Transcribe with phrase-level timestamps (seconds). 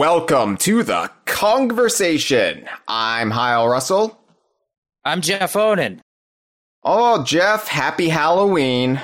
[0.00, 2.66] welcome to the conversation.
[2.88, 4.18] I'm Hyle Russell.
[5.04, 6.00] I'm Jeff Onan.
[6.82, 8.98] Oh, Jeff, happy Halloween.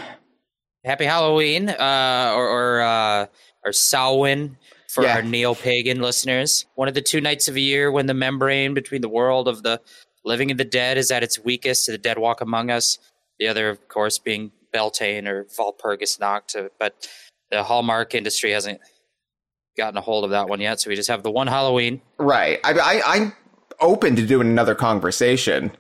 [0.87, 3.27] Happy Halloween, uh, or or, uh,
[3.63, 4.57] or Samhain
[4.89, 5.17] for Yeah.
[5.17, 6.65] our neo-pagan listeners.
[6.77, 9.63] One of the two nights of a year when the membrane between the world of
[9.65, 9.83] the
[10.25, 11.85] living and the dead is at its weakest.
[11.85, 12.99] To the dead walk among us.
[13.39, 16.57] The other, of course, being Beltane or Valpurgis Nacht.
[16.79, 17.07] But
[17.51, 18.81] the Hallmark industry hasn't
[19.77, 22.01] gotten a hold of that one yet, so we just have the one Halloween.
[22.19, 22.59] Right.
[22.65, 23.33] I, I, I'm
[23.81, 25.71] open to doing another conversation.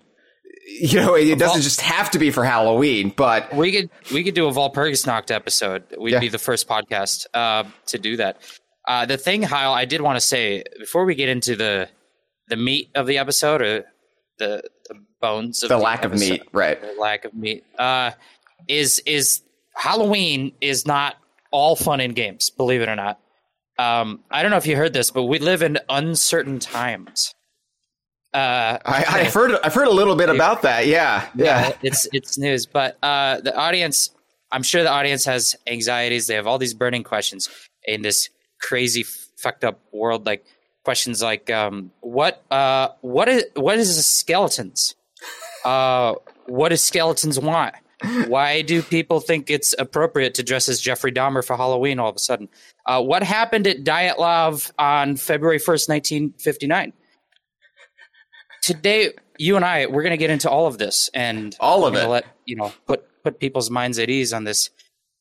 [0.80, 4.34] You know, it doesn't just have to be for Halloween, but We could we could
[4.34, 5.84] do a Valpurgis Nacht episode.
[5.98, 6.20] We'd Yeah.
[6.20, 8.38] be the first podcast uh, to do that.
[8.86, 11.88] Uh, the thing, Kyle, I did want to say before we get into the
[12.48, 13.84] the meat of the episode or
[14.38, 16.80] the, the bones of the lack of meat, right?
[16.80, 18.10] the lack of meat, uh,
[18.68, 19.42] is is
[19.74, 21.16] Halloween is not
[21.52, 22.50] all fun and games.
[22.50, 23.20] Believe it or not.
[23.78, 27.34] Um, I don't know if you heard this, but we live in uncertain times.
[28.32, 30.86] Uh, I, I've heard I've heard a little bit about that.
[30.86, 31.72] Yeah, yeah.
[31.82, 34.10] it's it's news, but uh, the audience,
[34.52, 36.26] I'm sure the audience has anxieties.
[36.26, 37.48] They have all these burning questions
[37.84, 38.28] in this
[38.60, 39.04] crazy,
[39.36, 40.26] fucked up world.
[40.26, 40.44] Like
[40.84, 44.94] questions like, um, what, uh, what is, what is skeletons?
[45.64, 46.14] Uh,
[46.46, 47.74] what do skeletons want?
[48.28, 52.16] Why do people think it's appropriate to dress as Jeffrey Dahmer for Halloween all of
[52.16, 52.48] a sudden?
[52.86, 56.92] Uh, what happened at Dyatlov on February 1st, 1959?
[58.62, 61.94] Today, you and I, we're going to get into all of this and All of
[61.94, 62.06] it.
[62.06, 64.70] Let you know, put put people's minds at ease on this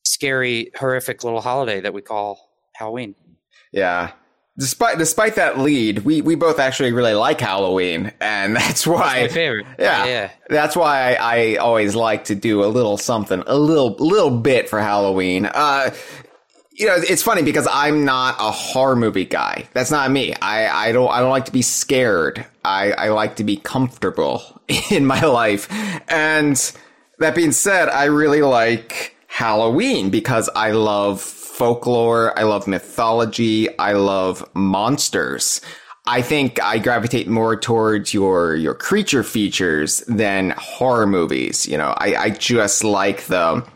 [0.04, 2.38] scary, horrific little holiday that we call
[2.74, 3.16] Halloween.
[3.72, 4.12] Yeah.
[4.58, 9.28] Despite despite that lead, we we both actually really like Halloween, and that's why My
[9.28, 9.66] favorite.
[9.78, 10.30] Yeah, yeah.
[10.48, 14.70] That's why I, I always like to do a little something, a little little bit
[14.70, 15.44] for Halloween.
[15.44, 15.90] Uh,
[16.76, 19.66] you know, it's funny because I'm not a horror movie guy.
[19.72, 20.34] That's not me.
[20.34, 22.44] I, I don't I don't like to be scared.
[22.64, 24.42] I, I like to be comfortable
[24.90, 25.68] in my life.
[26.10, 26.56] And
[27.18, 33.92] that being said, I really like Halloween because I love folklore, I love mythology, I
[33.92, 35.62] love monsters.
[36.08, 41.66] I think I gravitate more towards your your creature features than horror movies.
[41.66, 43.66] You know, I, I just like the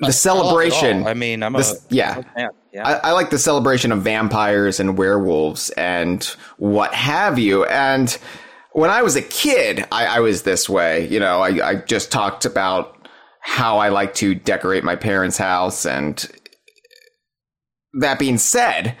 [0.00, 1.06] the celebration.
[1.06, 2.22] I mean, I'm a yeah.
[2.36, 2.88] yeah, yeah.
[2.88, 6.24] I, I like the celebration of vampires and werewolves and
[6.58, 7.64] what have you.
[7.66, 8.16] And
[8.72, 11.06] when I was a kid, I, I was this way.
[11.08, 12.96] You know, I, I just talked about
[13.40, 15.84] how I like to decorate my parents' house.
[15.84, 16.26] And
[18.00, 18.96] that being said,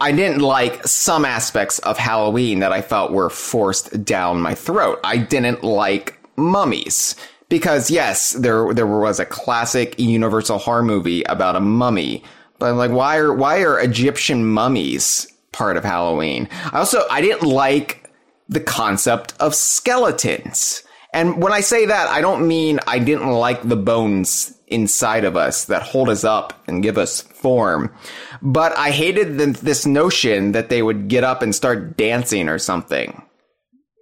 [0.00, 5.00] I didn't like some aspects of Halloween that I felt were forced down my throat.
[5.02, 7.16] I didn't like mummies.
[7.48, 12.22] Because yes, there there was a classic Universal horror movie about a mummy,
[12.58, 16.48] but I'm like, why are why are Egyptian mummies part of Halloween?
[16.72, 18.10] I also I didn't like
[18.48, 20.82] the concept of skeletons.
[21.12, 25.36] And when I say that, I don't mean I didn't like the bones inside of
[25.36, 27.94] us that hold us up and give us form.
[28.42, 32.58] But I hated the, this notion that they would get up and start dancing or
[32.58, 33.22] something.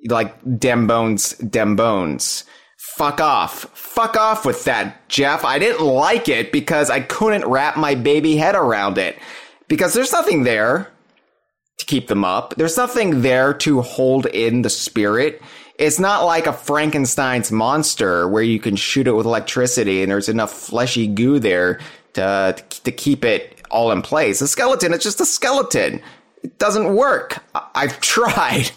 [0.08, 2.44] Like, dem bones, dem bones.
[2.94, 3.64] Fuck off.
[3.74, 5.44] Fuck off with that, Jeff.
[5.44, 9.18] I didn't like it because I couldn't wrap my baby head around it.
[9.68, 10.90] Because there's nothing there
[11.78, 12.54] to keep them up.
[12.56, 15.42] There's nothing there to hold in the spirit.
[15.78, 20.30] It's not like a Frankenstein's monster where you can shoot it with electricity and there's
[20.30, 21.80] enough fleshy goo there
[22.14, 24.40] to, to keep it all in place.
[24.40, 26.00] A skeleton, it's just a skeleton.
[26.42, 27.42] It doesn't work.
[27.54, 28.70] I- I've tried.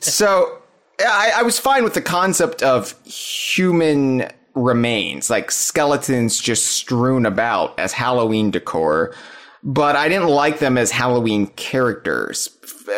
[0.00, 0.59] So
[1.06, 7.78] I, I was fine with the concept of human remains, like skeletons just strewn about
[7.78, 9.14] as Halloween decor,
[9.62, 12.48] but I didn't like them as Halloween characters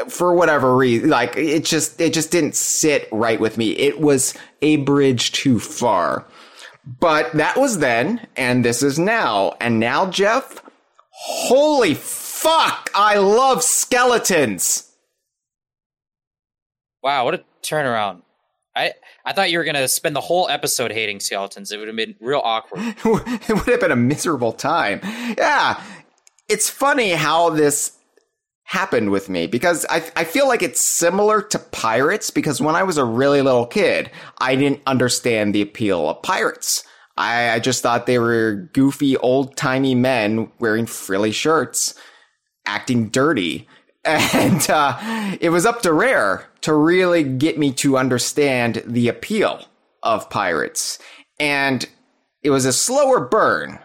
[0.09, 1.11] for whatever reason.
[1.11, 3.73] Like it just it just didn't sit right with me.
[3.73, 6.27] It was a bridge too far.
[6.85, 9.55] But that was then, and this is now.
[9.61, 10.61] And now, Jeff,
[11.11, 14.91] holy fuck, I love skeletons.
[17.03, 18.23] wow, what a turnaround!
[18.75, 18.93] I
[19.25, 21.73] I thought you were gonna spend the whole episode hating skeletons.
[21.73, 22.81] It would have been real awkward.
[23.05, 25.00] it would have been a miserable time.
[25.37, 25.82] Yeah.
[26.49, 27.93] It's funny how this
[28.64, 32.82] happened with me because I, I feel like it's similar to pirates because when I
[32.82, 36.85] was a really little kid, I didn't understand the appeal of pirates.
[37.17, 41.94] I, I just thought they were goofy old timey men wearing frilly shirts,
[42.65, 43.69] acting dirty.
[44.05, 49.65] And uh, it was up to Rare to really get me to understand the appeal
[50.03, 50.99] of pirates.
[51.39, 51.89] And
[52.43, 53.79] it was a slower burn,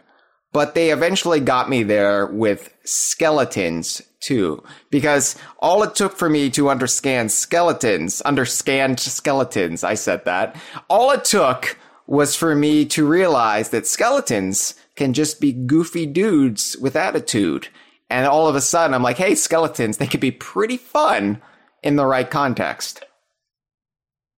[0.52, 6.50] but they eventually got me there with skeletons too, because all it took for me
[6.50, 10.56] to understand skeletons, understand skeletons, I said that,
[10.90, 11.78] all it took
[12.08, 17.68] was for me to realize that skeletons can just be goofy dudes with attitude.
[18.09, 21.42] And all of a sudden, I'm like, hey, skeletons, they could be pretty fun
[21.83, 23.04] in the right context.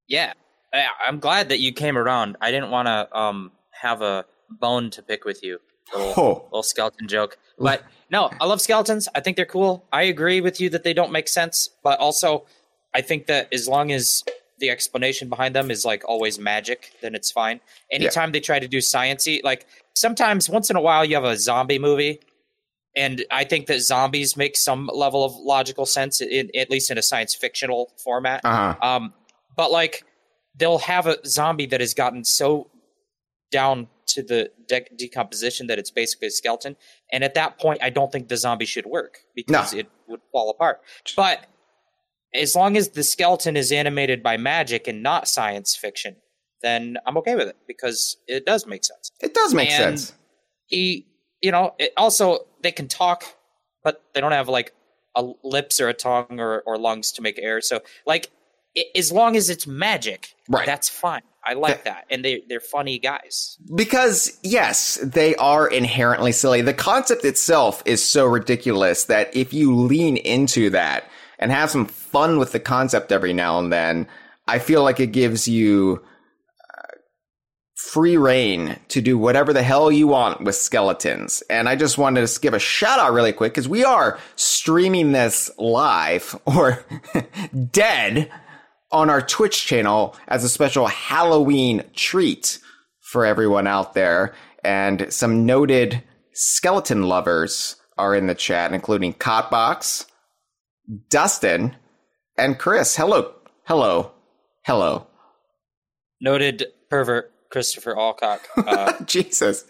[0.08, 0.34] Yeah,
[1.06, 2.38] I'm glad that you came around.
[2.42, 5.60] I didn't want to um, have a bone to pick with you,
[5.94, 6.44] little, oh.
[6.46, 7.38] little skeleton joke.
[7.60, 9.08] But no, I love skeletons.
[9.14, 9.86] I think they're cool.
[9.94, 12.46] I agree with you that they don't make sense, but also
[12.94, 14.24] I think that as long as
[14.60, 17.60] the explanation behind them is like always magic, then it's fine.
[17.92, 18.34] Anytime yeah.
[18.34, 21.80] they try to do sciency, like sometimes once in a while you have a zombie
[21.80, 22.20] movie,
[22.96, 26.98] and I think that zombies make some level of logical sense, in, at least in
[26.98, 28.42] a science fictional format.
[28.44, 28.76] Uh-huh.
[28.82, 29.14] Um,
[29.56, 30.04] but like
[30.56, 32.70] they'll have a zombie that has gotten so
[33.52, 36.76] down to the de- decomposition that it's basically a skeleton,
[37.12, 39.80] and at that point, I don't think the zombie should work because no.
[39.80, 40.82] it would fall apart.
[41.16, 41.46] But
[42.34, 46.16] as long as the skeleton is animated by magic and not science fiction,
[46.62, 49.12] then I'm okay with it because it does make sense.
[49.22, 50.14] It does make and sense.
[50.66, 51.08] He,
[51.42, 53.24] you know, it, also they can talk,
[53.84, 54.74] but they don't have like
[55.16, 57.62] a lips or a tongue or, or lungs to make air.
[57.62, 58.30] So, like,
[58.76, 60.66] it, as long as it's magic, right.
[60.66, 61.22] that's fine.
[61.44, 63.58] I like that, and they they're funny guys.
[63.74, 66.62] Because yes, they are inherently silly.
[66.62, 71.10] The concept itself is so ridiculous that if you lean into that
[71.40, 74.08] and have some fun with the concept every now and then,
[74.48, 76.04] I feel like it gives you
[77.80, 81.42] free reign to do whatever the hell you want with skeletons.
[81.50, 85.14] And I just wanted to give a shout out really quick because we are streaming
[85.14, 86.84] this live or
[87.72, 88.30] dead
[88.92, 92.60] on our Twitch channel as a special Halloween treat
[93.00, 94.34] for everyone out there.
[94.64, 96.04] And some noted
[96.34, 100.06] skeleton lovers are in the chat, including Cotbox,
[101.10, 101.78] Dustin,
[102.38, 102.98] and Chris.
[102.98, 103.34] Hello.
[103.66, 104.12] Hello.
[104.66, 105.08] Hello.
[106.20, 108.48] Noted pervert Christopher Alcock.
[108.70, 109.64] Uh, Jesus.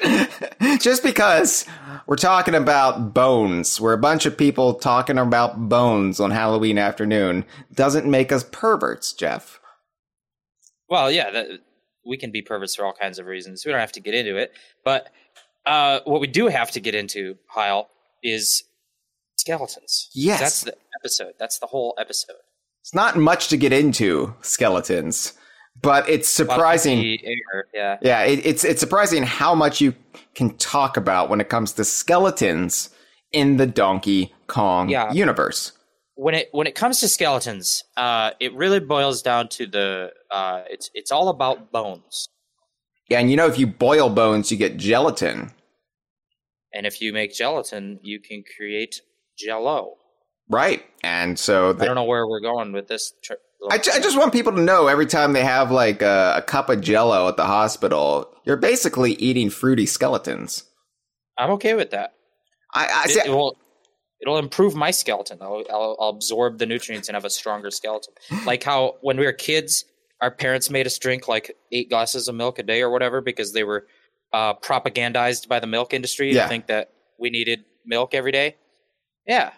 [0.80, 1.66] Just because
[2.06, 7.46] we're talking about bones, we're a bunch of people talking about bones on Halloween afternoon,
[7.74, 9.62] doesn't make us perverts, Jeff.
[10.90, 11.48] Well, yeah, that,
[12.06, 13.66] we can be perverts for all kinds of reasons.
[13.66, 14.52] We don't have to get into it.
[14.84, 15.12] But
[15.66, 17.90] uh, what we do have to get into, Heil,
[18.22, 18.64] is
[19.38, 20.10] skeletons.
[20.14, 20.40] Yes.
[20.40, 21.34] That's the episode.
[21.40, 22.38] That's the whole episode.
[22.82, 25.39] It's not much to get into, skeletons
[25.82, 27.20] but it's surprising.
[27.74, 29.94] yeah, yeah, it, it's it's surprising how much you
[30.36, 32.90] can talk about when it comes to skeletons
[33.32, 35.12] in the Donkey Kong yeah.
[35.12, 35.74] universe.
[36.16, 40.64] When it when it comes to skeletons, uh, it really boils down to the uh,
[40.70, 42.28] it's it's all about bones.
[43.10, 45.52] Yeah, and you know if you boil bones, you get gelatin.
[46.74, 49.02] And if you make gelatin, you can create
[49.38, 49.96] jello.
[50.50, 53.14] Right, and so the, I don't know where we're going with this.
[53.24, 53.34] Tr-
[53.70, 56.70] I, I just want people to know every time they have like a, a cup
[56.70, 60.64] of jello at the hospital, you're basically eating fruity skeletons.
[61.38, 62.14] I'm okay with that.
[62.74, 63.58] I, I it, it, will
[64.22, 65.40] it'll improve my skeleton.
[65.42, 68.14] I'll, I'll, I'll, absorb the nutrients and have a stronger skeleton.
[68.46, 69.86] Like how when we were kids,
[70.22, 73.54] our parents made us drink like eight glasses of milk a day or whatever because
[73.54, 73.88] they were
[74.34, 76.44] uh, propagandized by the milk industry yeah.
[76.44, 78.56] to think that we needed milk every day.
[79.28, 79.52] Yeah,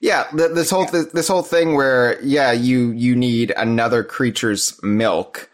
[0.00, 5.48] yeah, this whole th- this whole thing where yeah, you you need another creature's milk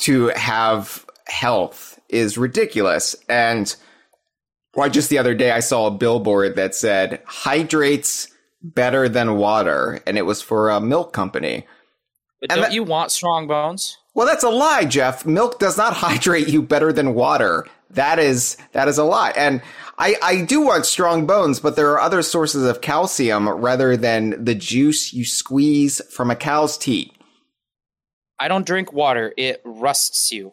[0.00, 3.14] to have health is ridiculous.
[3.28, 3.74] And
[4.74, 8.28] why just the other day I saw a billboard that said hydrates
[8.62, 11.66] better than water, and it was for a milk company.
[12.40, 13.98] But and don't that, you want strong bones?
[14.14, 15.26] Well, that's a lie, Jeff.
[15.26, 17.66] Milk does not hydrate you better than water.
[17.94, 19.36] That is that is a lot.
[19.36, 19.62] And
[19.98, 24.44] I, I do want strong bones, but there are other sources of calcium rather than
[24.44, 27.12] the juice you squeeze from a cow's teat.
[28.38, 29.32] I don't drink water.
[29.36, 30.52] It rusts you.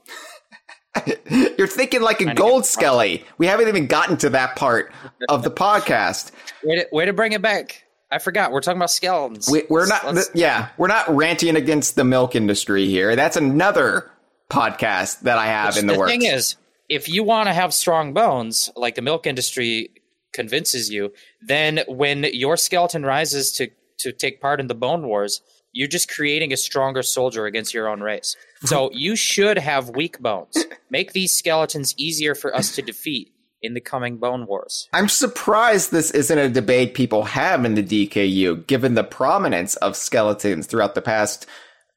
[1.57, 3.25] You're thinking like a gold skelly.
[3.37, 4.93] We haven't even gotten to that part
[5.29, 6.31] of the podcast.
[6.63, 7.83] Way to, way to bring it back.
[8.11, 8.51] I forgot.
[8.51, 9.49] We're talking about skeletons.
[9.49, 10.13] We, are not.
[10.13, 13.15] Let's, yeah, we're not ranting against the milk industry here.
[13.15, 14.11] That's another
[14.49, 16.11] podcast that I have in the, the works.
[16.11, 16.57] The thing is,
[16.91, 19.89] if you want to have strong bones, like the milk industry
[20.33, 23.69] convinces you, then when your skeleton rises to
[23.99, 25.41] to take part in the bone wars,
[25.73, 28.35] you're just creating a stronger soldier against your own race.
[28.65, 30.57] So you should have weak bones.
[30.89, 33.31] Make these skeletons easier for us to defeat
[33.61, 34.89] in the coming bone wars.
[34.91, 39.95] I'm surprised this isn't a debate people have in the DKU, given the prominence of
[39.95, 41.45] skeletons throughout the past,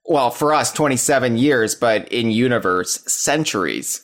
[0.04, 4.03] well, for us, 27 years, but in universe, centuries.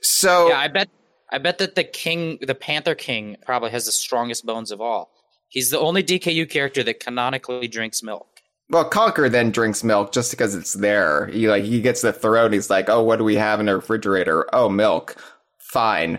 [0.00, 0.88] So yeah, I bet
[1.30, 5.10] I bet that the king, the Panther King, probably has the strongest bones of all.
[5.48, 8.26] He's the only DKU character that canonically drinks milk.
[8.70, 11.26] Well, Conker then drinks milk just because it's there.
[11.28, 12.52] He like he gets the throat.
[12.52, 14.46] He's like, "Oh, what do we have in the refrigerator?
[14.54, 15.16] Oh, milk.
[15.58, 16.18] Fine.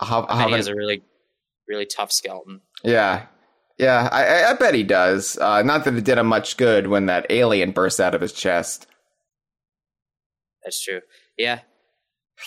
[0.00, 1.02] I'll, bet have he has a really,
[1.68, 2.60] really tough skeleton.
[2.84, 3.26] Yeah.
[3.76, 5.36] Yeah, I, I- I bet he does.
[5.38, 8.32] Uh, not that it did him much good when that alien burst out of his
[8.32, 8.86] chest.
[10.64, 11.00] That's true.
[11.36, 11.60] Yeah.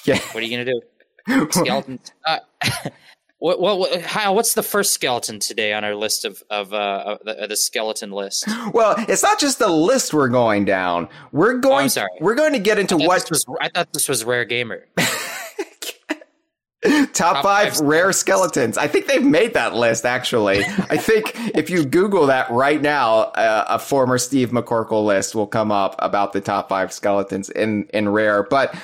[0.05, 0.19] Yeah.
[0.31, 0.81] What are you gonna do?
[1.51, 1.99] Skeleton.
[2.25, 2.39] uh,
[3.41, 7.17] what, what, what, Kyle, what's the first skeleton today on our list of of, uh,
[7.23, 8.47] the, the skeleton list?
[8.73, 11.09] well, it's not just the list we're going down.
[11.31, 11.85] We're going.
[11.85, 12.09] Oh, sorry.
[12.19, 14.85] We're going to get into I what was, I thought this was Rare Gamer.
[14.97, 15.09] top,
[17.13, 18.77] Top five, five rare skeletons.
[18.77, 20.05] I think they've made that list.
[20.05, 25.35] Actually, I think if you Google that right now, uh, a former Steve McCorkle list
[25.35, 28.43] will come up about the top five skeletons in in rare.
[28.43, 28.75] But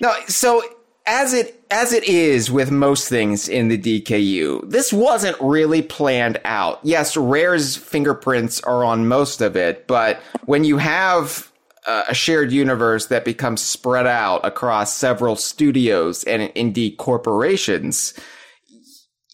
[0.00, 0.62] no, so
[1.06, 6.40] as it as it is with most things in the DKU, this wasn't really planned
[6.44, 6.80] out.
[6.82, 11.50] Yes, Rare's fingerprints are on most of it, but when you have
[11.86, 18.14] uh, a shared universe that becomes spread out across several studios and indeed corporations,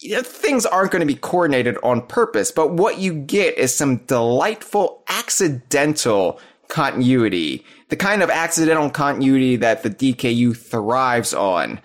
[0.01, 2.51] things aren't going to be coordinated on purpose.
[2.51, 9.83] But what you get is some delightful accidental continuity, the kind of accidental continuity that
[9.83, 11.77] the DKU thrives on.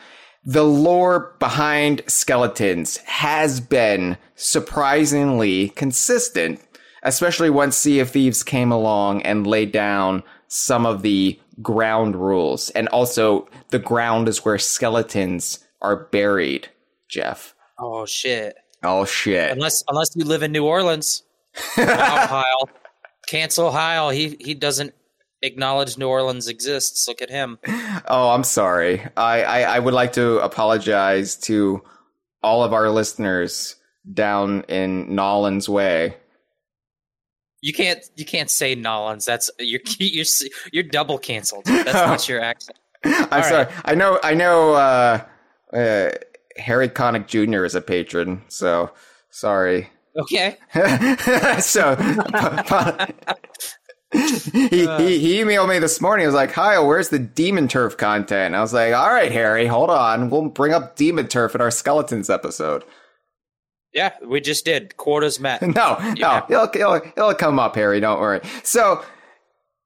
[0.45, 6.61] The lore behind skeletons has been surprisingly consistent,
[7.03, 12.71] especially once Sea of Thieves came along and laid down some of the ground rules.
[12.71, 16.69] And also, the ground is where skeletons are buried,
[17.09, 17.53] Jeff.
[17.81, 18.55] Oh shit!
[18.85, 19.51] Oh, shit.
[19.51, 21.25] Unless unless you live in New Orleans,
[21.77, 22.63] wow,
[23.27, 24.11] cancel Kyle.
[24.11, 24.95] He he doesn't
[25.43, 27.07] acknowledge New Orleans exists.
[27.09, 27.59] Look at him.
[28.09, 29.07] Oh, I'm sorry.
[29.17, 31.83] I, I, I would like to apologize to
[32.43, 33.77] all of our listeners
[34.13, 36.17] down in Nolan's Way.
[37.63, 39.25] You can't you can't say Nolans.
[39.25, 40.25] That's you're you're
[40.73, 41.65] you're double canceled.
[41.65, 42.79] That's not your accent.
[43.05, 43.65] I'm All sorry.
[43.65, 43.75] right.
[43.85, 44.21] I know.
[44.23, 44.75] I know.
[44.75, 45.25] Uh,
[45.73, 46.11] uh,
[46.57, 47.65] Harry Connick Jr.
[47.65, 48.91] is a patron, so
[49.31, 49.91] sorry.
[50.17, 50.57] Okay.
[51.61, 51.95] so
[54.53, 56.25] he, he he emailed me this morning.
[56.25, 59.67] He was like, "Kyle, where's the demon turf content?" I was like, "All right, Harry,
[59.67, 60.31] hold on.
[60.31, 62.85] We'll bring up demon turf in our skeletons episode."
[63.93, 64.97] Yeah, we just did.
[64.97, 65.63] Quotas met.
[65.75, 66.45] No, Yeah.
[66.51, 67.99] no, it'll, it'll, it'll come up, Harry.
[68.01, 68.41] Don't worry.
[68.63, 69.03] So,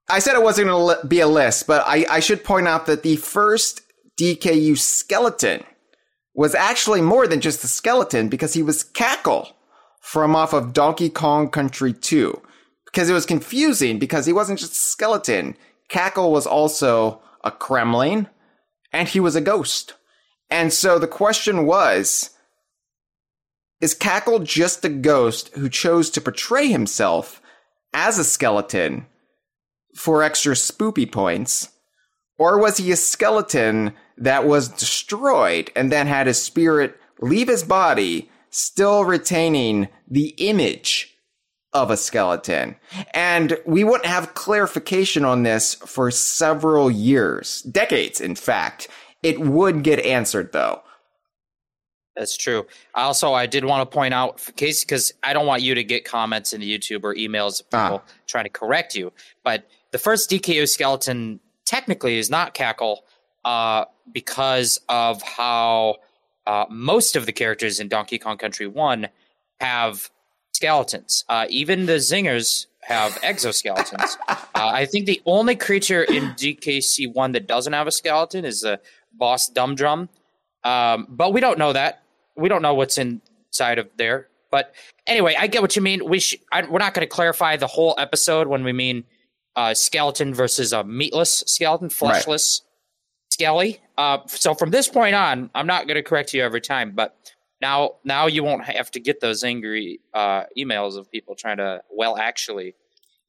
[0.09, 2.87] I said it wasn't going to be a list, but I, I should point out
[2.87, 3.83] that the first
[4.21, 5.63] DKU skeleton
[6.35, 9.49] was actually more than just a skeleton because he was Cackle
[10.01, 12.41] from off of Donkey Kong Country 2.
[12.93, 15.57] Because it was confusing because he wasn't just a skeleton.
[15.89, 18.29] Cackle was also a Kremling
[18.93, 19.95] and he was a ghost.
[20.51, 22.31] And so the question was,
[23.81, 27.41] is Cackle just a ghost who chose to portray himself
[27.95, 29.07] as a skeleton
[29.95, 31.71] for extra spoopy points?
[32.39, 37.63] Or was he a skeleton that was destroyed and then had his spirit leave his
[37.63, 41.10] body, still retaining the image
[41.73, 42.77] of a skeleton?
[43.15, 48.89] And we wouldn't have clarification on this for several years, decades, in fact.
[49.23, 50.83] It would get answered though.
[52.17, 52.67] That's true.
[52.95, 55.85] Also, I did want to point out, for case because I don't want you to
[55.85, 59.13] get comments in YouTube or emails of people trying to correct you.
[59.45, 63.05] But the first DKU skeleton technically is not Cackle,
[63.45, 65.97] uh, because of how
[66.47, 69.09] uh, most of the characters in Donkey Kong Country One
[69.61, 70.11] have
[70.61, 71.25] skeletons.
[71.27, 74.19] Uh, even the zingers have exoskeletons.
[74.29, 78.61] uh, I think the only creature in DKC One that doesn't have a skeleton is
[78.61, 78.79] the
[79.15, 80.11] boss Dumb Drum.
[80.63, 82.03] Um, but we don't know that.
[82.37, 84.29] We don't know what's inside of there.
[84.51, 84.75] But
[85.07, 86.07] anyway, I get what you mean.
[86.07, 89.05] We sh- I, we're not going to clarify the whole episode when we mean
[89.57, 92.61] uh, skeleton versus a meatless skeleton, fleshless
[93.31, 93.81] skelly.
[93.97, 96.91] Uh, so from this point on, I'm not going to correct you every time.
[96.91, 97.17] But
[97.61, 101.83] now, now you won't have to get those angry uh, emails of people trying to.
[101.91, 102.75] Well, actually,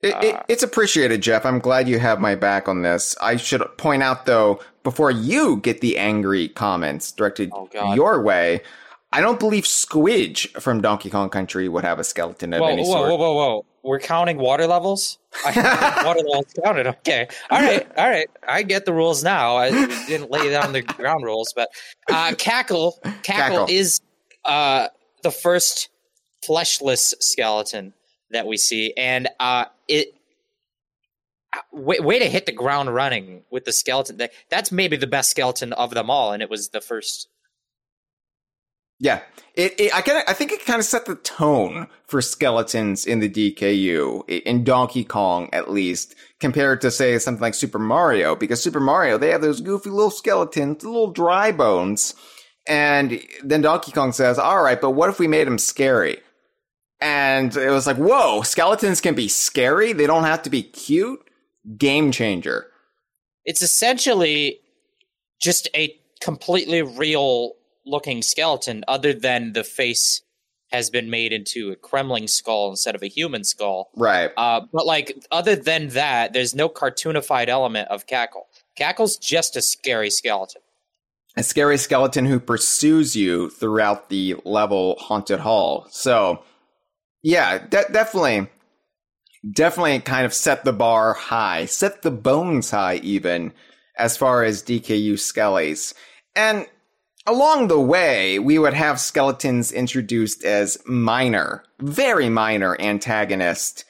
[0.01, 1.45] It, it, it's appreciated, Jeff.
[1.45, 3.15] I'm glad you have my back on this.
[3.21, 8.61] I should point out, though, before you get the angry comments directed Oh, your way,
[9.13, 12.83] I don't believe Squidge from Donkey Kong Country would have a skeleton of whoa, any
[12.83, 13.09] whoa, sort.
[13.09, 13.55] whoa, whoa, whoa!
[13.57, 13.65] whoa!
[13.83, 15.17] We're counting water levels.
[15.45, 16.87] I water levels counted.
[16.87, 18.29] Okay, all right, all right.
[18.47, 19.57] I get the rules now.
[19.57, 19.69] I
[20.07, 21.69] didn't lay down the ground rules, but
[22.09, 23.65] uh, cackle, cackle, Cackle.
[23.69, 23.99] is
[24.45, 24.87] uh,
[25.23, 25.89] the first
[26.47, 27.93] fleshless skeleton
[28.31, 30.13] that we see, and uh, it.
[31.73, 34.15] Way, way to hit the ground running with the skeleton.
[34.17, 37.27] That- That's maybe the best skeleton of them all, and it was the first
[38.99, 39.19] Yeah,
[39.55, 43.19] it, it I kind I think it kind of set the tone for skeletons in
[43.19, 48.63] the DKU in Donkey Kong at least compared to say something like Super Mario because
[48.63, 52.15] Super Mario they have those goofy little skeletons, little dry bones,
[52.67, 56.19] and then Donkey Kong says, "All right, but what if we made him scary?"
[56.99, 59.93] And it was like, "Whoa, skeletons can be scary.
[59.93, 61.19] They don't have to be cute."
[61.77, 62.67] Game changer.
[63.45, 64.59] It's essentially
[65.39, 67.53] just a completely real
[67.85, 70.21] looking skeleton other than the face
[70.71, 73.89] has been made into a Kremling skull instead of a human skull.
[73.95, 74.31] Right.
[74.37, 78.47] Uh, but like other than that, there's no cartoonified element of Cackle.
[78.77, 80.61] Cackle's just a scary skeleton.
[81.37, 85.87] A scary skeleton who pursues you throughout the level haunted hall.
[85.89, 86.43] So,
[87.23, 88.47] yeah, de- definitely,
[89.53, 93.53] definitely kind of set the bar high, set the bones high even
[93.97, 95.93] as far as DKU skellies.
[96.35, 96.67] And
[97.27, 103.85] Along the way, we would have skeletons introduced as minor, very minor antagonists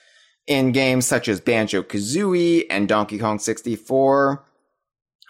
[0.47, 4.43] in games such as Banjo Kazooie and Donkey Kong 64.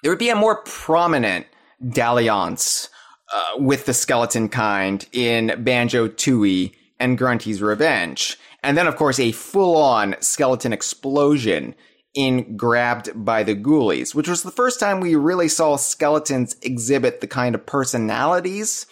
[0.01, 1.45] There would be a more prominent
[1.89, 2.89] dalliance
[3.33, 8.37] uh, with the skeleton kind in Banjo Tooie and Grunty's Revenge.
[8.63, 11.75] And then, of course, a full on skeleton explosion
[12.13, 17.21] in Grabbed by the Ghoulies, which was the first time we really saw skeletons exhibit
[17.21, 18.85] the kind of personalities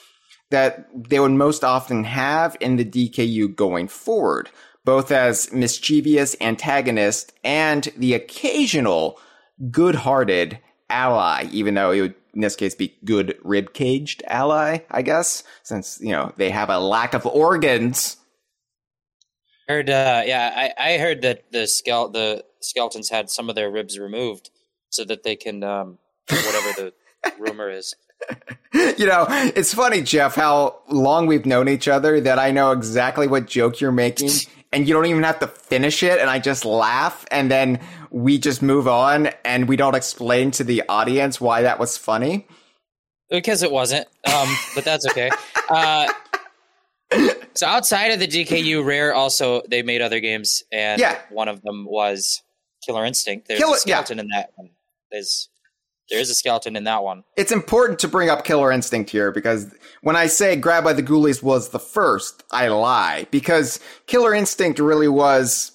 [0.51, 4.49] that they would most often have in the DKU going forward,
[4.85, 9.19] both as mischievous antagonists and the occasional
[9.69, 10.57] good-hearted
[10.89, 15.43] ally, even though it would in this case be good rib caged ally, I guess,
[15.63, 18.17] since you know they have a lack of organs.
[19.67, 23.69] Heard, uh, yeah, I, I heard that the skele- the skeletons had some of their
[23.69, 24.49] ribs removed
[24.89, 26.93] so that they can um, whatever the
[27.39, 27.95] rumor is.
[28.73, 33.27] You know, it's funny, Jeff, how long we've known each other that I know exactly
[33.27, 34.29] what joke you're making
[34.71, 37.79] and you don't even have to finish it and I just laugh and then
[38.11, 42.47] we just move on and we don't explain to the audience why that was funny.
[43.29, 45.29] Because it wasn't, um, but that's okay.
[45.69, 46.07] Uh,
[47.53, 51.19] so outside of the DKU, Rare also they made other games, and Yeah.
[51.29, 52.41] one of them was
[52.83, 53.47] Killer Instinct.
[53.47, 54.69] There's Killer- a skeleton in that one.
[55.11, 55.47] There's
[56.09, 57.23] there is a skeleton in that one.
[57.37, 61.03] It's important to bring up Killer Instinct here because when I say Grab by the
[61.03, 63.27] Ghoulies was the first, I lie.
[63.31, 65.71] Because Killer Instinct really was,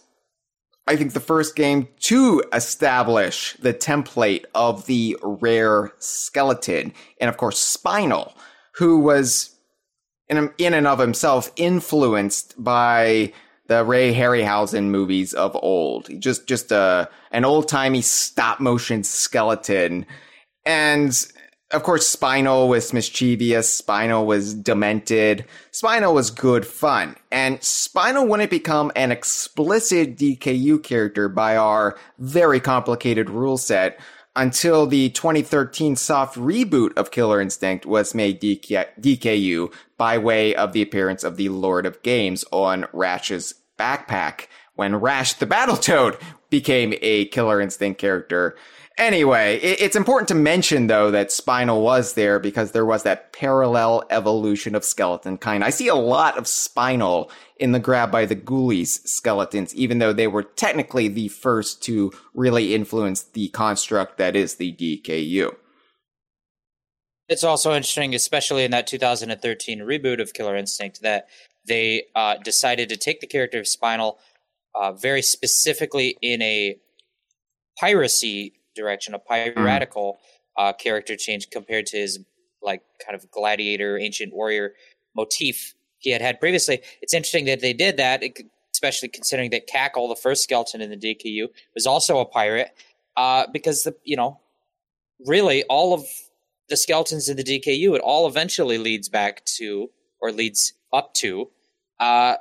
[0.86, 6.92] I think, the first game to establish the template of the rare skeleton.
[7.20, 8.34] And of course, Spinal,
[8.76, 9.54] who was
[10.28, 13.32] in, in and of himself influenced by
[13.66, 16.09] the Ray Harryhausen movies of old.
[16.20, 20.07] Just, just a, an old timey stop motion skeleton.
[20.66, 21.27] And
[21.70, 23.72] of course, Spinal was mischievous.
[23.72, 25.44] Spinal was demented.
[25.72, 27.16] Spinal was good fun.
[27.33, 33.98] And Spinal wouldn't become an explicit DKU character by our very complicated rule set
[34.37, 40.72] until the 2013 soft reboot of Killer Instinct was made DK- DKU by way of
[40.72, 46.94] the appearance of the Lord of Games on Rash's backpack when Rash the Battletoad became
[47.00, 48.57] a Killer Instinct character.
[48.96, 54.04] Anyway, it's important to mention though that Spinal was there because there was that parallel
[54.09, 55.64] evolution of skeleton kind.
[55.64, 60.12] I see a lot of Spinal in the grab by the Ghoulies skeletons, even though
[60.12, 65.57] they were technically the first to really influence the construct that is the DKU.
[67.28, 71.28] It's also interesting, especially in that 2013 reboot of Killer Instinct, that
[71.66, 74.18] they uh, decided to take the character of Spinal
[74.74, 76.76] uh, very specifically in a
[77.78, 80.18] piracy direction, a piratical
[80.56, 82.18] uh, character change compared to his
[82.62, 84.74] like kind of gladiator, ancient warrior
[85.14, 86.80] motif he had had previously.
[87.00, 88.22] It's interesting that they did that,
[88.72, 92.76] especially considering that Cackle, the first skeleton in the DKU, was also a pirate,
[93.16, 94.40] uh, because the you know
[95.26, 96.04] really all of
[96.74, 101.48] the skeletons in the DKU, it all eventually leads back to or leads up to
[102.00, 102.34] uh,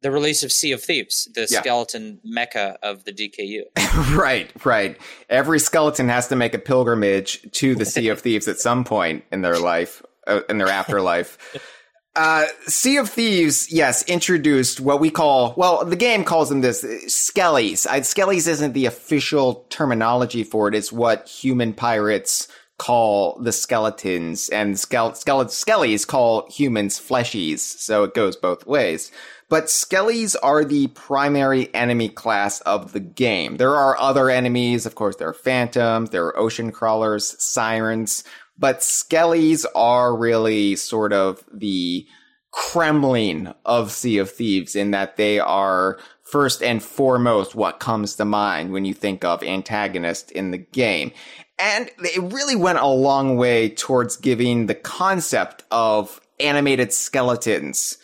[0.00, 1.60] the release of Sea of Thieves, the Yeah.
[1.60, 3.62] skeleton mecca of the DKU.
[4.16, 4.96] right, right.
[5.28, 9.24] Every skeleton has to make a pilgrimage to the Sea of Thieves at some point
[9.32, 11.36] in their life, uh, in their afterlife.
[12.16, 16.84] Uh, sea of Thieves, yes, introduced what we call, well, the game calls them this,
[17.08, 17.88] skellies.
[17.88, 20.76] I, skellies isn't the official terminology for it.
[20.76, 22.46] It's what human pirates
[22.78, 27.60] call the skeletons and skele- skele- skellies call humans fleshies.
[27.60, 29.12] So it goes both ways.
[29.48, 33.58] But skellies are the primary enemy class of the game.
[33.58, 34.86] There are other enemies.
[34.86, 38.24] Of course, there are phantoms, there are ocean crawlers, sirens,
[38.58, 42.06] but skellies are really sort of the
[42.52, 48.24] Kremling of Sea of Thieves in that they are first and foremost what comes to
[48.24, 51.10] mind when you think of antagonist in the game.
[51.58, 57.98] And it really went a long way towards giving the concept of animated skeletons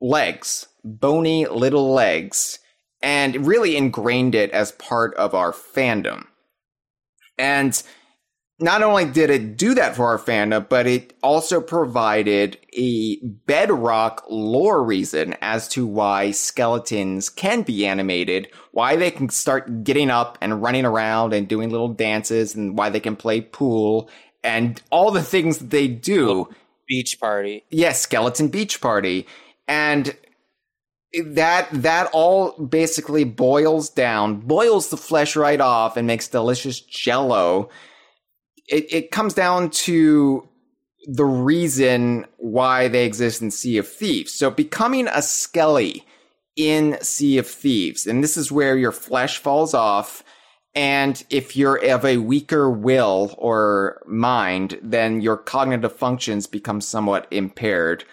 [0.00, 2.58] legs, bony little legs,
[3.02, 6.26] and really ingrained it as part of our fandom.
[7.38, 7.80] And
[8.60, 14.24] not only did it do that for our fandom, but it also provided a bedrock
[14.30, 20.38] lore reason as to why skeletons can be animated, why they can start getting up
[20.40, 24.08] and running around and doing little dances, and why they can play pool
[24.44, 26.48] and all the things that they do.
[26.86, 27.64] Beach party.
[27.70, 29.26] Yes, skeleton beach party.
[29.66, 30.16] And
[31.26, 37.70] that that all basically boils down, boils the flesh right off and makes delicious jello
[38.68, 40.48] it, it comes down to
[41.06, 44.32] the reason why they exist in Sea of Thieves.
[44.32, 46.04] So becoming a Skelly
[46.56, 50.22] in Sea of Thieves, and this is where your flesh falls off.
[50.76, 57.28] And if you're of a weaker will or mind, then your cognitive functions become somewhat
[57.30, 58.04] impaired.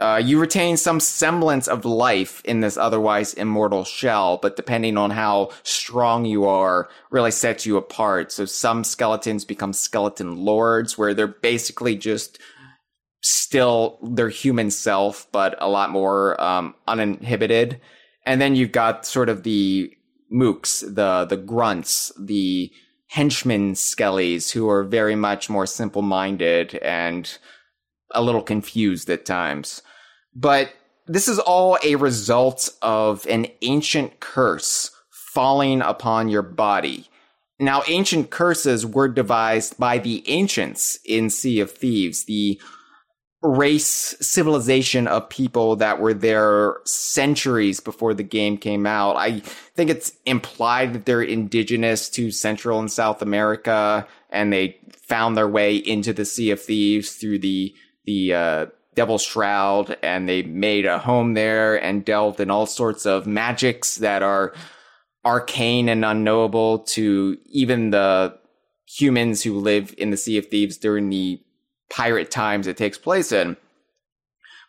[0.00, 5.10] Uh, you retain some semblance of life in this otherwise immortal shell, but depending on
[5.10, 8.32] how strong you are, really sets you apart.
[8.32, 12.40] So some skeletons become skeleton lords, where they're basically just
[13.22, 17.80] still their human self, but a lot more um, uninhibited.
[18.26, 19.92] And then you've got sort of the
[20.32, 22.72] mooks, the the grunts, the
[23.06, 27.38] henchmen skellies, who are very much more simple minded and
[28.14, 29.82] a little confused at times.
[30.34, 30.72] But
[31.06, 37.08] this is all a result of an ancient curse falling upon your body.
[37.60, 42.60] Now, ancient curses were devised by the ancients in Sea of Thieves, the
[43.44, 49.16] race civilization of people that were there centuries before the game came out.
[49.16, 55.36] I think it's implied that they're indigenous to Central and South America and they found
[55.36, 60.42] their way into the Sea of Thieves through the the uh, Devil's Shroud, and they
[60.42, 64.54] made a home there and delved in all sorts of magics that are
[65.24, 68.38] arcane and unknowable to even the
[68.86, 71.40] humans who live in the Sea of Thieves during the
[71.90, 73.56] pirate times it takes place in.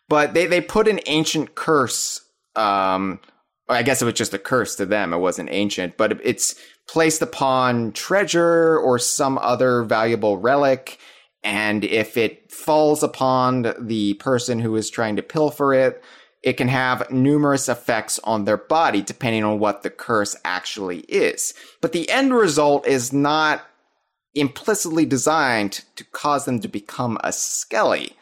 [0.08, 2.22] But they, they put an ancient curse.
[2.54, 3.20] Um,
[3.68, 5.12] I guess it was just a curse to them.
[5.12, 6.54] It wasn't ancient, but it's
[6.88, 10.98] placed upon treasure or some other valuable relic
[11.46, 16.02] and if it falls upon the person who is trying to pilfer it,
[16.42, 21.54] it can have numerous effects on their body depending on what the curse actually is.
[21.80, 23.64] But the end result is not
[24.34, 28.16] implicitly designed to cause them to become a skelly.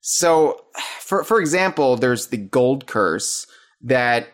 [0.00, 0.64] So,
[0.98, 3.46] for, for example, there's the gold curse
[3.82, 4.26] that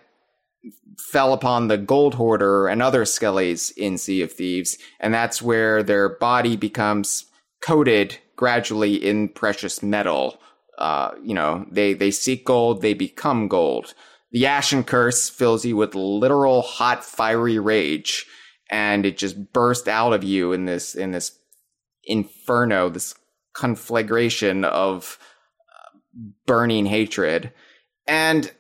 [1.13, 5.83] fell upon the gold hoarder and other skellies in Sea of Thieves, and that's where
[5.83, 7.27] their body becomes
[7.61, 10.41] coated gradually in precious metal.
[10.79, 13.95] Uh, you know, they, they seek gold, they become gold.
[14.33, 18.27] The Ashen Curse fills you with literal hot, fiery rage,
[18.71, 21.37] and it just bursts out of you in this, in this
[22.05, 23.15] inferno, this
[23.53, 25.19] conflagration of
[25.69, 25.99] uh,
[26.47, 27.53] burning hatred.
[28.07, 28.51] And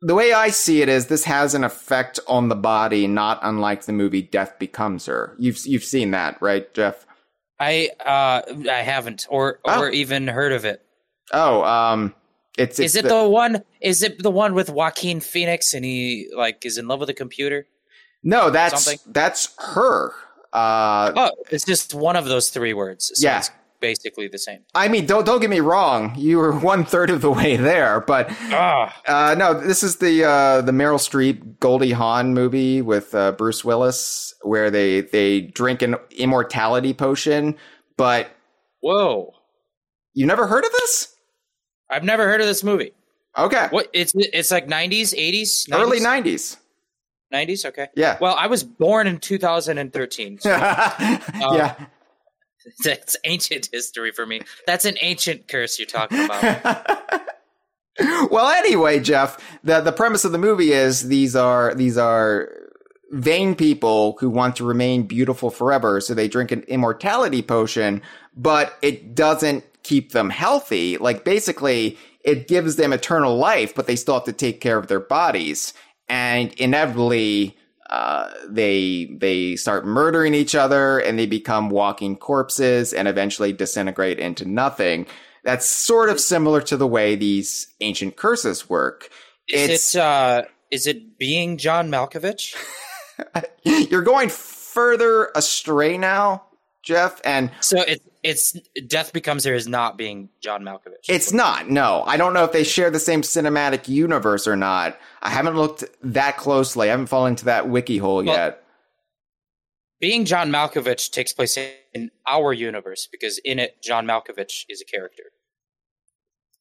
[0.00, 3.84] the way I see it is this has an effect on the body, not unlike
[3.84, 5.34] the movie Death Becomes Her.
[5.38, 7.06] You've, you've seen that, right, Jeff?
[7.62, 9.90] I uh I haven't or or oh.
[9.90, 10.84] even heard of it.
[11.32, 12.14] Oh, um
[12.58, 15.84] it's, it's Is it the, the, one is it the one with Joaquin Phoenix and
[15.84, 17.66] he like is in love with a computer?
[18.24, 19.12] No, that's Something?
[19.12, 20.12] that's her.
[20.52, 23.12] Uh Oh, it's just one of those three words.
[23.14, 23.42] So yeah
[23.82, 24.60] basically the same.
[24.74, 26.14] I mean, don't don't get me wrong.
[26.16, 28.98] You were one third of the way there, but ah.
[29.06, 33.62] uh, no, this is the uh, the Meryl Streep Goldie Hawn movie with uh, Bruce
[33.62, 37.56] Willis, where they they drink an immortality potion.
[37.98, 38.30] But
[38.80, 39.34] whoa,
[40.14, 41.14] you never heard of this?
[41.90, 42.94] I've never heard of this movie.
[43.36, 46.56] Okay, what it's it's like nineties, eighties, early nineties.
[47.32, 51.86] 90s okay yeah well i was born in 2013 so, yeah
[52.84, 54.42] That's ancient history for me.
[54.66, 57.08] That's an ancient curse you're talking about.
[58.30, 62.48] well, anyway, Jeff, the the premise of the movie is these are these are
[63.10, 68.00] vain people who want to remain beautiful forever, so they drink an immortality potion,
[68.34, 70.96] but it doesn't keep them healthy.
[70.96, 74.86] Like basically, it gives them eternal life, but they still have to take care of
[74.86, 75.74] their bodies,
[76.08, 77.56] and inevitably
[77.92, 84.18] uh, they they start murdering each other and they become walking corpses and eventually disintegrate
[84.18, 85.06] into nothing.
[85.44, 89.10] That's sort of similar to the way these ancient curses work.
[89.46, 92.56] Is It's it uh, is it being John Malkovich?
[93.62, 96.44] you're going further astray now,
[96.82, 98.56] Jeff, and So it, it's
[98.86, 101.08] death becomes there is not being John Malkovich.
[101.08, 101.68] It's not.
[101.68, 104.96] No, I don't know if they share the same cinematic universe or not.
[105.22, 106.88] I haven't looked that closely.
[106.88, 108.62] I haven't fallen into that wiki hole Well- yet.
[110.00, 111.56] being John Malkovich takes place
[111.94, 115.24] in our universe because in it John Malkovich is a character.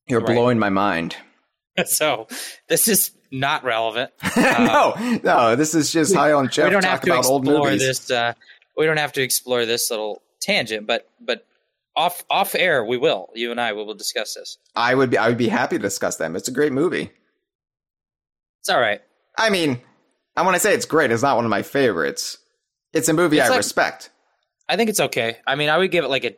[0.08, 0.34] You're right.
[0.36, 1.16] blowing my mind.
[1.86, 2.28] So
[2.68, 4.12] this is not relevant.
[4.38, 4.94] no,
[5.24, 7.66] no, this is just high on Jeff we don't talk have to about old explore
[7.72, 7.82] movies.
[7.82, 8.12] this.
[8.12, 8.34] Uh,
[8.76, 11.46] we don't have to explore this little tangent, but but
[11.96, 13.30] off off air we will.
[13.36, 14.58] You and I we will discuss this.
[14.76, 16.36] I would be, I would be happy to discuss them.
[16.36, 17.12] It's a great movie.
[18.62, 19.02] It's all right.
[19.38, 19.82] I mean,
[20.38, 21.12] I want to say it's great.
[21.12, 22.38] It's not one of my favorites.
[22.94, 24.10] It's a movie It's I like- respect.
[24.70, 25.38] I think it's okay.
[25.46, 26.36] I mean, I would give it like a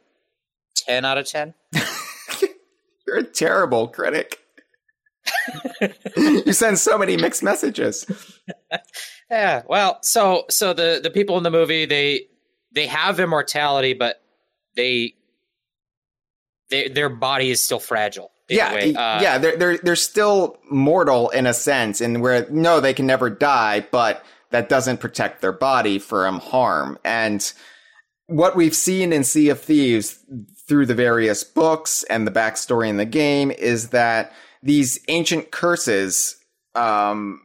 [0.76, 1.54] ten out of ten.
[3.08, 4.40] You're a terrible critic.
[6.18, 8.06] you send so many mixed messages.
[9.32, 9.64] Yeah.
[9.68, 12.28] Well, so so the the people in the movie they
[12.72, 14.22] they have immortality, but
[14.76, 15.16] they
[16.74, 18.32] they their body is still fragile.
[18.50, 22.94] yeah, Uh, yeah, they're they're they're still mortal in a sense, and where no, they
[22.94, 27.00] can never die, but that doesn't protect their body from harm.
[27.04, 27.52] And
[28.28, 30.20] what we've seen in Sea of Thieves
[30.68, 34.32] through the various books and the backstory in the game is that
[34.62, 36.38] these ancient curses,
[36.76, 37.42] um,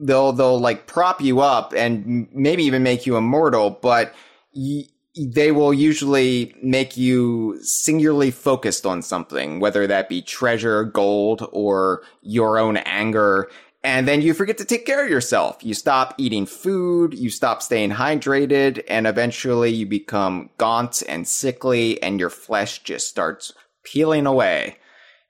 [0.00, 4.14] they'll they'll like prop you up and maybe even make you immortal, but
[4.54, 4.84] y-
[5.16, 12.02] they will usually make you singularly focused on something, whether that be treasure, gold, or
[12.22, 13.48] your own anger.
[13.82, 15.64] And then you forget to take care of yourself.
[15.64, 22.02] You stop eating food, you stop staying hydrated, and eventually you become gaunt and sickly,
[22.02, 23.52] and your flesh just starts
[23.84, 24.76] peeling away.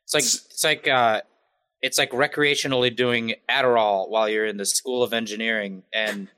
[0.05, 1.21] It's like it's like uh,
[1.83, 6.29] it's like recreationally doing Adderall while you're in the School of Engineering, and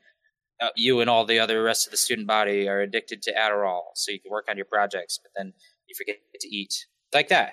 [0.61, 3.83] uh, you and all the other rest of the student body are addicted to Adderall,
[3.95, 5.53] so you can work on your projects, but then
[5.87, 7.53] you forget to eat like that.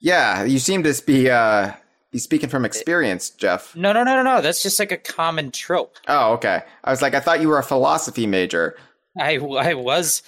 [0.00, 1.72] Yeah, you seem to be uh,
[2.10, 3.74] be speaking from experience, Jeff.
[3.74, 4.40] No, no, no, no, no.
[4.42, 5.96] That's just like a common trope.
[6.08, 6.62] Oh, okay.
[6.84, 8.76] I was like, I thought you were a philosophy major.
[9.18, 10.22] I I was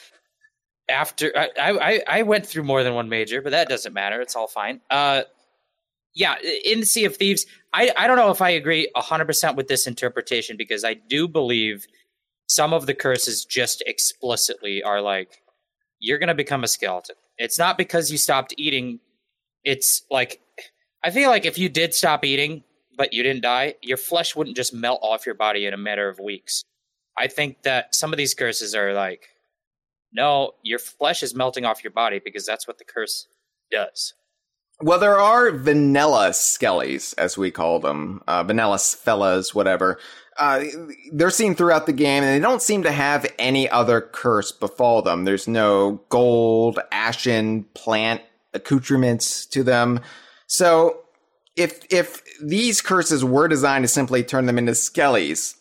[0.88, 4.20] after I, I I went through more than one major, but that doesn't matter.
[4.20, 4.80] It's all fine.
[4.90, 5.22] Uh,
[6.14, 9.56] yeah, in the Sea of Thieves, I I don't know if I agree hundred percent
[9.56, 11.86] with this interpretation because I do believe
[12.46, 15.42] some of the curses just explicitly are like
[16.00, 17.16] you're gonna become a skeleton.
[17.38, 19.00] It's not because you stopped eating.
[19.64, 20.40] It's like
[21.02, 22.64] I feel like if you did stop eating
[22.96, 26.08] but you didn't die, your flesh wouldn't just melt off your body in a matter
[26.08, 26.64] of weeks.
[27.18, 29.28] I think that some of these curses are like,
[30.12, 33.26] no, your flesh is melting off your body because that's what the curse
[33.70, 34.14] does.
[34.80, 39.98] Well, there are vanilla skellies, as we call them, uh, vanilla fellas, whatever.
[40.36, 40.64] Uh,
[41.12, 45.00] they're seen throughout the game, and they don't seem to have any other curse befall
[45.00, 45.24] them.
[45.24, 48.20] There's no gold, ashen, plant
[48.52, 50.00] accoutrements to them.
[50.48, 51.04] So,
[51.56, 55.54] if if these curses were designed to simply turn them into skellies,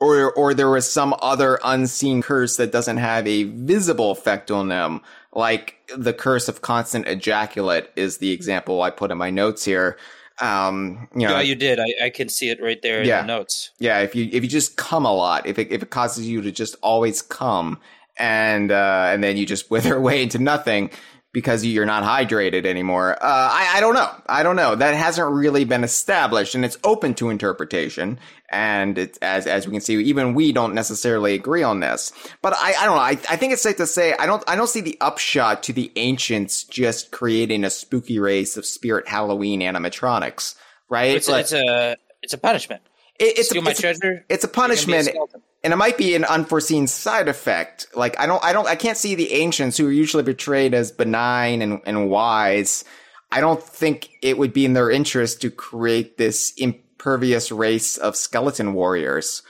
[0.00, 4.68] or or there was some other unseen curse that doesn't have a visible effect on
[4.68, 5.02] them,
[5.32, 9.96] like the curse of constant ejaculate is the example I put in my notes here.
[10.40, 11.78] Um, you know, Yeah, you did.
[11.78, 13.20] I, I can see it right there Yeah.
[13.20, 13.70] in the notes.
[13.78, 16.40] yeah, if you if you just come a lot, if it if it causes you
[16.42, 17.78] to just always come,
[18.16, 20.90] and uh, and then you just wither away into nothing
[21.32, 23.12] because you're not hydrated anymore.
[23.12, 23.16] Uh,
[23.52, 24.10] I I don't know.
[24.26, 24.74] I don't know.
[24.74, 28.18] That hasn't really been established, and it's open to interpretation.
[28.52, 32.12] And it's as as we can see, even we don't necessarily agree on this.
[32.42, 33.02] But I I don't know.
[33.02, 35.72] I I think it's safe to say I don't I don't see the upshot to
[35.72, 40.56] the ancients just creating a spooky race of spirit Halloween animatronics.
[40.88, 41.14] Right?
[41.16, 42.82] It's, a, Like, it's a it's a punishment.
[43.20, 45.44] it- it's, a, it's, a- it's a you're gonna be a punishment.
[45.62, 47.86] And it might be an unforeseen side effect.
[47.94, 50.90] Like I don't, I don't, I can't see the ancients who are usually portrayed as
[50.92, 52.84] benign and, and wise.
[53.30, 58.16] I don't think it would be in their interest to create this impervious race of
[58.16, 59.42] skeleton warriors.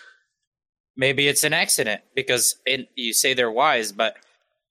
[0.96, 4.16] Maybe it's an accident because it, you say they're wise, but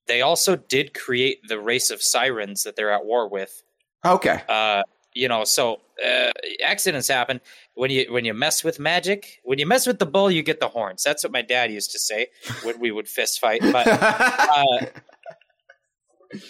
[0.06, 3.62] they also did create the race of sirens that they're at war with.
[4.04, 4.82] Okay, Uh,
[5.14, 6.32] you know, so uh,
[6.64, 7.40] accidents happen
[7.74, 9.40] when you when you mess with magic.
[9.44, 11.02] When you mess with the bull, you get the horns.
[11.02, 12.28] That's what my dad used to say
[12.62, 13.60] when we would fist fight.
[13.60, 14.86] But uh,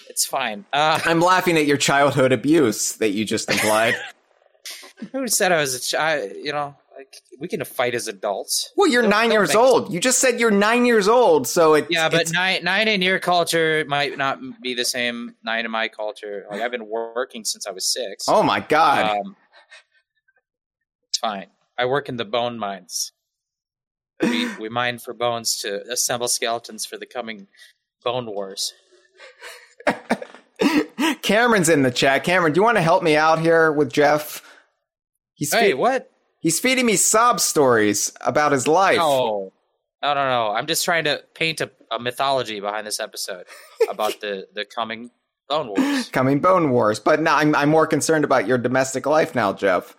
[0.08, 0.64] it's fine.
[0.72, 3.94] Uh, I'm laughing at your childhood abuse that you just implied.
[5.12, 6.32] who said I was a child?
[6.36, 6.76] You know,
[7.38, 8.72] we can fight as adults.
[8.76, 9.92] Well, you're Don't- 9 don't years old.
[9.92, 13.18] You just said you're 9 years old, so it Yeah, but nine nine in your
[13.18, 16.46] culture might not be the same nine in my culture.
[16.50, 18.26] Like I've been working since I was six.
[18.28, 19.18] Oh my god.
[19.18, 19.36] Um,
[21.08, 21.46] it's fine.
[21.78, 23.12] I work in the bone mines.
[24.22, 27.46] We we mine for bones to assemble skeletons for the coming
[28.04, 28.74] bone wars.
[31.22, 32.24] Cameron's in the chat.
[32.24, 34.42] Cameron, do you want to help me out here with Jeff?
[35.34, 36.10] He's Hey, what?
[36.40, 38.96] He's feeding me sob stories about his life.
[38.98, 39.53] No,
[40.03, 40.53] no, no, no.
[40.55, 43.46] I'm just trying to paint a, a mythology behind this episode
[43.88, 45.11] about the the coming
[45.48, 46.09] bone wars.
[46.12, 49.96] Coming Bone Wars, but now I'm I'm more concerned about your domestic life now, Jeff.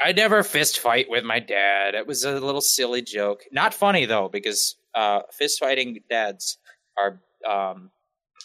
[0.00, 1.94] I never fist fight with my dad.
[1.94, 3.44] It was a little silly joke.
[3.52, 6.58] Not funny though, because uh, fist fighting dads
[6.98, 7.90] are um,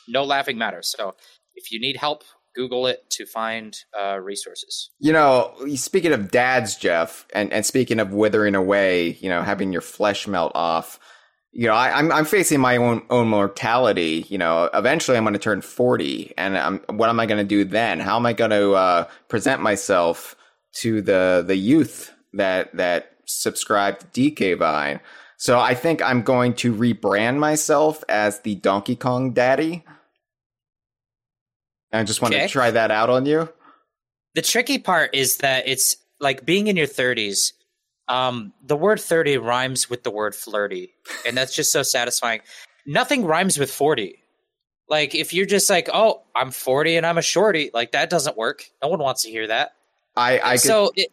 [0.07, 0.81] no laughing matter.
[0.81, 1.15] So
[1.55, 2.23] if you need help,
[2.57, 4.89] Google it to find uh, resources.
[4.99, 9.71] You know, speaking of dads, Jeff, and, and speaking of withering away, you know, having
[9.71, 10.99] your flesh melt off,
[11.51, 14.25] you know, I, I'm I'm facing my own own mortality.
[14.27, 17.43] You know, eventually I'm going to turn 40, and I'm, what am I going to
[17.43, 17.99] do then?
[17.99, 20.35] How am I going to uh, present myself
[20.81, 24.99] to the the youth that that subscribe to DK Vine?
[25.37, 29.85] So I think I'm going to rebrand myself as the Donkey Kong Daddy.
[31.93, 32.45] I just want Okay.
[32.47, 33.49] to try that out on you.
[34.35, 37.53] The tricky part is that it's like being in your 30s.
[38.09, 40.93] Um, the word 30 rhymes with the word flirty,
[41.25, 42.39] and that's just so satisfying.
[42.85, 44.15] Nothing rhymes with 40.
[44.89, 48.37] Like if you're just like, "Oh, I'm 40 and I'm a shorty," like that doesn't
[48.37, 48.63] work.
[48.81, 49.73] No one wants to hear that.
[50.15, 51.09] I I could, so it,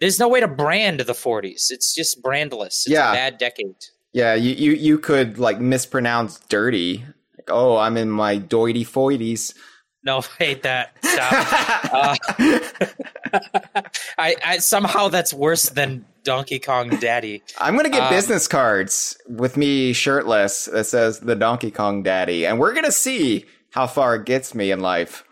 [0.00, 1.70] there's no way to brand the 40s.
[1.70, 2.86] It's just brandless.
[2.86, 3.10] It's Yeah.
[3.10, 3.74] a bad decade.
[4.14, 7.04] Yeah, you, you, you could like mispronounce dirty.
[7.36, 9.52] Like, oh, I'm in my doity foities.
[10.08, 10.92] No, I hate that.
[11.04, 11.92] Stop.
[11.92, 13.82] uh,
[14.18, 17.42] I, I somehow that's worse than Donkey Kong Daddy.
[17.58, 22.46] I'm gonna get um, business cards with me shirtless that says the Donkey Kong Daddy,
[22.46, 25.24] and we're gonna see how far it gets me in life.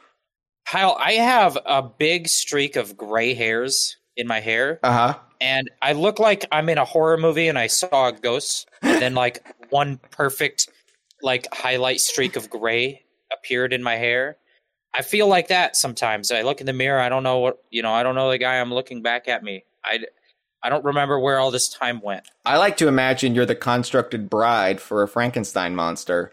[0.66, 5.18] Hyle, I have a big streak of gray hairs in my hair, Uh huh.
[5.40, 9.00] and I look like I'm in a horror movie and I saw a ghost, and
[9.00, 10.68] then like one perfect
[11.22, 14.36] like highlight streak of gray appeared in my hair.
[14.96, 16.30] I feel like that sometimes.
[16.32, 18.38] I look in the mirror, I don't know what you know, I don't know the
[18.38, 19.64] guy I'm looking back at me.
[19.84, 20.00] I
[20.62, 22.26] I don't remember where all this time went.
[22.44, 26.32] I like to imagine you're the constructed bride for a Frankenstein monster.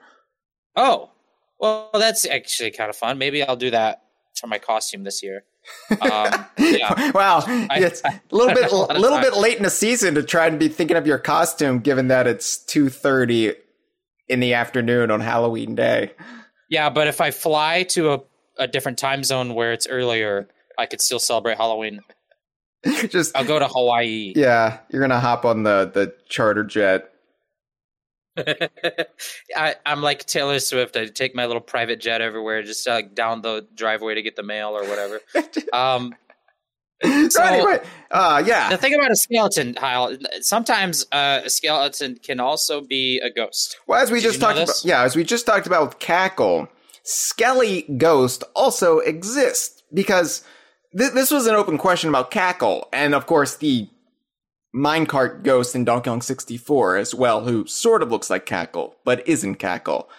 [0.76, 1.12] Oh,
[1.60, 3.18] well, that's actually kind of fun.
[3.18, 4.04] Maybe I'll do that
[4.40, 5.44] for my costume this year.
[6.02, 7.12] Um, yeah.
[7.12, 9.26] wow, it's a little bit a lot a of little time.
[9.26, 12.28] bit late in the season to try and be thinking of your costume, given that
[12.28, 13.54] it's two thirty
[14.28, 16.14] in the afternoon on Halloween Day.
[16.70, 18.22] Yeah, but if I fly to a,
[18.58, 22.02] a different time zone where it's earlier, I could still celebrate Halloween.
[23.10, 24.34] Just I'll go to Hawaii.
[24.36, 27.10] yeah, you're gonna hop on the the charter jet.
[29.56, 30.98] I, I'm like Taylor Swift.
[30.98, 34.36] I take my little private jet everywhere, just uh, like down the driveway to get
[34.36, 35.20] the mail or whatever.
[35.72, 36.14] Um,
[37.30, 37.80] so anyway,
[38.12, 43.20] uh, yeah, the thing about a skeleton, Hyle, sometimes uh, a skeleton can also be
[43.20, 43.78] a ghost.
[43.88, 46.70] Well, as we Did just talked about, yeah, as we just talked about with Cackle,
[47.04, 50.44] Skelly Ghost also exists because
[50.98, 53.90] th- this was an open question about Cackle, and of course the
[54.76, 59.28] minecart ghost in Donkey Kong 64 as well, who sort of looks like Cackle but
[59.28, 60.10] isn't Cackle.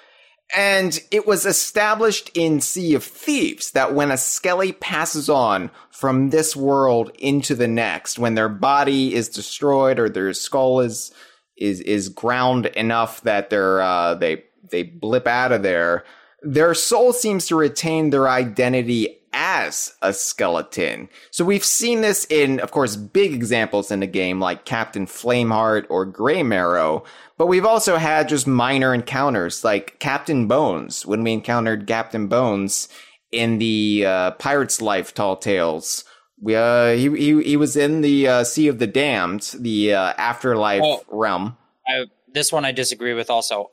[0.54, 6.30] And it was established in Sea of Thieves that when a Skelly passes on from
[6.30, 11.12] this world into the next, when their body is destroyed or their skull is
[11.56, 16.04] is is ground enough that they're uh, they they blip out of there,
[16.44, 21.08] their soul seems to retain their identity as a skeleton.
[21.32, 25.86] So we've seen this in, of course, big examples in the game like Captain Flameheart
[25.88, 27.04] or Graymarrow,
[27.36, 32.88] but we've also had just minor encounters like Captain Bones when we encountered Captain Bones
[33.32, 36.04] in the uh, Pirate's Life Tall Tales.
[36.40, 40.12] We, uh, he, he, he was in the uh, Sea of the Damned, the uh,
[40.16, 41.02] afterlife Oh.
[41.08, 41.56] realm.
[41.88, 43.68] I, this one I disagree with also.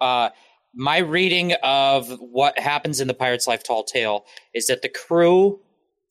[0.74, 5.60] My reading of what happens in the Pirate's Life Tall Tale is that the crew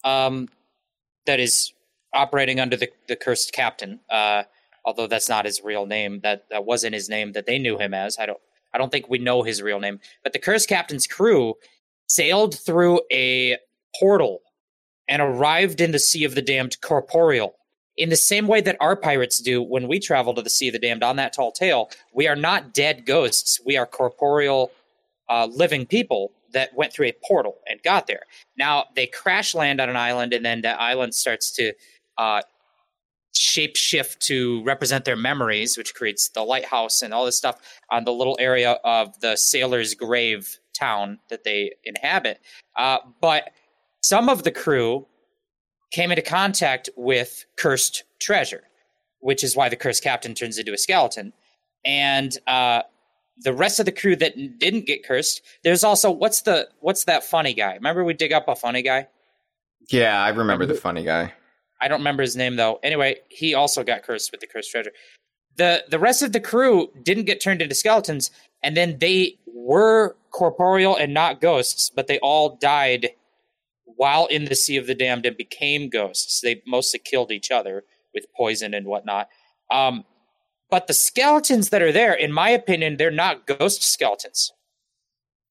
[0.04, 0.48] um,
[1.26, 1.72] that is
[2.12, 4.44] operating under the, the cursed captain, uh,
[4.84, 7.94] although that's not his real name, that, that wasn't his name that they knew him
[7.94, 8.18] as.
[8.18, 8.40] I don't
[8.72, 10.00] I don't think we know his real name.
[10.22, 11.54] But the cursed captain's crew
[12.08, 13.56] sailed through a
[13.98, 14.40] portal
[15.08, 17.56] and arrived in the Sea of the Damned corporeal
[18.00, 20.72] in the same way that our pirates do when we travel to the Sea of
[20.72, 23.60] the Damned on that tall tale, we are not dead ghosts.
[23.64, 24.72] We are corporeal
[25.28, 28.22] uh, living people that went through a portal and got there.
[28.56, 31.74] Now they crash land on an island, and then the island starts to
[32.16, 32.40] uh,
[33.34, 38.04] shape shift to represent their memories, which creates the lighthouse and all this stuff on
[38.04, 42.40] the little area of the sailor's grave town that they inhabit.
[42.78, 43.50] Uh, but
[44.02, 45.06] some of the crew
[45.90, 48.62] came into contact with cursed treasure,
[49.20, 51.32] which is why the cursed captain turns into a skeleton.
[51.84, 52.82] And uh,
[53.38, 57.24] the rest of the crew that didn't get cursed, there's also what's the what's that
[57.24, 57.74] funny guy?
[57.74, 59.08] Remember we dig up a funny guy?
[59.88, 61.32] Yeah, I remember the funny guy.
[61.80, 62.78] I don't remember his name though.
[62.82, 64.92] Anyway, he also got cursed with the cursed treasure.
[65.56, 68.30] The the rest of the crew didn't get turned into skeletons,
[68.62, 73.10] and then they were corporeal and not ghosts, but they all died
[73.96, 76.40] while in the Sea of the Damned and became ghosts.
[76.40, 77.84] They mostly killed each other
[78.14, 79.28] with poison and whatnot.
[79.70, 80.04] Um,
[80.70, 84.52] but the skeletons that are there, in my opinion, they're not ghost skeletons.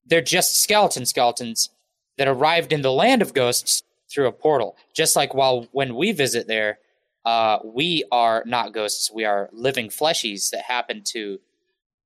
[0.05, 1.69] They're just skeleton skeletons
[2.17, 4.75] that arrived in the land of ghosts through a portal.
[4.93, 6.79] Just like while when we visit there,
[7.25, 9.11] uh, we are not ghosts.
[9.11, 11.39] We are living fleshies that happen to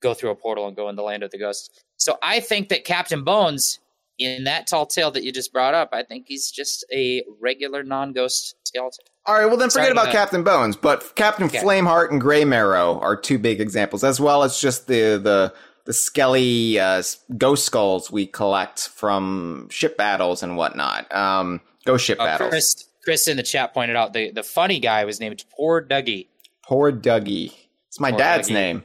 [0.02, 1.70] go through a portal and go in the land of the ghosts.
[1.98, 3.80] So I think that Captain Bones,
[4.18, 7.84] in that tall tale that you just brought up, I think he's just a regular
[7.84, 9.06] non-ghost skeleton.
[9.26, 11.60] All right, well then forget Sorry, about Captain Bones, but Captain Okay.
[11.60, 15.54] Flameheart and Graymarrow are two big examples, as well as just the the
[15.86, 17.02] the skelly uh,
[17.38, 21.14] ghost skulls we collect from ship battles and whatnot.
[21.14, 22.50] Um, ghost ship Uh, battles.
[22.52, 26.28] Chris, Chris in the chat pointed out the, the funny guy was named Poor Dougie.
[26.66, 27.54] Poor Dougie.
[27.90, 28.54] It's my Poor dad's Dougie.
[28.54, 28.84] name.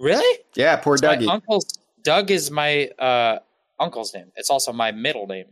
[0.00, 0.38] Really?
[0.54, 1.28] Yeah, poor My Dougie.
[1.28, 1.66] uncle's
[2.04, 3.40] Doug is my uh,
[3.80, 4.32] uncle's name.
[4.36, 5.46] It's also my middle name.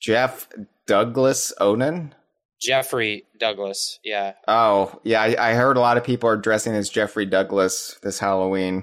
[0.00, 0.48] Jeff
[0.86, 2.14] Douglas Onan.
[2.60, 3.98] Jeffrey Douglas.
[4.02, 4.32] Yeah.
[4.48, 8.18] Oh, yeah, I, I heard a lot of people are dressing as Jeffrey Douglas this
[8.18, 8.82] Halloween.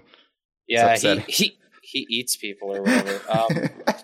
[0.67, 3.19] Yeah, he, he he eats people or whatever.
[3.30, 3.69] Um,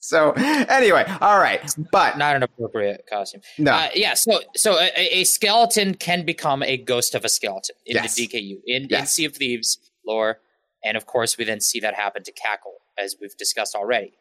[0.00, 1.60] so anyway, all right,
[1.92, 3.40] but not an appropriate costume.
[3.58, 7.76] no, Uh, yeah, so so a, a skeleton can become a ghost of a skeleton
[7.86, 8.14] in Yes.
[8.16, 9.12] the DKU in, in Yes.
[9.12, 10.38] Sea of Thieves lore,
[10.84, 14.12] and of course we then see that happen to Cackle as we've discussed already.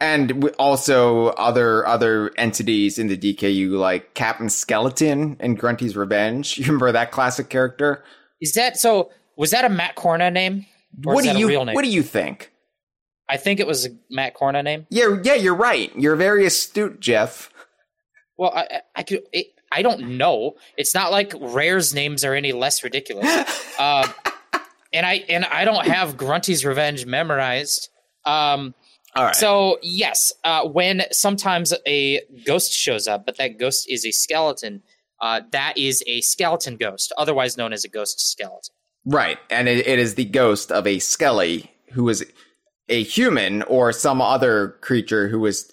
[0.00, 6.58] and also other other entities in the DKU like Captain Skeleton and Grunty's Revenge.
[6.58, 8.04] You remember that classic character?
[8.40, 9.10] Is that so?
[9.36, 10.66] Was that a Matt Corna name?
[11.06, 11.74] Or what is do that you real name?
[11.74, 12.52] What do you think?
[13.28, 14.86] I think it was a Matt Corna name.
[14.90, 15.90] Yeah, yeah, you're right.
[15.96, 17.50] You're very astute, Jeff.
[18.36, 19.22] Well, I I, I could.
[19.32, 20.54] It, I don't know.
[20.76, 23.26] It's not like Rare's names are any less ridiculous.
[23.78, 24.06] uh,
[24.94, 27.90] and I and I don't have Grunty's Revenge memorized.
[28.24, 28.74] Um,
[29.14, 29.36] All right.
[29.36, 34.82] So yes, uh, when sometimes a ghost shows up, but that ghost is a skeleton,
[35.20, 38.74] uh, that is a skeleton ghost, otherwise known as a ghost skeleton.
[39.04, 42.24] Right, and it, it is the ghost of a Skelly who is
[42.88, 45.70] a human or some other creature who has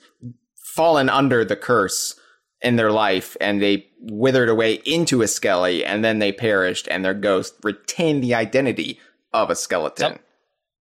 [0.56, 2.20] fallen under the curse
[2.62, 7.06] in their life, and they withered away into a Skelly, and then they perished, and
[7.06, 9.00] their ghost retained the identity
[9.34, 10.20] of a skeleton.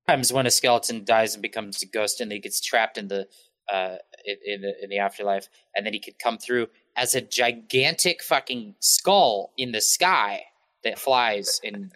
[0.07, 3.27] Sometimes when a skeleton dies and becomes a ghost, and he gets trapped in the
[3.71, 7.21] uh, in, in the in the afterlife, and then he could come through as a
[7.21, 10.43] gigantic fucking skull in the sky
[10.83, 11.91] that flies, and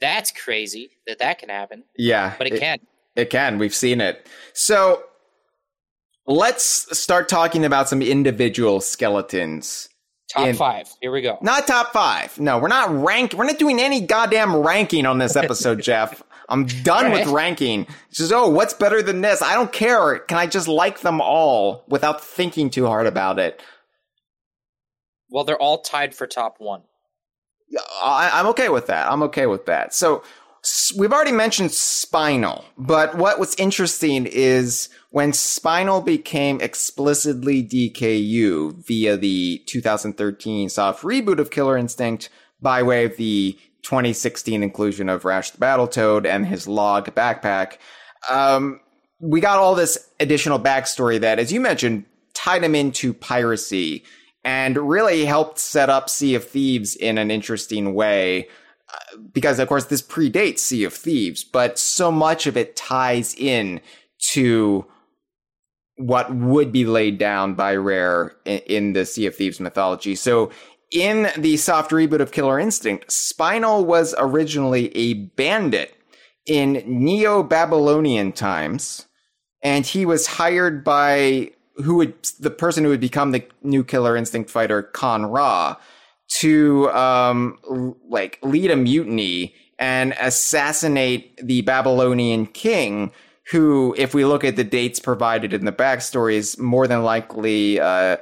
[0.00, 2.78] that's crazy that that can happen, Yeah, but it, can.
[3.16, 3.58] It can.
[3.58, 4.26] We've seen it.
[4.54, 5.04] So
[6.26, 9.89] let's start talking about some individual skeletons.
[10.30, 10.88] Top in- five.
[11.00, 11.38] Here we go.
[11.42, 12.38] Not top five.
[12.38, 13.34] No, we're not rank.
[13.34, 16.22] We're not doing any goddamn ranking on this episode, Jeff.
[16.48, 17.86] I'm done All with ranking.
[18.08, 19.40] It's just, oh, what's better than this?
[19.42, 20.18] I don't care.
[20.20, 23.62] Can I just like them all without thinking too hard about it?
[25.28, 26.82] Well, they're all tied for top one.
[28.02, 29.10] I, I'm okay with that.
[29.10, 29.94] I'm okay with that.
[29.94, 30.24] So
[30.96, 39.16] we've already mentioned Spinal, but what was interesting is when Spinal became explicitly DKU via
[39.16, 42.28] the 2013 soft reboot of Killer Instinct
[42.60, 47.78] by way of the 2016 inclusion of Rash the Battletoad and his log backpack,
[48.28, 48.80] um,
[49.18, 52.04] we got all this additional backstory that, as you mentioned,
[52.34, 54.04] tied him into piracy
[54.44, 58.48] and really helped set up Sea of Thieves in an interesting way.
[59.32, 63.80] Because, of course, this predates Sea of Thieves, but so much of it ties in
[64.32, 64.86] to
[65.96, 70.14] what would be laid down by Rare in, in the Sea of Thieves mythology.
[70.14, 70.50] So,
[70.90, 75.94] in the soft reboot of Killer Instinct, Spinal was originally a bandit
[76.46, 79.06] in Neo Babylonian times,
[79.62, 84.16] and he was hired by who would the person who would become the new Killer
[84.16, 85.76] Instinct fighter, Kan-Ra,
[86.38, 87.58] to um
[88.08, 93.12] like lead a mutiny and assassinate the Babylonian king.
[93.50, 97.80] Who, if we look at the dates provided in the backstory, is more than likely
[97.80, 98.18] uh,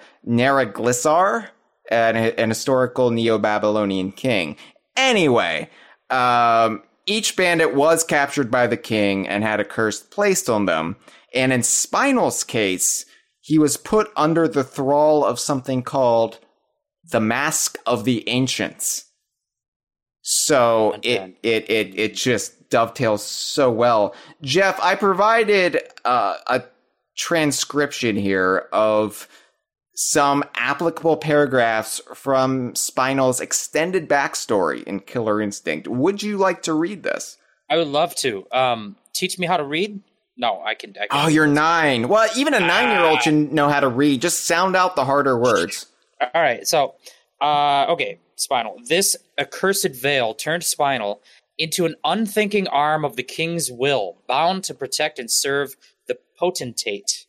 [1.90, 4.56] an, an historical Neo-Babylonian king.
[4.96, 5.68] Anyway,
[6.08, 10.96] um, each bandit was captured by the king and had a curse placed on them.
[11.34, 13.04] And in Spinal's case,
[13.40, 16.38] he was put under the thrall of something called
[17.10, 19.06] the Mask of the Ancients.
[20.22, 24.14] So it, it it it just dovetails so well.
[24.42, 26.64] Jeff, I provided uh, a
[27.16, 29.26] transcription here of
[29.94, 35.88] some applicable paragraphs from Spinal's extended backstory in Killer Instinct.
[35.88, 37.36] Would you like to read this?
[37.70, 38.46] I would love to.
[38.52, 40.00] Um, teach me how to read.
[40.36, 40.90] No, I can.
[40.90, 42.06] I can oh, you're nine.
[42.06, 43.20] Well, even a nine-year-old ah.
[43.20, 44.20] should know how to read.
[44.20, 45.86] Just sound out the harder words.
[46.20, 46.66] All right.
[46.66, 46.94] So,
[47.40, 48.76] uh, okay, Spinal.
[48.88, 51.22] This accursed veil turned Spinal
[51.58, 57.26] into an unthinking arm of the king's will, bound to protect and serve the potentate.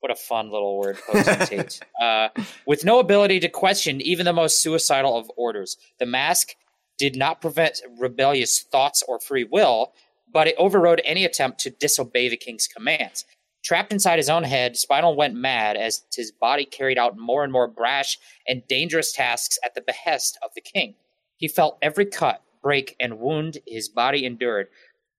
[0.00, 1.80] What a fun little word, potentate.
[2.00, 2.28] uh,
[2.66, 5.76] with no ability to question even the most suicidal of orders.
[5.98, 6.54] The mask
[6.98, 9.92] did not prevent rebellious thoughts or free will,
[10.32, 13.24] but it overrode any attempt to disobey the king's commands.
[13.62, 17.52] Trapped inside his own head, Spinal went mad as his body carried out more and
[17.52, 20.96] more brash and dangerous tasks at the behest of the king.
[21.36, 24.66] He felt every cut, break, and wound his body endured,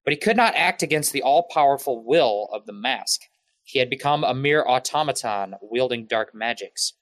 [0.04, 3.22] but he could not act against the all powerful will of the mask.
[3.64, 6.94] He had become a mere automaton wielding dark magics.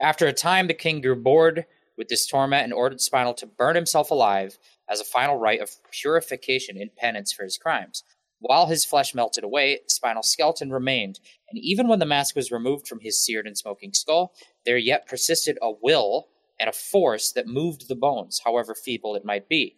[0.00, 1.66] After a time, the king grew bored
[1.98, 5.70] with this torment and ordered Spinal to burn himself alive as a final rite of
[5.90, 8.04] purification in penance for his crimes.
[8.38, 11.20] While his flesh melted away, spinal skeleton remained,
[11.50, 14.34] and even when the mask was removed from his seared and smoking skull,
[14.64, 16.28] there yet persisted a will
[16.60, 19.76] and a force that moved the bones, however feeble it might be.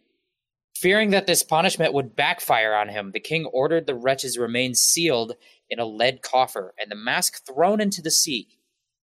[0.75, 5.35] Fearing that this punishment would backfire on him, the king ordered the wretch's remains sealed
[5.69, 8.49] in a lead coffer and the mask thrown into the sea.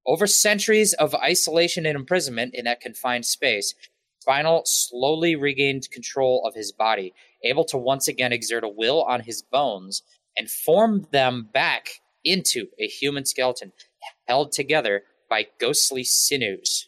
[0.05, 3.73] Over centuries of isolation and imprisonment in that confined space,
[4.25, 7.13] Spinal slowly regained control of his body,
[7.43, 10.01] able to once again exert a will on his bones
[10.35, 13.71] and form them back into a human skeleton
[14.27, 16.87] held together by ghostly sinews.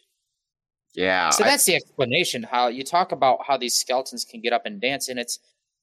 [0.94, 1.30] Yeah.
[1.30, 2.42] So that's I, the explanation.
[2.42, 5.38] How you talk about how these skeletons can get up and dance, and it's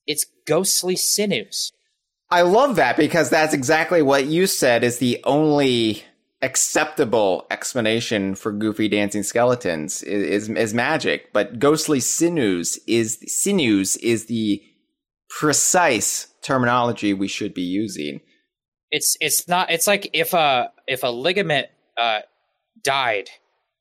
[0.06, 1.72] it's ghostly sinews.
[2.30, 6.04] I love that because that's exactly what you said is the only
[6.42, 13.96] acceptable explanation for goofy dancing skeletons is, is, is magic, but ghostly sinews is sinews
[13.98, 14.62] is the
[15.30, 18.22] precise terminology we should be using.
[18.92, 21.68] It's it's not it's like if a if a ligament
[21.98, 22.20] uh,
[22.84, 23.30] died,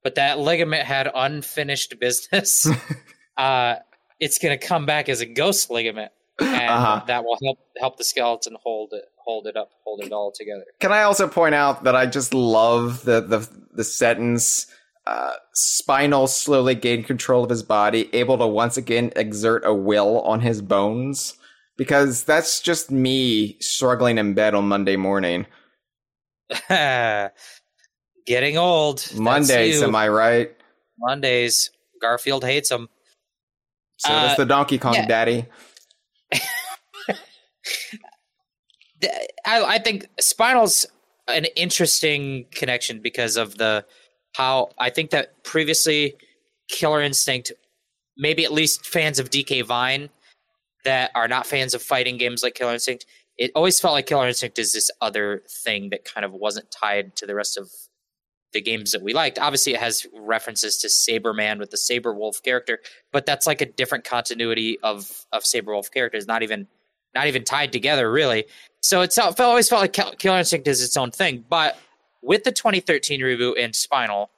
[0.02, 2.68] but that ligament had unfinished business,
[3.36, 3.76] uh,
[4.18, 7.02] it's gonna come back as a ghost ligament and uh-huh.
[7.06, 10.64] that will help help the skeleton hold it hold it up, hold it all together.
[10.80, 14.66] Can I also point out that I just love the the the sentence
[15.06, 20.20] uh, Spinal slowly gained control of his body, able to once again exert a will
[20.22, 21.36] on his bones.
[21.76, 25.46] Because that's just me struggling in bed on Monday morning.
[26.68, 27.32] Getting
[28.56, 29.04] old.
[29.16, 30.56] Mondays, am I right?
[30.98, 31.70] Mondays.
[32.00, 32.88] Garfield hates them.
[33.96, 35.06] So uh, does the Donkey Kong yeah.
[35.06, 35.46] daddy.
[39.46, 40.86] I, I think Spinal's
[41.28, 43.84] an interesting connection because of the
[44.34, 46.16] how I think that previously
[46.68, 47.52] Killer Instinct,
[48.16, 50.10] maybe at least fans of DK Vine
[50.84, 53.06] that are not fans of fighting games like Killer Instinct,
[53.38, 57.16] it always felt like Killer Instinct is this other thing that kind of wasn't tied
[57.16, 57.70] to the rest of
[58.52, 59.38] the games that we liked.
[59.38, 62.78] Obviously, it has references to Sabreman with the Sabre Wulf character,
[63.12, 66.68] but that's like a different continuity of of Sabre Wulf characters, not even
[67.14, 68.44] not even tied together really.
[68.80, 71.44] So it always felt like Killer Instinct is its own thing.
[71.48, 71.78] But
[72.22, 74.30] with the 2013 reboot and Spinal,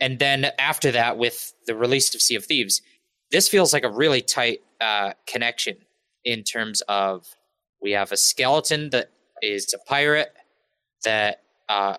[0.00, 2.82] and then after that with the release of Sea of Thieves,
[3.30, 5.76] this feels like a really tight uh, connection
[6.24, 7.26] in terms of
[7.80, 9.10] we have a skeleton that
[9.42, 10.32] is a pirate
[11.04, 11.96] that uh,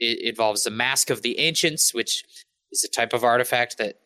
[0.00, 2.24] involves the Mask of the Ancients, which
[2.70, 3.96] is a type of artifact that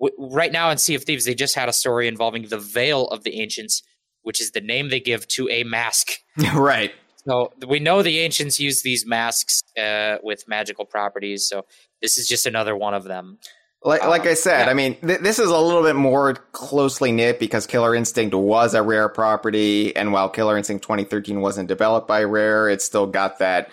[0.00, 3.06] w- right now in Sea of Thieves they just had a story involving the Veil
[3.08, 3.82] of the Ancients,
[4.22, 6.10] which is the name they give to a mask.
[6.54, 6.92] right.
[7.26, 11.46] So we know the ancients use these masks uh, with magical properties.
[11.46, 11.64] So
[12.00, 13.38] this is just another one of them.
[13.84, 14.70] Like, like I um, said, yeah.
[14.70, 18.74] I mean, th- this is a little bit more closely knit because Killer Instinct was
[18.74, 23.40] a rare property, and while Killer Instinct 2013 wasn't developed by Rare, it still got
[23.40, 23.70] that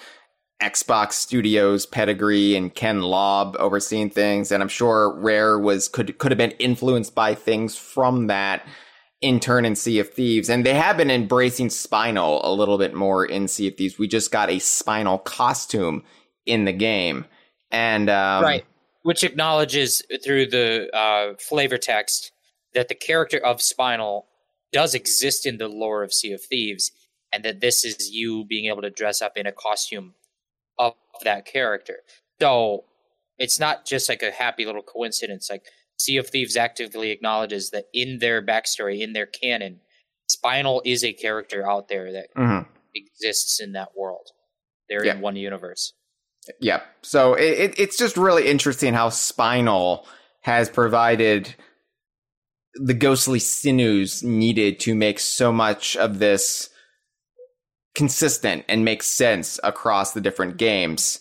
[0.62, 6.32] Xbox Studios pedigree and Ken Lobb overseeing things, and I'm sure Rare was could could
[6.32, 8.66] have been influenced by things from that
[9.22, 10.50] in turn in Sea of Thieves.
[10.50, 14.00] And they have been embracing Spinal a little bit more in Sea of Thieves.
[14.00, 16.04] We just got a Spinal costume
[16.46, 17.26] in the game.
[17.72, 18.66] And, um, right.
[19.04, 22.32] which acknowledges through the uh, flavor text
[22.74, 24.28] that the character of Spinal
[24.72, 26.92] does exist in the lore of Sea of Thieves,
[27.34, 30.14] and that this is you being able to dress up in a costume
[30.78, 30.94] of
[31.24, 31.98] that character.
[32.40, 32.86] So
[33.38, 35.50] it's not just like a happy little coincidence.
[35.50, 35.66] Like
[36.00, 39.82] Sea of Thieves actively acknowledges that in their backstory, in their canon,
[40.28, 42.70] Spinal is a character out there that Mm-hmm.
[42.96, 44.28] exists in that world.
[44.88, 45.16] They're Yeah.
[45.16, 45.94] in one universe.
[46.60, 46.82] Yeah.
[47.02, 50.08] So it, it, it's just really interesting how Spinal
[50.42, 51.54] has provided
[52.76, 56.70] the ghostly sinews needed to make so much of this
[57.96, 61.20] consistent and make sense across the different games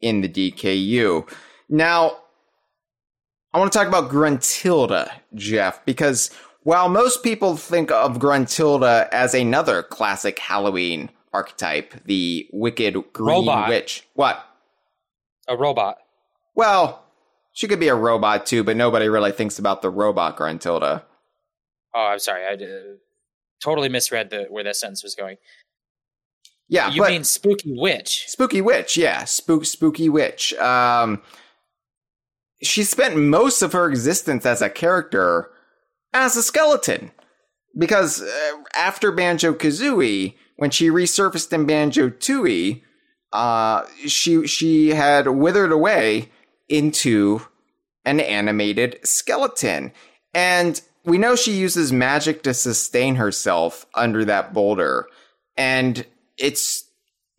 [0.00, 1.30] in the DKU.
[1.68, 2.18] Now,
[3.54, 6.30] I want to talk about Gruntilda, Jeff, because
[6.62, 13.68] while most people think of Gruntilda as another classic Halloween archetype, the wicked green Robot.
[13.68, 14.06] witch.
[14.14, 14.44] What?
[15.48, 15.98] A robot.
[16.54, 17.04] Well,
[17.52, 21.02] she could be a robot too, but nobody really thinks about the robot Gruntilda.
[21.94, 22.44] Oh, I'm sorry.
[22.46, 22.94] I uh,
[23.62, 25.36] totally misread the where that sentence was going.
[26.68, 28.24] Yeah, you mean spooky witch?
[28.28, 30.54] spooky witch, yeah, spook spooky witch.
[30.54, 31.20] Um,
[32.62, 35.50] she spent most of her existence as a character
[36.12, 37.10] as a skeleton.
[37.76, 42.82] Because uh, after Banjo Kazooie, when she resurfaced in Banjo Tooie,
[43.32, 46.28] uh, she she had withered away
[46.68, 47.40] into
[48.04, 49.92] an animated skeleton,
[50.34, 55.06] and we know she uses magic to sustain herself under that boulder,
[55.56, 56.04] and
[56.36, 56.84] it's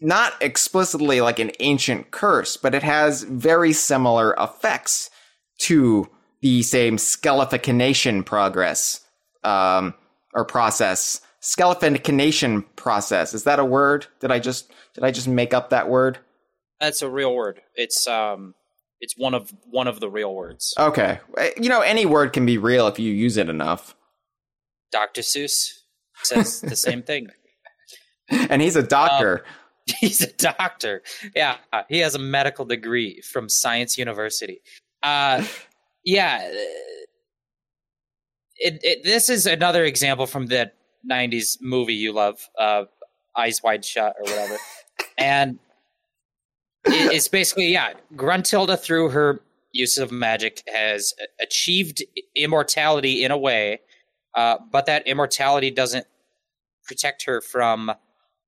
[0.01, 5.11] not explicitly like an ancient curse, but it has very similar effects
[5.60, 6.10] to
[6.41, 9.01] the same skelefication progress
[9.43, 9.93] um,
[10.34, 11.22] or process.
[11.41, 14.08] Skelefication process is that a word?
[14.20, 16.20] Did I just did I just make up that word?
[16.80, 17.62] That's a real word.
[17.76, 18.56] It's um,
[19.01, 20.74] it's one of one of the real words.
[20.78, 21.20] Okay,
[21.58, 23.95] you know any word can be real if you use it enough.
[24.91, 25.22] Dr.
[25.22, 25.80] Seuss
[26.22, 27.28] says the same thing.
[28.30, 29.43] And he's a doctor.
[29.99, 31.04] He's a doctor.
[31.36, 31.58] Yeah,
[31.89, 34.62] he has a medical degree from Science University.
[35.04, 35.43] Uh,
[36.06, 36.49] yeah,
[38.58, 40.76] it, it, this is another example from that
[41.10, 42.86] '90s movie you love, uh,
[43.36, 44.58] Eyes Wide Shut or whatever,
[45.18, 45.60] and
[46.86, 49.41] it, it's basically yeah, Gruntilda through her
[49.74, 52.04] use of magic has achieved
[52.36, 53.82] immortality in a way,
[54.36, 56.06] uh, but that immortality doesn't
[56.86, 57.91] protect her from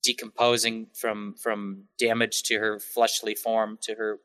[0.04, 4.20] decomposing from from damage to her fleshly form to her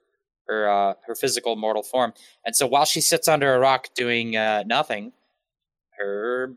[0.50, 2.12] her uh, her physical mortal form
[2.44, 5.12] and so while she sits under a rock doing uh, nothing
[5.98, 6.54] her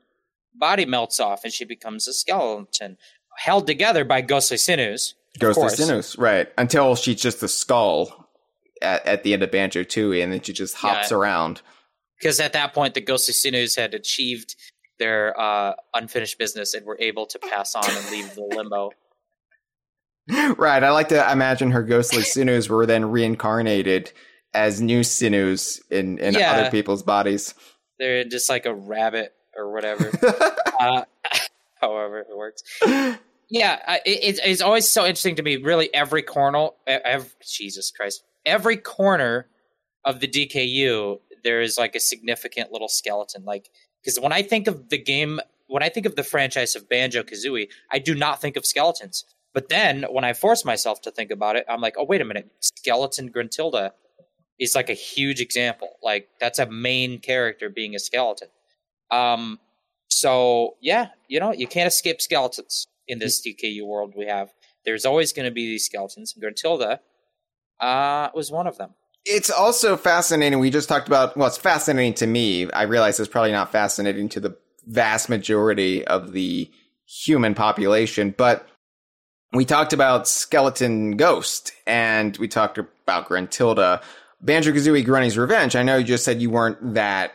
[0.56, 2.98] body melts off and she becomes a skeleton
[3.38, 6.48] held together by ghostly sinews Ghostly sinews, right?
[6.60, 8.30] Until she's just a skull
[8.84, 11.18] at, at the end of Banjo Tooie, and then she just hops Yeah.
[11.18, 11.64] around.
[12.20, 14.56] because at that point the ghostly sinews had achieved
[15.00, 18.92] their uh, unfinished business and were able to pass on and leave the limbo
[20.58, 20.84] Right.
[20.84, 24.12] I like to imagine her ghostly sinews were then reincarnated
[24.54, 26.54] as new sinews in, in Yeah.
[26.54, 27.54] other people's bodies.
[28.00, 30.10] they're just like a rabbit or whatever
[30.80, 31.04] uh,
[31.82, 32.64] however it works.
[33.50, 35.58] Yeah, it, it's, always so interesting to me.
[35.58, 39.48] Really, every corner, every, Jesus Christ, every corner
[40.04, 43.44] of the DKU, there is like a significant little skeleton.
[43.46, 43.70] Like,
[44.02, 47.22] because when I think of the game, when I think of the franchise of Banjo
[47.24, 49.24] Kazooie, I do not think of skeletons.
[49.54, 52.26] But then when I force myself to think about it, I'm like, oh wait a
[52.26, 53.92] minute, skeleton Gruntilda
[54.60, 55.90] is like a huge example.
[56.02, 58.50] Like that's a main character being a skeleton.
[59.12, 59.60] Um,
[60.10, 64.50] so yeah, you know, you can't escape skeletons in this DKU world we have.
[64.86, 66.34] There's always going to be these skeletons.
[66.36, 67.00] And Gruntilda
[67.80, 68.92] uh, was one of them.
[69.26, 70.60] it's also fascinating.
[70.60, 72.70] We just talked about, well, it's fascinating to me.
[72.72, 76.70] I realize it's probably not fascinating to the vast majority of the
[77.06, 78.68] human population, but
[79.54, 84.02] we talked about Skeleton Ghost and we talked about Gruntilda.
[84.42, 85.76] Banjo Kazooie Grunty's Revenge.
[85.76, 87.34] I know you just said you weren't that,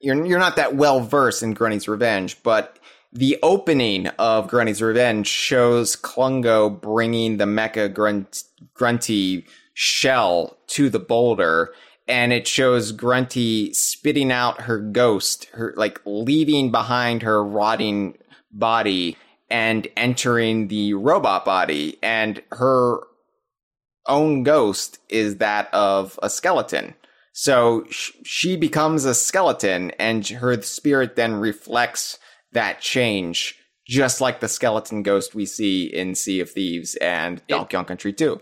[0.00, 2.78] you're, you're not that well versed in Grunty's Revenge, but
[3.12, 8.42] the opening of Grunty's Revenge shows Klungo bringing the mecha grunt,
[8.74, 11.72] grunty shell to the boulder
[12.06, 18.18] and it shows grunty spitting out her ghost her like leaving behind her rotting
[18.52, 19.16] body
[19.50, 23.00] and entering the robot body and her
[24.06, 26.94] own ghost is that of a skeleton
[27.32, 32.18] so sh- she becomes a skeleton and her spirit then reflects
[32.52, 37.76] that change just like the skeleton ghost we see in Sea of Thieves and Donkey
[37.76, 38.40] Kong Country 2.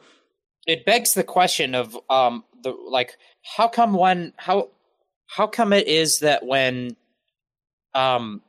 [0.67, 3.17] it begs the question of um the like
[3.57, 4.69] how come when how
[5.27, 6.97] how come it is that when
[7.95, 8.43] um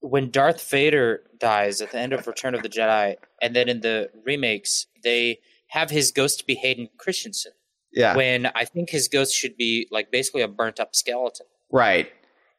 [0.00, 3.80] when Darth Vader dies at the end of Return of the Jedi and then in
[3.80, 5.38] the remakes they
[5.68, 7.52] have his ghost be Hayden Christensen
[7.92, 8.16] Yeah.
[8.16, 11.46] when I think his ghost should be like basically a burnt up skeleton.
[11.70, 12.10] Right.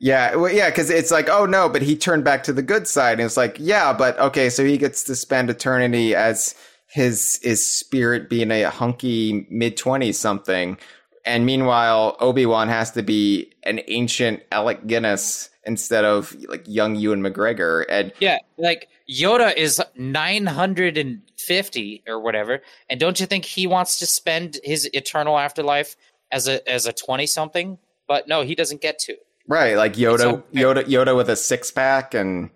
[0.02, 2.88] Yeah, well, yeah, because it's like, oh no, but he turned back to the good
[2.88, 6.56] side, and it's like, yeah, but okay, so he gets to spend eternity as
[6.88, 10.78] his his spirit being a hunky mid twenties something,
[11.30, 16.96] and meanwhile Obi Wan has to be an ancient Alec Guinness instead of like young
[16.96, 23.68] Ewan McGregor, and Yeah, like Yoda is 950 or whatever, and don't you think he
[23.68, 25.96] wants to spend his eternal afterlife
[26.32, 27.78] as a as a 20 something?
[28.08, 29.16] But no, he doesn't get to.
[29.48, 32.50] right, like Yoda, so- Yoda, Yoda with a six pack, and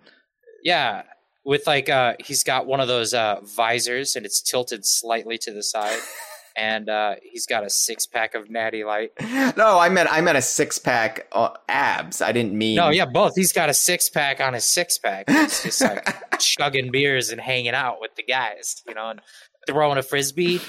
[0.64, 1.02] Yeah,
[1.44, 5.52] with like uh he's got one of those uh visors and it's tilted slightly to
[5.52, 6.00] the side.
[6.56, 9.10] And uh, he's got a six pack of Natty Light.
[9.56, 12.22] no, I meant I meant a six pack uh, abs.
[12.22, 13.32] I didn't mean No, yeah, both.
[13.34, 15.24] He's got a six pack on his six pack.
[15.28, 19.20] It's just like chugging beers and hanging out with the guys, you know, and
[19.66, 20.60] throwing a frisbee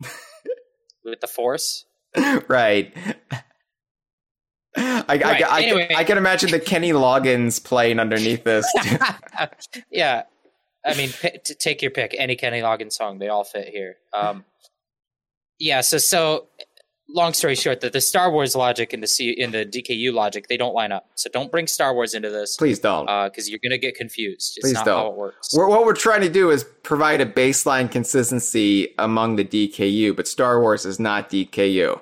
[1.04, 1.86] with the force.
[2.48, 2.92] right.
[4.74, 5.94] I, I, Right, I, anyway.
[5.94, 8.66] I, can imagine the Kenny Loggins playing underneath this.
[9.90, 10.22] yeah,
[10.84, 11.10] I mean,
[11.58, 12.14] take your pick.
[12.18, 13.96] Any Kenny Loggins song, they all fit here.
[14.12, 14.44] Um,
[15.62, 15.80] yeah.
[15.80, 16.48] So, so
[17.08, 20.48] long story short, that the Star Wars logic and the C in the DKU logic
[20.48, 21.08] they don't line up.
[21.14, 23.08] So don't bring Star Wars into this Please don't.
[23.08, 24.54] Uh, because you're gonna get confused.
[24.56, 24.98] It's Please not don't.
[24.98, 25.50] how it works.
[25.54, 30.26] We're, what we're trying to do is provide a baseline consistency among the DKU, but
[30.26, 32.00] Star Wars is not DKU.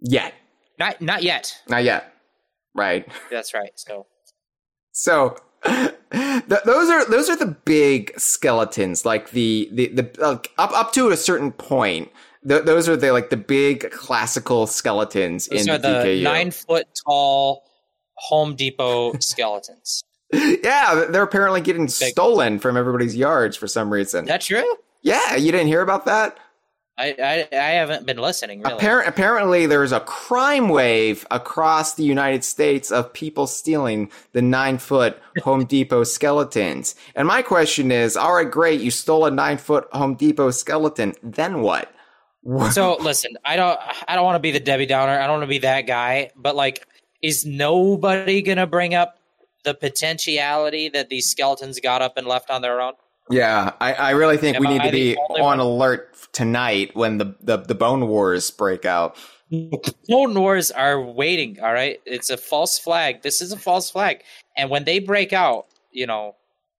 [0.00, 0.34] Yet.
[0.78, 1.58] Not not yet.
[1.68, 2.12] Not yet.
[2.74, 3.08] Right.
[3.30, 3.72] That's right.
[3.74, 4.06] So
[4.92, 5.94] So th-
[6.64, 11.08] those are those are the big skeletons, like the the the like, up up to
[11.08, 12.10] a certain point.
[12.48, 16.50] Th- those are the like the big classical skeletons those in are the, the nine
[16.50, 17.64] foot tall
[18.14, 20.02] Home Depot skeletons.
[20.32, 24.24] yeah, they're apparently getting stolen from everybody's yards for some reason.
[24.26, 24.76] That true?
[25.02, 26.38] yeah, you didn't hear about that?
[26.98, 27.14] I,
[27.52, 28.78] I I haven't been listening really.
[28.80, 34.78] Appar- apparently, there's a crime wave across the United States of people stealing the nine
[34.78, 36.94] foot Home Depot skeletons.
[37.14, 41.12] And my question is all right, great, you stole a nine foot Home Depot skeleton.
[41.22, 41.92] Then what?
[42.46, 45.18] What- So listen, I don't I don't want to be the Debbie Downer.
[45.18, 46.86] I don't want to be that guy, but like
[47.22, 49.18] is nobody going to bring up
[49.64, 52.92] the potentiality that these skeletons got up and left on their own?
[53.30, 55.58] yeah, I, I really think Am we need I to be on one?
[55.58, 59.16] alert tonight when the, the, the Bone Wars break out.
[60.06, 62.00] Clone Wars are waiting, all right?
[62.06, 63.22] It's a false flag.
[63.22, 64.22] This is a false flag.
[64.56, 66.36] And when they break out, you know,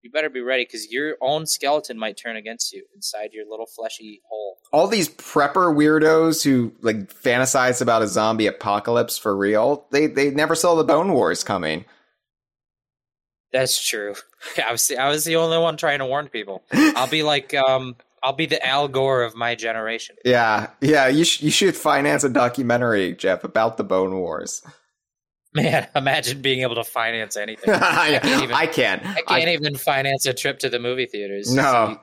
[0.07, 3.67] you better be ready because your own skeleton might turn against you inside your little
[3.67, 4.59] fleshy hole.
[4.73, 10.31] All these prepper weirdos who like fantasize about a zombie apocalypse for real, they, they
[10.31, 11.85] never saw the Bone Wars coming.
[13.53, 14.15] That's true.
[14.65, 16.63] I was I was the only one trying to warn people.
[16.73, 20.17] I'll be like um I'll be the Al Gore of my generation.
[20.25, 21.09] Yeah, yeah.
[21.09, 24.63] You sh- you should finance a documentary, Jeff, about the Bone Wars.
[25.57, 27.75] Man, imagine being able to finance anything.
[27.75, 29.01] I, can't even- I can.
[29.05, 31.53] I can't even finance a trip to the movie theaters.
[31.55, 32.01] No.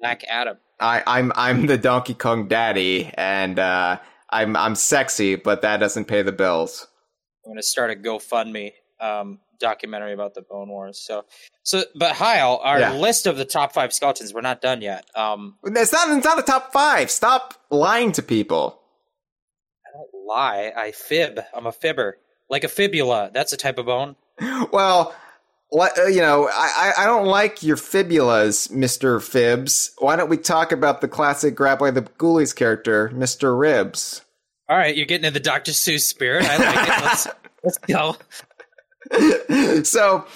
[0.00, 0.56] Black Adam.
[0.80, 3.98] I, I'm I'm the Donkey Kong daddy, and uh,
[4.30, 6.88] I'm I'm sexy, but that doesn't pay the bills.
[7.46, 10.98] I'm gonna start a GoFundMe um, documentary about the Bone Wars.
[11.00, 11.24] So,
[11.62, 12.92] so, but Hyle, our Yeah.
[12.94, 15.04] list of the top five skeletons, we're not done yet.
[15.14, 17.08] Um, It's not it's not a top five.
[17.12, 18.80] Stop lying to people.
[19.86, 20.72] I don't lie.
[20.76, 21.38] I fib.
[21.54, 22.18] I'm a fibber,
[22.52, 23.32] like a fibula.
[23.34, 24.14] That's a type of bone.
[24.72, 25.14] Well,
[25.70, 29.92] what uh, you know, I, I I don't like your fibulas, Mister Fibs.
[29.98, 34.22] Why don't we talk about the classic Grab by the Ghoulies character, Mister Ribs?
[34.68, 35.72] All right, you're getting in the Dr.
[35.72, 36.44] Seuss spirit.
[36.44, 37.04] I like it.
[37.04, 37.26] Let's,
[37.64, 38.16] let's go.
[39.84, 40.26] so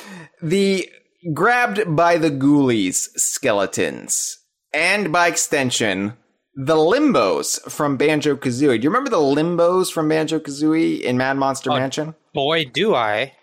[0.42, 0.90] the
[1.32, 4.38] grabbed by the ghoulies skeletons
[4.72, 6.14] and by extension
[6.56, 11.36] the limbos from banjo kazooie do you remember the limbos from banjo kazooie in mad
[11.36, 11.76] monster Oh.
[11.76, 13.34] mansion Boy, do I.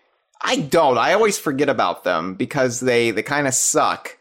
[0.42, 4.18] i don't i always forget about them because they they kind of suck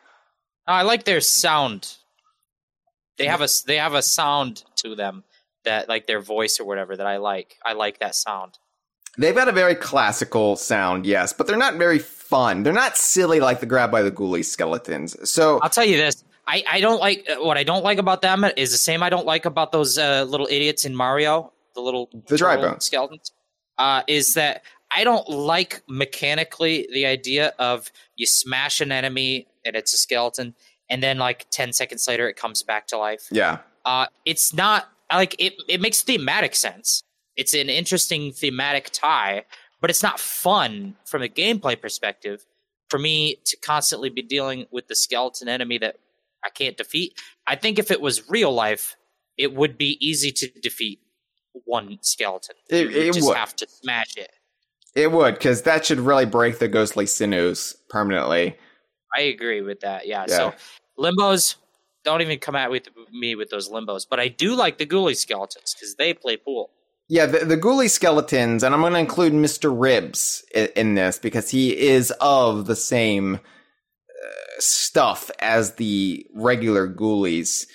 [0.65, 1.97] I like their sound.
[3.19, 5.25] They have a they have a sound to them
[5.65, 7.57] that like their voice or whatever that I like.
[7.65, 8.59] I like that sound.
[9.19, 13.41] they've got a very classical sound yes but they're not very fun they're not silly
[13.41, 16.25] like the grab by the ghoulies skeletons so I'll tell you this.
[16.53, 19.11] I, I don't like uh, what I don't like about them is the same I
[19.11, 22.85] don't like about those uh, little idiots in Mario, the little The dry bones.
[22.85, 23.33] skeletons.
[23.79, 24.63] Uh, is that
[24.95, 30.55] I don't like mechanically the idea of you smash an enemy and it's a skeleton,
[30.91, 33.25] and then like ten seconds later it comes back to life.
[33.31, 35.55] yeah Uh, it's not like it.
[35.69, 37.03] It makes thematic sense.
[37.37, 39.45] It's an interesting thematic tie,
[39.81, 42.45] but it's not fun from a gameplay perspective
[42.91, 45.97] for me to constantly be dealing with the skeleton enemy that
[46.45, 47.15] I can't defeat.
[47.47, 48.97] I think if it was real life,
[49.39, 51.01] it would be easy to defeat
[51.65, 52.57] one skeleton.
[52.69, 53.37] It, you it just would.
[53.37, 54.31] have to smash it.
[54.95, 58.57] It would, because that should really break the ghostly sinews permanently.
[59.17, 60.07] I agree with that.
[60.07, 60.27] Yeah.
[60.29, 60.37] Yeah.
[60.37, 60.55] So
[60.99, 61.57] limbos,
[62.05, 64.07] don't even come at with me with those limbos.
[64.09, 66.71] But I do like the ghoulie skeletons because they play pool.
[67.09, 69.75] Yeah, the, the ghoulie skeletons, and I'm going to include Mr.
[69.75, 73.41] Ribs in, in this because he is of the same
[74.59, 77.67] stuff as the regular ghoulies.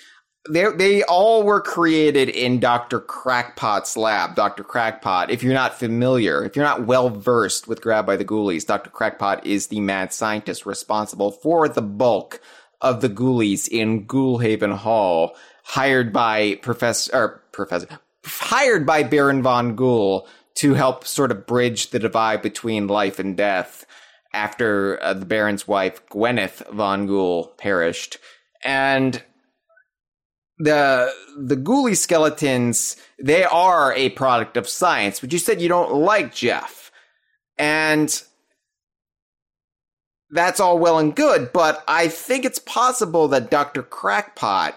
[0.50, 3.00] They they all were created in Dr.
[3.00, 4.34] Crackpot's lab.
[4.34, 4.64] Dr.
[4.64, 8.66] Crackpot, if you're not familiar, if you're not well versed with Grab by the Ghoulies,
[8.66, 8.90] Dr.
[8.90, 12.40] Crackpot is the mad scientist responsible for the bulk
[12.80, 19.74] of the ghoulies in Ghoulhaven Hall, hired by Professor or Professor hired by Baron von
[19.74, 20.26] Ghoul
[20.56, 23.86] to help sort of bridge the divide between life and death
[24.32, 28.18] after uh, the Baron's wife Gwyneth von Ghoul perished,
[28.64, 29.22] and
[30.58, 35.92] the the ghoulie skeletons they are a product of science, but you said you don't
[35.92, 36.90] like Jeff,
[37.58, 38.22] and
[40.30, 43.82] that's all well and good, but I think it's possible that Dr.
[43.82, 44.74] Crackpot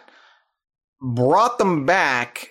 [1.01, 2.50] brought them back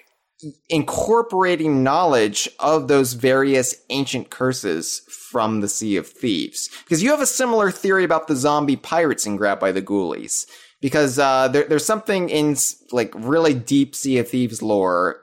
[0.68, 6.68] incorporating knowledge of those various ancient curses from the Sea of Thieves.
[6.84, 10.46] Because you have a similar theory about the zombie pirates in Grab by the Ghoulies.
[10.80, 12.56] Because uh, there, there's something in
[12.90, 15.22] like really deep Sea of Thieves lore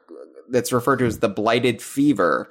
[0.49, 2.49] that's referred to as the Blighted Fever.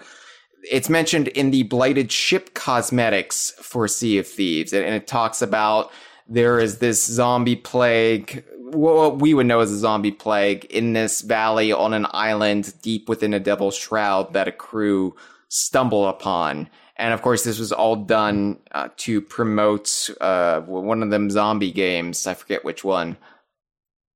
[0.70, 5.92] It's mentioned in the Blighted Ship cosmetics for Sea of Thieves, and it talks about
[6.28, 11.20] there is this zombie plague what we would know as a zombie plague in this
[11.20, 15.14] valley on an island deep within a devil's shroud that a crew
[15.48, 16.68] stumble upon.
[16.96, 21.72] And of course, this was all done uh, to promote uh, one of them zombie
[21.72, 22.26] games.
[22.26, 23.16] I forget which one.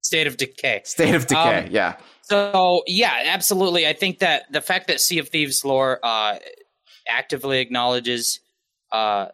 [0.01, 0.83] State of Decay.
[0.85, 1.67] State of Decay.
[1.67, 1.97] Um, yeah.
[2.23, 3.87] So yeah, absolutely.
[3.87, 6.39] I think that the fact that Sea of Thieves lore uh,
[7.09, 8.41] actively acknowledges
[8.93, 9.27] uh,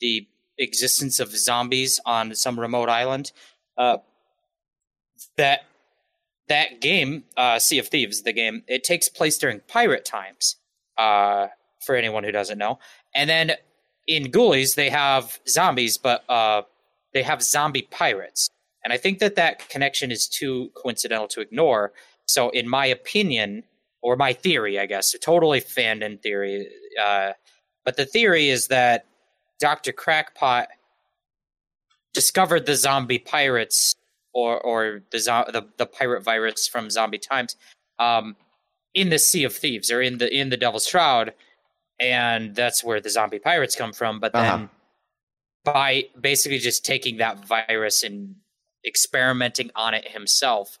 [0.00, 3.32] the existence of zombies on some remote island,
[3.76, 3.98] uh,
[5.38, 5.62] that
[6.48, 10.56] that game, uh, Sea of Thieves, the game, it takes place during pirate times.
[10.96, 11.48] Uh,
[11.80, 12.78] for anyone who doesn't know,
[13.14, 13.52] and then
[14.06, 16.62] in Ghoulies they have zombies, but uh,
[17.14, 18.50] they have zombie pirates,
[18.84, 21.92] and I think that that connection is too coincidental to ignore.
[22.26, 23.62] So, in my opinion,
[24.02, 26.68] or my theory, I guess, a totally fandom theory,
[27.00, 27.32] uh,
[27.84, 29.06] but the theory is that
[29.60, 30.68] Doctor Crackpot
[32.12, 33.94] discovered the zombie pirates
[34.32, 35.18] or or the
[35.52, 37.56] the, the pirate virus from zombie times
[37.98, 38.36] um,
[38.94, 41.34] in the Sea of Thieves or in the in the Devil's Shroud,
[41.98, 44.20] and that's where the zombie pirates come from.
[44.20, 44.66] But then Uh-huh.
[45.64, 48.36] by basically just taking that virus and
[48.86, 50.78] experimenting on it himself,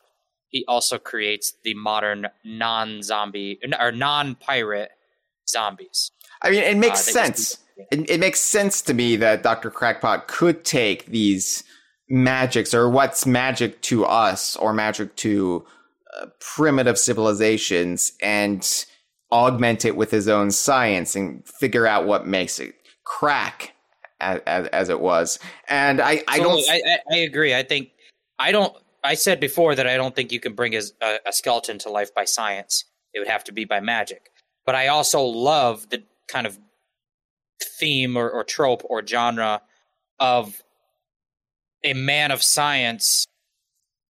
[0.48, 4.90] he also creates the modern non-zombie or non-pirate
[5.48, 6.10] zombies.
[6.42, 7.58] I mean, it makes Uh, sense.
[7.90, 9.70] It, it makes sense to me that Dr.
[9.70, 11.64] Crackpot could take these
[12.08, 15.64] magics or what's magic to us or magic to
[16.18, 18.86] uh, primitive civilizations and
[19.30, 23.74] augment it with his own science and figure out what makes it crack
[24.20, 25.38] as, as, as it was.
[25.68, 26.64] And I, I don't.
[26.68, 27.54] I, I, I agree.
[27.54, 27.90] I think
[28.38, 28.74] I don't.
[29.04, 30.82] I said before that I don't think you can bring a,
[31.24, 32.84] a, skeleton to life by science.
[33.14, 34.30] It would have to be by magic.
[34.66, 36.58] But I also love the kind of
[37.78, 39.62] theme or, or trope or genre
[40.18, 40.60] of
[41.88, 43.26] a man of science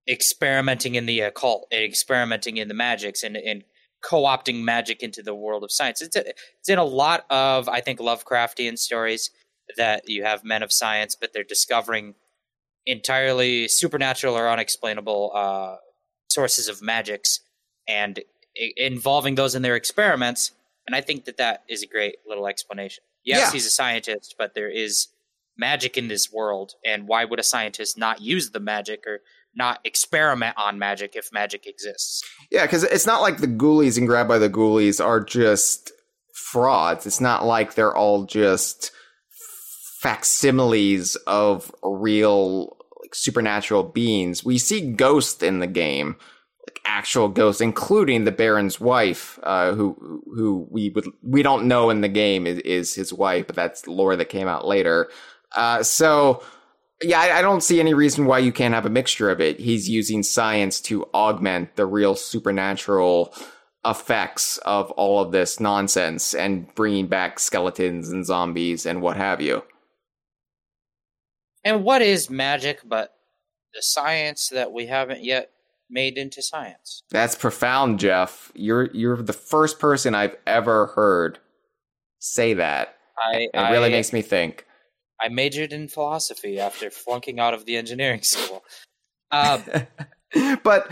[0.07, 3.63] experimenting in the occult and experimenting in the magics and, and
[4.03, 6.01] co-opting magic into the world of science.
[6.01, 9.29] It's, a, it's in a lot of, I think, Lovecraftian stories
[9.77, 12.15] that you have men of science, but they're discovering
[12.85, 15.75] entirely supernatural or unexplainable uh,
[16.29, 17.41] sources of magics
[17.87, 18.19] and
[18.59, 20.51] i- involving those in their experiments.
[20.87, 23.03] And I think that that is a great little explanation.
[23.23, 23.51] Yes, Yeah.
[23.51, 25.09] he's a scientist, but there is
[25.59, 26.73] magic in this world.
[26.85, 29.19] And why would a scientist not use the magic or
[29.55, 32.23] not experiment on magic if magic exists?
[32.49, 35.91] Yeah, because it's not like the ghoulies and Grab by the Ghoulies are just
[36.33, 37.05] frauds.
[37.05, 38.91] It's not like they're all just
[39.99, 44.43] facsimiles of real like, supernatural beings.
[44.43, 46.15] We see ghosts in the game,
[46.67, 51.89] like actual ghosts, including the Baron's wife, uh, who who we would we don't know
[51.89, 55.09] in the game is, is his wife, but that's lore that came out later.
[55.55, 56.43] Uh, so
[57.01, 59.59] Yeah, I, I don't see any reason why you can't have a mixture of it.
[59.59, 63.33] He's using science to augment the real supernatural
[63.85, 69.39] effects of all of this nonsense and bringing back skeletons and zombies and what have
[69.39, 69.63] you.
[71.63, 73.13] And what is magic but
[73.73, 75.51] the science that we haven't yet
[75.89, 77.03] made into science?
[77.11, 78.51] That's profound, Jeff.
[78.55, 81.39] You're you're the first person I've ever heard
[82.19, 82.95] say that.
[83.17, 84.65] I, It really I- makes me think.
[85.21, 88.63] I majored in philosophy after flunking out of the engineering school.
[89.31, 89.63] Um,
[90.63, 90.91] but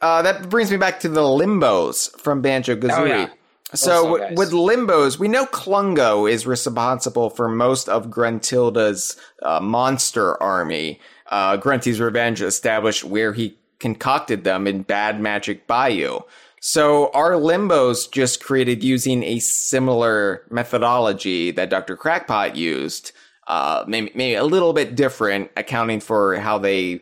[0.00, 2.98] uh, that brings me back to the limbos from Banjo Kazooie.
[2.98, 3.28] Oh, yeah.
[3.74, 11.00] So with limbos, we know Klungo is responsible for most of Gruntilda's uh, monster army.
[11.28, 16.20] Uh, Grunty's Revenge established where he concocted them in Bad Magic Bayou.
[16.60, 21.96] So are limbos just created using a similar methodology that Dr.
[21.96, 23.12] Crackpot used?
[23.46, 27.00] Uh, maybe, maybe a little bit different, accounting for how they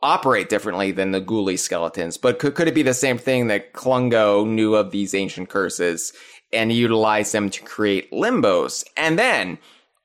[0.00, 2.16] operate differently than the ghoulie skeletons.
[2.16, 6.12] But could, could it be the same thing that Klungo knew of these ancient curses
[6.52, 8.84] and utilized them to create limbos?
[8.96, 9.58] And then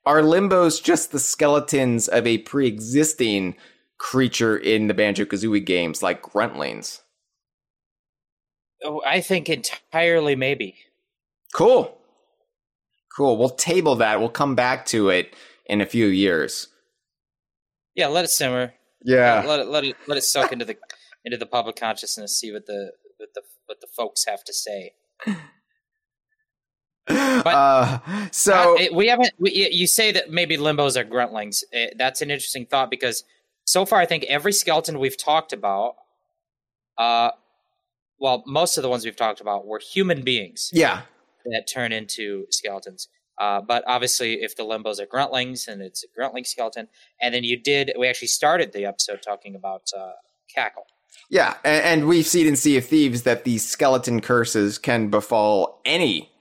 [0.06, 3.56] are limbos just the skeletons of a pre-existing
[3.98, 7.02] creature in the Banjo Kazooie games like gruntlings?
[8.84, 10.76] oh, I think entirely maybe.
[11.54, 11.98] Cool.
[13.16, 13.38] Cool.
[13.38, 14.20] We'll table that.
[14.20, 15.36] We'll come back to it
[15.68, 16.68] in a few years.
[17.96, 18.74] Yeah, let it simmer.
[19.04, 19.44] Yeah.
[19.46, 20.78] Let it let it let it soak into the
[21.24, 22.38] into the public consciousness.
[22.38, 24.94] See what the what the what the folks have to say.
[27.08, 28.00] uh,
[28.32, 29.32] so Uh, we haven't.
[29.40, 31.64] We, you say that maybe limbos are gruntlings.
[31.74, 33.24] Eh, that's an interesting thought because
[33.66, 35.96] so far I think every skeleton we've talked about,
[36.98, 37.32] uh,
[38.20, 41.02] well, most of the ones we've talked about were human beings yeah,
[41.46, 43.08] that turn into skeletons.
[43.38, 46.88] Uh, but obviously, if the limbos are gruntlings, and it's a gruntling skeleton,
[47.22, 50.12] and then you did, we actually started the episode talking about uh,
[50.56, 50.84] Kackle.
[51.30, 55.82] Yeah, and, and we've seen in Sea of Thieves that these skeleton curses can befall
[55.86, 56.32] any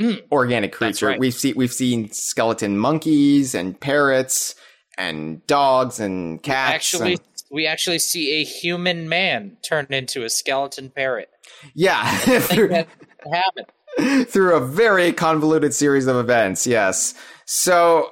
[0.00, 0.22] Mm.
[0.32, 1.06] organic creature.
[1.06, 1.20] right.
[1.20, 4.56] We've seen we've seen skeleton monkeys and parrots
[4.98, 6.74] and dogs and cats.
[6.74, 7.20] Actually, and-
[7.52, 11.28] we actually see a human man turn into a skeleton parrot.
[11.74, 12.88] yeah, I think through, that
[13.32, 13.66] happened.
[14.26, 16.66] through a very convoluted series of events.
[16.66, 17.14] Yes,
[17.44, 18.10] so.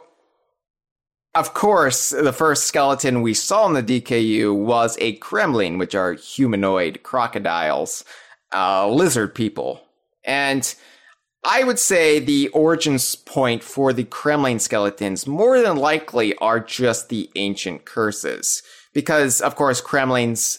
[1.34, 6.12] Of course, the first skeleton we saw in the DKU was a Kremling, which are
[6.12, 8.04] humanoid crocodiles,
[8.52, 9.80] uh, lizard people.
[10.24, 10.74] And
[11.44, 17.08] I would say the origins point for the Kremling skeletons more than likely are just
[17.08, 18.62] the ancient curses.
[18.92, 20.58] Because, of course, Kremlings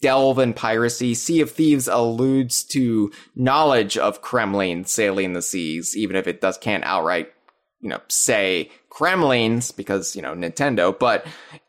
[0.00, 1.14] delve in piracy.
[1.14, 6.58] Sea of Thieves alludes to knowledge of Kremling sailing the seas, even if it does
[6.58, 7.32] can't outright,
[7.80, 11.26] you know, say Kremlings because, you know, Nintendo, but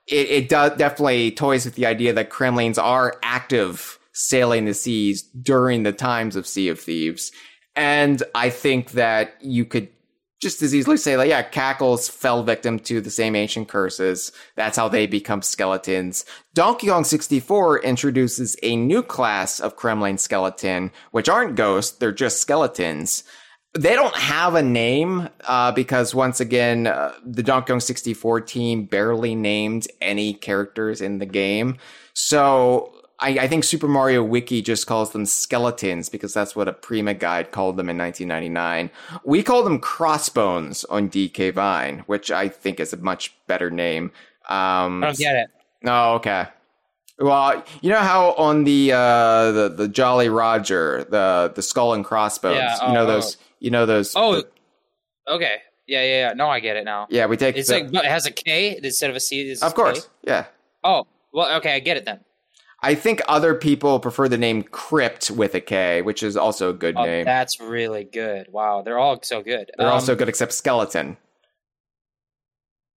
[0.08, 5.24] it, it does definitely toys with the idea that Kremlings are active sailing the seas
[5.24, 7.32] during the times of Sea of Thieves.
[7.76, 9.90] And I think that you could
[10.40, 14.32] just as easily say, like, yeah, Kackles fell victim to the same ancient curses.
[14.56, 16.26] That's how they become skeletons.
[16.54, 22.40] Donkey Kong 64 introduces a new class of Kremling skeleton, which aren't ghosts, they're just
[22.40, 23.24] skeletons.
[23.78, 28.86] They don't have a name uh, because, once again, uh, the Donkey Kong 64 team
[28.86, 31.78] barely named any characters in the game.
[32.14, 36.74] So I, I think Super Mario Wiki just calls them skeletons because that's what a
[36.74, 38.90] Prima guide called them in 1999.
[39.24, 44.12] We call them Krossbones on DK Vine, which I think is a much better name.
[44.48, 45.48] Um, I don't get it.
[45.86, 46.48] Oh, okay.
[47.20, 52.06] Well, you know how on the uh, the the Jolly Roger, the the skull and
[52.06, 54.14] crossbones, Yeah, you know oh, those, you know those.
[54.16, 54.44] Oh,
[55.28, 55.58] okay.
[55.86, 56.34] Yeah, yeah, yeah.
[56.34, 57.08] No, I get it now.
[57.10, 57.58] yeah, we take.
[57.58, 59.52] It's the- like, it has a K instead of a C.
[59.52, 59.76] of K?
[59.76, 60.46] course, yeah.
[60.84, 62.22] Oh, well, okay, I get it then.
[62.82, 66.74] I think other people prefer the name Krypt with a K, which is also a
[66.74, 67.26] good Oh, name.
[67.26, 68.48] that's really good.
[68.52, 69.70] Wow, they're all so good.
[69.78, 71.18] They're Um, also good, except skeleton.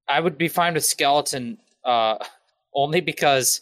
[0.09, 2.19] I would be fine with skeleton, uh,
[2.75, 3.61] only because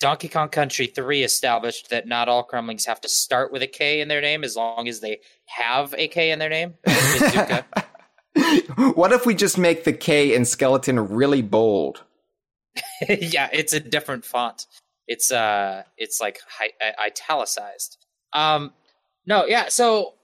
[0.00, 4.00] Donkey Kong Country Three established that not all Kremlings have to start with a K
[4.00, 6.74] in their name, as long as they have a K in their name.
[8.94, 12.02] What if we just make the K in skeleton really bold?
[13.08, 14.66] yeah, it's a different font.
[15.06, 17.98] It's uh, it's like hi- italicized.
[18.32, 18.72] Um,
[19.26, 19.68] no, yeah.
[19.68, 20.14] So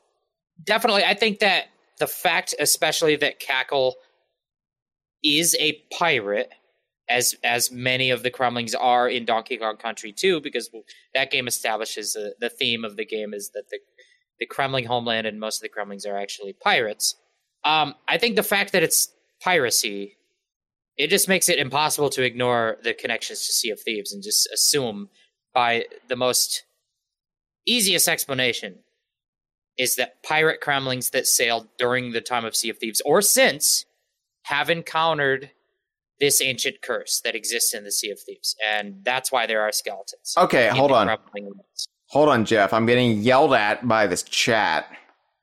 [0.64, 1.66] definitely, I think that
[1.98, 3.94] the fact, especially that Kackle
[5.22, 6.50] is a pirate,
[7.08, 10.70] as as many of the Kremlings are in Donkey Kong Country 2, because
[11.14, 13.78] that game establishes uh, the theme of the game is that the
[14.38, 17.16] the Kremling homeland and most of the Kremlings are actually pirates.
[17.64, 19.12] Um, I think the fact that it's
[19.42, 20.17] piracy
[20.98, 24.48] it just makes it impossible to ignore the connections to Sea of Thieves and just
[24.52, 25.08] assume
[25.54, 26.64] by the most
[27.64, 28.80] easiest explanation
[29.78, 33.86] is that pirate Kremlings that sailed during the time of Sea of Thieves or since
[34.42, 35.52] have encountered
[36.20, 39.70] this ancient curse that exists in the Sea of Thieves, and that's why there are
[39.70, 40.34] skeletons.
[40.36, 41.16] Okay, hold on.
[42.08, 42.72] Hold on, Jeff.
[42.72, 44.90] I'm getting yelled at by this chat.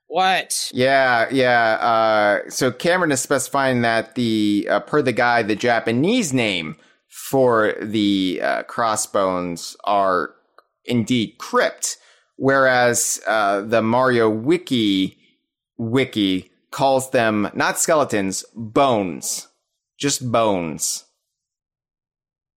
[0.08, 0.70] What?
[0.72, 1.72] Yeah, yeah.
[1.80, 6.76] Uh, so Cameron is specifying that the uh, per the guide, the Japanese name
[7.08, 10.30] for the uh, Krossbones are
[10.84, 11.96] indeed Krypt,
[12.36, 15.18] whereas uh, the Mario Wiki
[15.76, 19.48] wiki calls them not skeletons, bones,
[19.98, 21.04] just bones.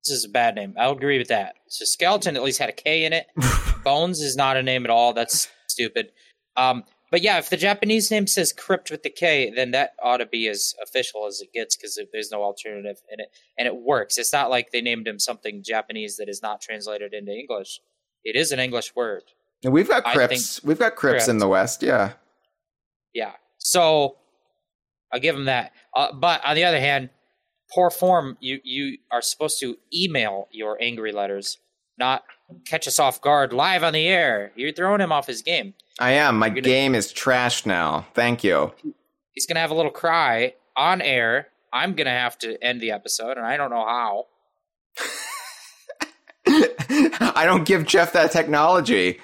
[0.06, 0.76] This is a bad name.
[0.78, 1.56] I'll agree with that.
[1.68, 3.28] So skeleton at least had a K in it.
[3.84, 5.14] Bones is not a name at all.
[5.14, 6.12] That's stupid.
[6.56, 10.18] Um, but yeah, if the Japanese name says Krypt with the K, then that ought
[10.18, 13.76] to be as official as it gets because there's no alternative in it, and it
[13.76, 14.18] works.
[14.18, 17.80] It's not like they named him something Japanese that is not translated into English.
[18.24, 19.24] It is an English word.
[19.64, 20.64] And we've got crypts.
[20.64, 21.84] We've got crypts in the West.
[21.84, 22.14] Yeah.
[23.14, 23.34] Yeah.
[23.58, 24.18] So
[25.12, 25.74] I'll give him that.
[25.96, 27.10] Uh, but on the other hand,
[27.74, 28.38] poor form.
[28.40, 31.58] You you are supposed to email your angry letters,
[31.98, 32.24] not
[32.66, 34.52] catch us off guard live on the air.
[34.56, 35.74] You're throwing him off his game.
[36.00, 36.38] I am.
[36.40, 38.08] My gonna- game is trashed now.
[38.14, 38.74] Thank you.
[39.34, 41.48] He's gonna have a little cry on air.
[41.72, 44.26] I'm gonna have to end the episode, and I don't know how.
[46.48, 49.20] I don't give Jeff that technology.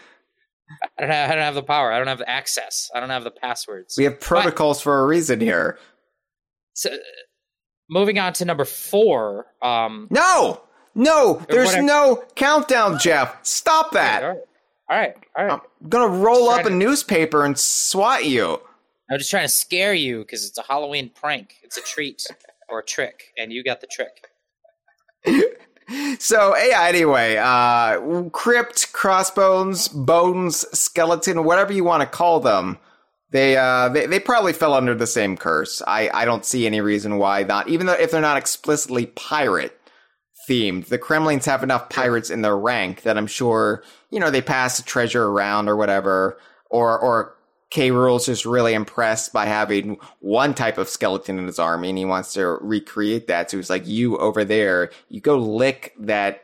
[0.98, 1.92] I don't have, I don't have the power.
[1.92, 2.90] I don't have the access.
[2.94, 3.96] I don't have the passwords.
[3.98, 5.78] We have protocols for a reason here.
[6.74, 6.96] So,
[7.90, 9.48] moving on to number four.
[9.62, 10.62] Um, No,
[10.96, 11.86] no, there's whatever.
[11.86, 13.38] no countdown, Jeff.
[13.46, 14.24] Stop that.
[14.24, 14.38] right,
[14.89, 15.60] all right, all right.
[15.82, 18.60] I'm gonna roll up a to- newspaper and swat you.
[19.12, 21.56] I'm just trying to scare you because it's a Halloween prank.
[21.62, 22.26] It's a treat
[22.70, 24.30] or a trick, and you got the trick.
[26.18, 28.00] So, yeah, anyway, uh,
[28.32, 32.80] Krypt, Krossbones, bones, skeleton, whatever you want to call them,
[33.30, 35.84] they, uh, they, they probably fell under the same curse.
[35.86, 39.80] I, I don't see any reason why not, even though if they're not explicitly pirate
[40.48, 44.41] themed, the Kremlings have enough pirates in their rank that I'm sure, you know, they
[44.41, 46.38] pass the treasure around or whatever,
[46.70, 47.36] or, or
[47.72, 47.91] K.
[47.91, 52.06] Rool's just really impressed by having one type of skeleton in his army and he
[52.06, 53.50] wants to recreate that.
[53.52, 56.43] So he's like, you over there, you go lick that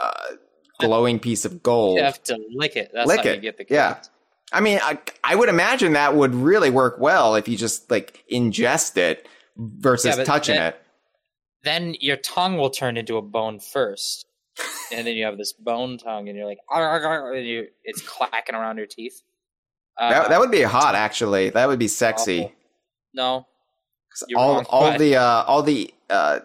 [0.00, 0.34] uh,
[0.78, 1.98] glowing piece of gold.
[1.98, 2.90] You have to lick it.
[2.94, 3.34] That's Lick how it.
[3.36, 3.98] you get the Yeah.
[4.52, 8.24] I mean, I, I would imagine that would really work well if you just like
[8.32, 10.82] ingest it versus Yeah, touching that- it.
[11.62, 14.26] Then your tongue will turn into a bone first,
[14.92, 17.66] and then you have this bone tongue, and you're like, "Arr, arr, arr," and you,
[17.84, 19.20] it's clacking around your teeth.
[19.98, 21.50] Uh, That, that would be hot, actually.
[21.50, 22.40] That would be sexy.
[22.44, 22.52] awful.
[23.12, 23.46] no,
[24.10, 26.40] 'Cause You're all wrong, all but- the uh, all the uh,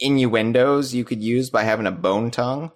[0.00, 2.72] innuendos you could use by having a bone tongue.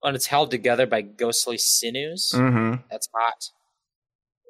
[0.00, 2.82] when it's held together by ghostly sinews, Mm-hmm.
[2.90, 3.50] that's hot.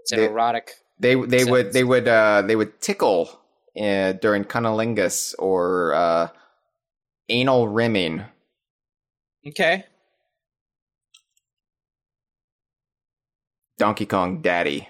[0.02, 0.72] It's an They- erotic.
[0.98, 3.40] They they Makes would they would uh, they would tickle
[3.80, 6.28] uh, during cunnilingus or uh,
[7.28, 8.24] anal rimming.
[9.46, 9.84] Okay,
[13.78, 14.88] Donkey Kong Daddy.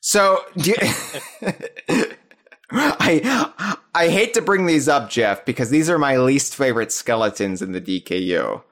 [0.00, 0.74] So, you,
[2.72, 7.62] I I hate to bring these up, Jeff, because these are my least favorite skeletons
[7.62, 8.62] in the DKU,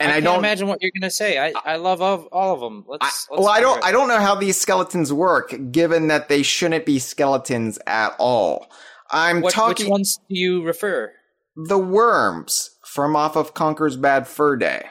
[0.00, 0.38] and I, I, can't don't.
[0.38, 1.38] imagine what you're gonna say.
[1.38, 2.84] I, I love all, all of them.
[2.88, 3.78] Let's, I, let's well, I don't.
[3.78, 3.84] it.
[3.84, 8.66] I don't know how these skeletons work, given that they shouldn't be skeletons at all.
[9.12, 11.12] I'm What, talking which ones do you refer?
[11.56, 14.86] the worms from off of Conker's Bad Fur Day.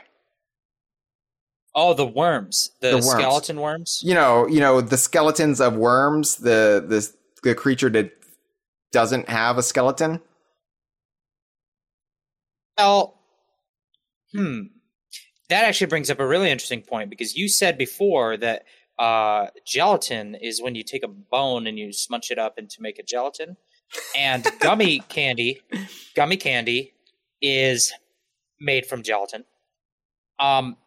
[1.76, 3.10] Oh, the worms, the, The worms.
[3.10, 4.02] skeleton worms.
[4.04, 6.36] You know, you know the skeletons of worms.
[6.38, 7.10] The the
[7.44, 8.12] the creature that
[8.92, 10.20] doesn't have a skeleton.
[12.78, 13.18] Well,
[14.34, 14.64] hmm.
[15.50, 18.66] That actually brings up a really interesting point because you said before that
[19.00, 22.82] uh, gelatin is when you take a bone and you smudge it up and to
[22.82, 23.58] make a gelatin,
[24.16, 25.62] and gummy candy,
[26.16, 26.94] gummy candy
[27.42, 27.94] is
[28.60, 29.46] made from gelatin.
[30.40, 30.78] Um,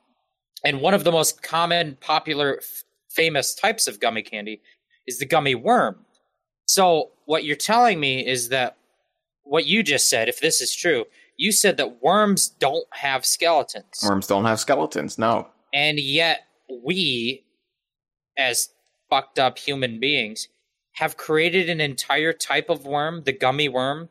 [0.64, 4.60] and one of the most common, popular, f- famous types of gummy candy
[5.06, 6.04] is the gummy worm.
[6.66, 8.76] So what you're telling me is that
[9.42, 11.06] what you just said, if this is true,
[11.42, 14.04] you said that worms don't have skeletons.
[14.06, 15.18] Worms don't have skeletons.
[15.18, 15.48] No.
[15.74, 16.42] And yet
[16.84, 17.44] we,
[18.38, 18.68] as
[19.10, 20.46] fucked up human beings,
[20.92, 24.08] have created an entire type of worm, the gummy worm,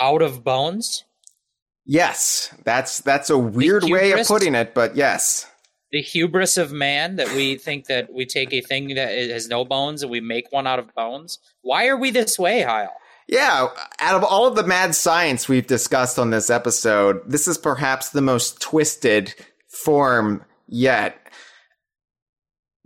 [0.00, 1.02] out of bones.
[1.84, 5.50] Yes, that's that's a weird way of putting it, but yes.
[5.90, 9.64] The hubris of man that we think that we take a thing that has no
[9.64, 11.40] bones and we make one out of bones.
[11.62, 12.92] Why are we this way, Hyle?
[13.28, 13.68] Yeah,
[14.00, 18.08] out of all of the mad science we've discussed on this episode, this is perhaps
[18.08, 19.34] the most twisted
[19.68, 21.18] form yet.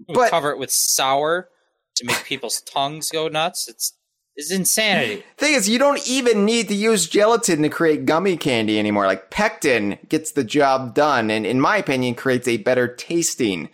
[0.09, 1.49] We But- cover it with sour
[1.97, 3.69] to make people's tongues go nuts.
[3.69, 3.93] It's
[4.35, 5.23] it's insanity.
[5.37, 9.05] Thing is, you don't even need to use gelatin to create gummy candy anymore.
[9.07, 13.69] Like pectin gets the job done, and in my opinion, creates a better tasting.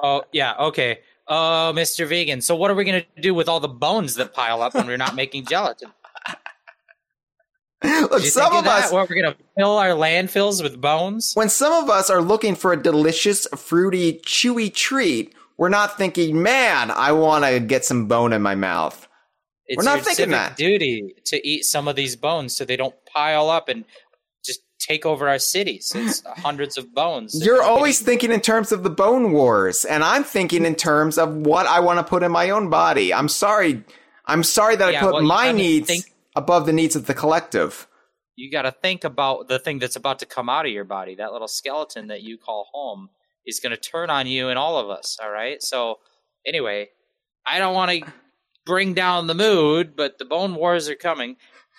[0.00, 1.00] Oh yeah, okay.
[1.28, 2.06] Uh, oh, Mr.
[2.06, 2.40] Vegan.
[2.40, 4.96] So what are we gonna do with all the bones that pile up when we're
[4.96, 5.92] not making gelatin?
[7.84, 8.84] Look, some of that?
[8.86, 11.32] us, What, we're gonna fill our landfills with bones?
[11.34, 16.42] when some of us are looking for a delicious, fruity, chewy treat, we're not thinking,
[16.42, 19.06] "Man, I want to get some bone in my mouth."
[19.66, 20.56] It's We're not thinking that.
[20.56, 23.84] duty to eat some of these bones so they don't pile up and
[24.44, 25.90] just take over our cities.
[25.94, 27.44] It's hundreds of bones.
[27.44, 31.34] You're always thinking in terms of the bone wars, and I'm thinking in terms of
[31.34, 33.12] what I want to put in my own body.
[33.12, 33.82] I'm sorry.
[34.24, 37.88] I'm sorry that I put well, my needs think- above the needs of the collective.
[38.36, 41.14] you got to think about the thing that's about to come out of your body.
[41.14, 43.08] That little skeleton that you call home
[43.46, 45.18] is going to turn on you and all of us.
[45.22, 45.62] All right.
[45.62, 46.00] So
[46.46, 46.90] anyway,
[47.46, 48.12] I don't want to
[48.66, 51.36] bring down the mood, but the bone wars are coming.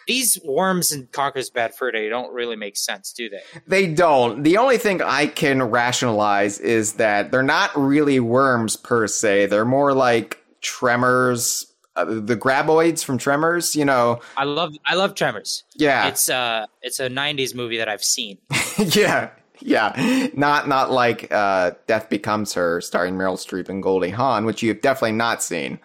[0.07, 3.41] These worms in Conker's Bad Fur Day don't really make sense, do they?
[3.67, 4.43] They don't.
[4.43, 9.47] The only thing I can rationalize is that they're not really worms per se.
[9.47, 11.66] They're more like tremors,
[11.97, 13.75] uh, the graboids from Tremors.
[13.75, 15.63] You know, I love I love Tremors.
[15.75, 18.37] yeah, It's uh it's a '90s movie that I've seen.
[18.77, 20.29] yeah, yeah.
[20.33, 24.81] Not not like uh, Death Becomes Her, starring Meryl Streep and Goldie Hawn, which you've
[24.81, 25.79] definitely not seen.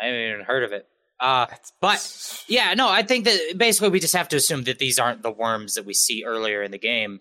[0.00, 0.86] I haven't even heard of it.
[1.20, 1.46] Uh,
[1.80, 5.22] but yeah, no, I think that basically we just have to assume that these aren't
[5.22, 7.20] the worms that we see earlier in the game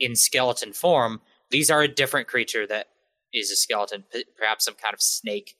[0.00, 1.20] in skeleton form.
[1.50, 2.88] These are a different creature that
[3.32, 4.04] is a skeleton,
[4.36, 5.56] perhaps some kind of snake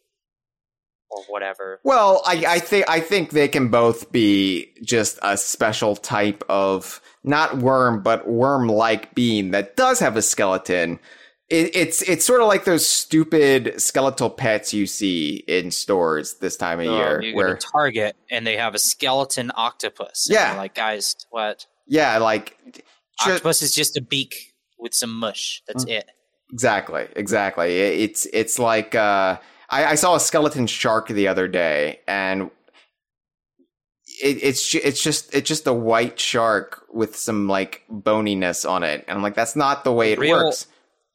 [1.10, 1.80] or whatever.
[1.84, 7.00] Well, I, I think I think they can both be just a special type of
[7.22, 10.98] not worm, but worm-like being that does have a skeleton.
[11.50, 16.56] It, it's it's sort of like those stupid skeletal pets you see in stores this
[16.56, 20.26] time of year, Um, you where Target and they have a skeleton octopus.
[20.30, 20.56] Yeah.
[20.56, 21.66] like guys, what?
[21.86, 22.80] yeah, like ju-
[23.20, 25.62] Octopus is just a beak with some mush.
[25.68, 26.08] That's it.
[26.50, 27.78] Exactly, exactly.
[27.78, 29.36] It- It's it's like uh,
[29.74, 32.50] I, I saw a skeleton shark the other day, and
[34.22, 39.04] it, it's it's just it's just a white shark with some like boniness on it,
[39.08, 40.66] and I'm like, that's not the way it Real- works.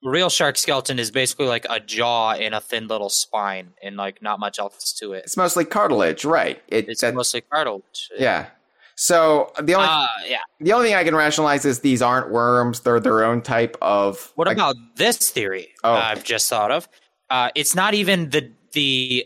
[0.02, 4.22] Real shark skeleton is basically like a jaw and a thin little spine, and like
[4.22, 5.23] not much else to it.
[5.26, 6.61] It's mostly cartilage, right?
[6.69, 8.10] It, It's that- mostly cartilage.
[8.18, 8.48] yeah.
[8.95, 10.40] So the only Uh, yeah.
[10.60, 14.31] the only thing I can rationalize is these aren't worms; they're their own type of.
[14.36, 15.69] What like- about this theory?
[15.86, 15.94] Oh.
[15.94, 16.88] I've just thought of.
[17.30, 19.26] Uh, it's not even the the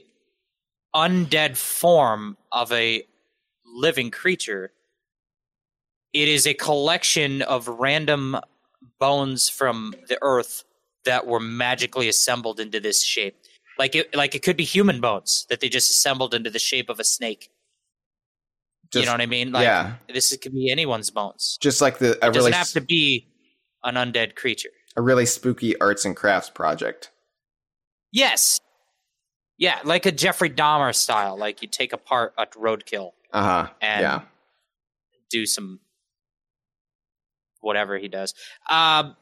[0.95, 3.05] undead form of a
[3.65, 4.71] living creature.
[6.13, 8.37] It is a collection of random
[8.99, 10.63] bones from the earth
[11.05, 13.35] that were magically assembled into this shape.
[13.79, 16.89] Like it, like it could be human bones that they just assembled into the shape
[16.89, 17.49] of a snake.
[18.93, 19.51] you know what I mean?
[19.51, 21.57] Like yeah, this could be anyone's bones.
[21.59, 23.27] just like the a It really doesn't have to be
[23.83, 24.69] an undead creature.
[24.95, 27.09] a really spooky arts and crafts project.
[28.13, 28.61] Yes.
[29.57, 31.37] Yeah, like a Jeffrey Dahmer style.
[31.37, 33.69] Like you take apart a roadkill, Uh huh.
[33.81, 34.21] And- Yeah.
[35.29, 35.79] do some
[37.61, 38.33] whatever he does.
[38.69, 39.15] Um,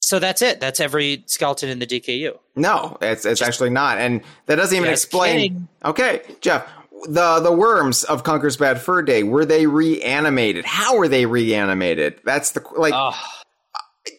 [0.00, 0.60] so that's it.
[0.60, 2.38] That's every skeleton in the DKU.
[2.56, 5.34] No, it's it's actually not, and that doesn't even explain.
[5.34, 5.68] kidding.
[5.84, 6.66] Okay, Jeff,
[7.08, 10.64] the the worms of Conker's Bad Fur Day were they reanimated?
[10.64, 12.20] How were they reanimated?
[12.24, 13.14] That's the like, Oh,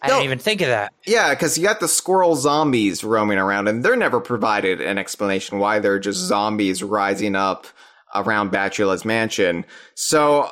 [0.01, 0.13] I no.
[0.15, 0.93] didn't even think of that.
[1.05, 5.59] yeah, because you got the squirrel zombies roaming around, and they're never provided an explanation
[5.59, 7.67] why they're just zombies rising up
[8.15, 9.65] around Batula's mansion.
[9.95, 10.49] So.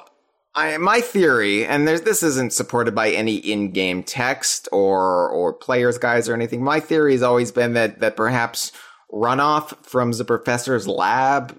[0.56, 6.00] I, my theory, and there's, this isn't supported by any in-game text or or players'
[6.00, 6.64] guides or anything.
[6.64, 8.72] My theory has always been that that perhaps
[9.12, 11.56] runoff from the professor's lab,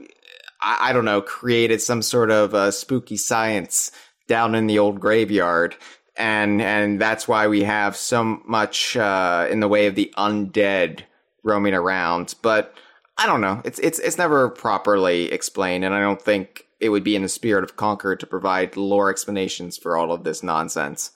[0.60, 3.92] I, I don't know, created some sort of uh, spooky science
[4.26, 5.76] down in the old graveyard,
[6.18, 11.02] and and that's why we have so much uh, in the way of the undead
[11.44, 12.34] roaming around.
[12.42, 12.74] But
[13.16, 13.62] I don't know.
[13.64, 17.28] It's it's it's never properly explained, and I don't think it would be in the
[17.28, 21.12] spirit of Conker to provide lore explanations for all of this nonsense.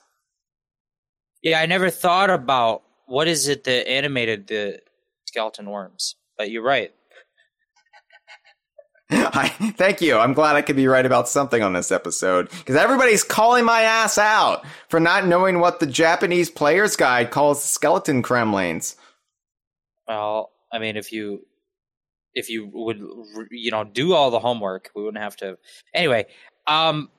[1.41, 4.79] Yeah, I never thought about what is it that animated the
[5.25, 6.15] skeleton worms.
[6.37, 6.93] But you're right.
[9.09, 10.17] I, thank you.
[10.17, 13.81] I'm glad I could be right about something on this episode because everybody's calling my
[13.81, 18.95] ass out for not knowing what the Japanese player's guide calls skeleton Kremlings.
[20.07, 21.45] Well, I mean, if you
[22.33, 22.99] if you would
[23.51, 25.57] you know do all the homework, we wouldn't have to.
[25.93, 26.25] Anyway,
[26.65, 27.09] um,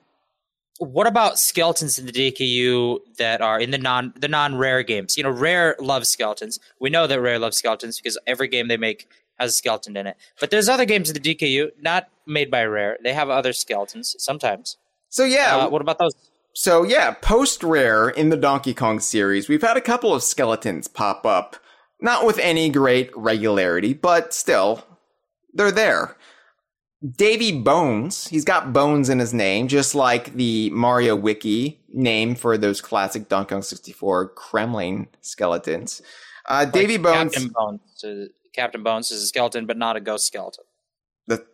[0.79, 5.17] what about skeletons in the DKU that are in the non the non rare games?
[5.17, 6.59] You know, rare loves skeletons.
[6.79, 9.07] We know that rare loves skeletons because every game they make
[9.37, 10.17] has a skeleton in it.
[10.39, 12.97] But there's other games in the DKU not made by Rare.
[13.03, 14.77] They have other skeletons sometimes.
[15.09, 16.13] So yeah, Uh, what about those?
[16.53, 20.87] So yeah, post rare in the Donkey Kong series, we've had a couple of skeletons
[20.87, 21.57] pop up.
[22.01, 24.83] Not with any great regularity, but still,
[25.53, 26.15] they're there.
[27.17, 32.57] Davy Bones, he's got bones in his name, just like the Mario Wiki name for
[32.57, 36.01] those classic Donkey Kong 64 Kremling skeletons.
[36.47, 37.81] Uh, Davy Like Bones, Captain Bones.
[38.55, 40.63] Captain Bones is a skeleton, but not a ghost skeleton.
[41.27, 41.45] the,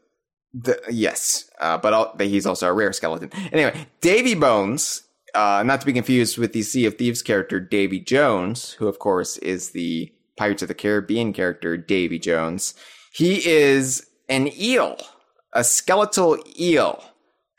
[0.54, 3.32] the yes, uh, but al- but he's also a rare skeleton.
[3.52, 5.04] Anyway, Davy Bones,
[5.34, 9.00] uh, not to be confused with the Sea of Thieves character Davy Jones, who of
[9.00, 12.74] course is the Pirates of the Caribbean character Davy Jones.
[13.14, 14.98] He is an eel,
[15.54, 17.04] a skeletal eel,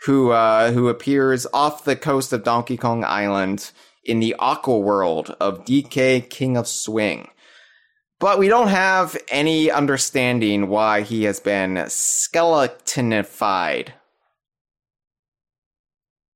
[0.05, 3.71] who uh, who appears off the coast of Donkey Kong Island
[4.05, 7.29] in the Aqua World of DK King of Swing.
[8.23, 13.89] But we don't have any understanding why he has been skeletonified.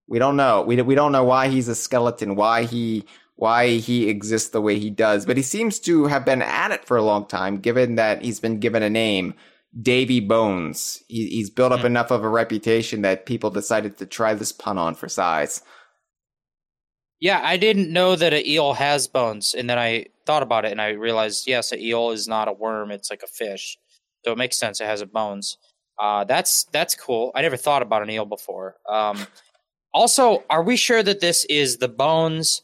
[0.09, 0.63] We don't know.
[0.63, 3.05] We, we don't know why he's a skeleton, why he
[3.37, 6.85] why he exists the way he does, but he seems to have been at it
[6.85, 9.35] for a long time, given that he's been given a name,
[9.81, 11.05] Davy Bones.
[11.07, 11.87] He, he's built up Hmm.
[11.87, 15.63] enough of a reputation that people decided to try this pun on for size.
[17.21, 20.73] Yeah, I didn't know that an eel has bones, and then I thought about it
[20.73, 23.79] and I realized, yes, an eel is not a worm; it's like a fish,
[24.25, 24.81] so it makes sense.
[24.81, 25.57] It has a bones.
[25.99, 27.33] Uh, that's that's cool.
[27.35, 28.77] I never thought about an eel before.
[28.89, 29.27] Um,
[29.95, 32.63] also, are we sure that this is the bones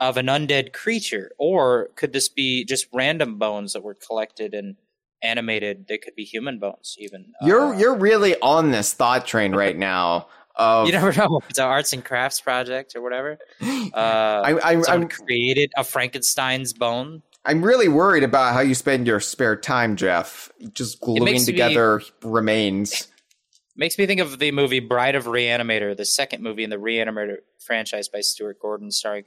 [0.00, 4.74] of an undead creature, or could this be just random bones that were collected and
[5.22, 5.86] animated?
[5.86, 7.32] They could be human bones, even.
[7.42, 10.26] You're Uh, you're really on this thought train right now.
[10.56, 11.40] Of you never know.
[11.48, 13.38] It's an arts and crafts project or whatever.
[13.92, 17.22] Uh, I, I, I'm created a Frankenstein's bone.
[17.44, 20.50] I'm really worried about how you spend your spare time, Jeff.
[20.72, 23.08] Just gluing makes me- together remains.
[23.76, 27.38] Makes me think of the movie Bride of Reanimator, the second movie in the Reanimator
[27.58, 29.24] franchise by Stuart Gordon, starring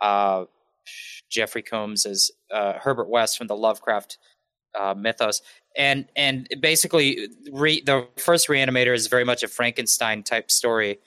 [0.00, 0.44] uh,
[1.30, 4.18] Jeffrey Combs as uh, Herbert West from the Lovecraft
[4.78, 5.42] uh, mythos.
[5.78, 10.98] And and basically, re- the first Reanimator is very much a Frankenstein type story.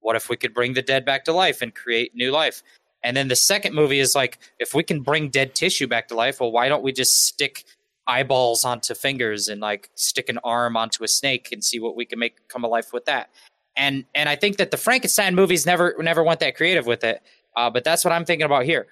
[0.00, 2.62] What if we could bring the dead back to life and create new life?
[3.02, 6.14] And then the second movie is like, if we can bring dead tissue back to
[6.14, 7.64] life, well, why don't we just stick
[8.06, 12.04] eyeballs onto fingers and like stick an arm onto a snake and see what we
[12.04, 13.30] can make come alive with that?
[13.76, 17.22] And and I think that the Frankenstein movies never never went that creative with it.
[17.56, 18.86] Uh, but that's what I'm thinking about here.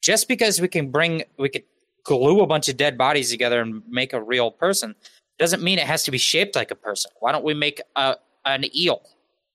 [0.00, 1.64] Just because we can bring we could
[2.06, 4.94] glue a bunch of dead bodies together and make a real person
[5.38, 7.10] doesn't mean it has to be shaped like a person.
[7.20, 9.02] Why don't we make a an eel?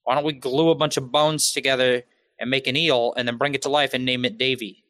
[0.04, 2.02] Why don't we glue a bunch of bones together
[2.38, 4.84] and make an eel and then bring it to life and name it Davy?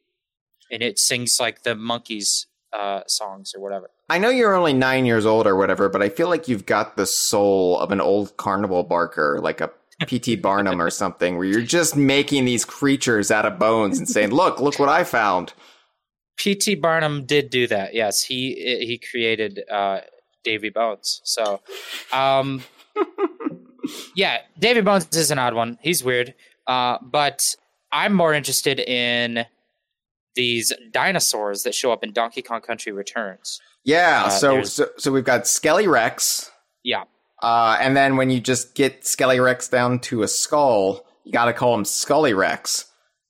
[0.71, 3.91] And it sings like the monkeys uh, songs or whatever.
[4.09, 6.97] I know you're only nine years old or whatever, but I feel like you've got
[6.97, 9.71] the soul of an old carnival barker, like a
[10.07, 10.37] P.T.
[10.43, 14.61] Barnum or something, where you're just making these creatures out of bones and saying, "Look,
[14.61, 15.53] look what I found."
[16.43, 16.75] P.T.
[16.75, 17.95] Barnum did do that.
[17.95, 20.01] Yes, he he created uh,
[20.43, 21.21] Davy Bones.
[21.23, 21.61] So,
[22.13, 22.65] um,
[24.17, 25.79] yeah, Davy Bones is an odd one.
[25.81, 26.35] He's weird,
[26.67, 27.39] uh, but
[27.93, 29.47] I'm more interested in
[30.35, 33.61] these dinosaurs that show up in Donkey Kong Country Returns.
[33.85, 36.51] Yeah, Uh, so, so so we've got Skelly Rex,
[36.83, 37.05] Yeah,
[37.41, 41.45] uh, and then when you just get Skelly Rex down to a skull, you got
[41.45, 42.87] to call him Scully Rex,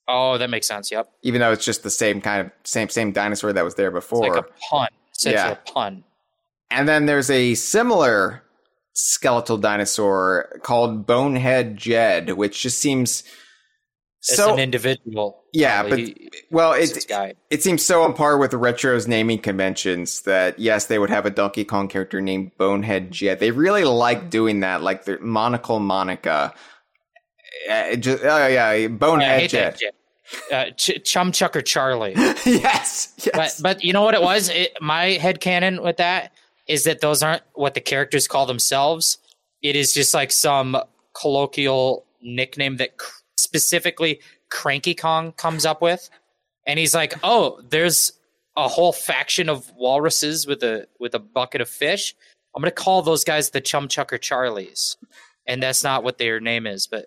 [0.08, 0.90] oh, that makes sense.
[0.90, 3.88] Yep, even though it's just the same kind of same same dinosaur that was there
[3.88, 4.28] it's before.
[4.28, 4.88] like a pun,
[5.24, 5.50] Yeah.
[5.52, 6.04] a pun.
[6.70, 8.42] And then there's a similar
[8.94, 13.24] skeletal dinosaur called Bonehead Jed, which just seems
[14.20, 15.42] It's so an individual.
[15.52, 16.14] yeah, probably.
[16.30, 17.06] but well, it
[17.50, 21.30] it seems so on par with Retro's naming conventions that yes, they would have a
[21.30, 23.38] Donkey Kong character named Bonehead Jed.
[23.40, 26.54] They really like doing that, like the Monocle Monica.
[27.70, 29.74] Uh, just, oh yeah, Bonehead Jed.
[29.74, 29.94] that shit.
[30.50, 32.14] Uh, Ch- Chum Chucker Charlie.
[32.46, 36.32] yes, but but you know what it was it, my head canon with that
[36.66, 39.18] is that those aren't what the characters call themselves
[39.62, 40.76] it is just like some
[41.14, 44.20] colloquial nickname that cr- specifically
[44.50, 46.10] cranky kong comes up with
[46.66, 48.12] and he's like oh there's
[48.56, 52.14] a whole faction of walruses with a with a bucket of fish
[52.54, 54.96] i'm gonna call those guys the chum chucker charlies
[55.46, 57.06] and that's not what their name is but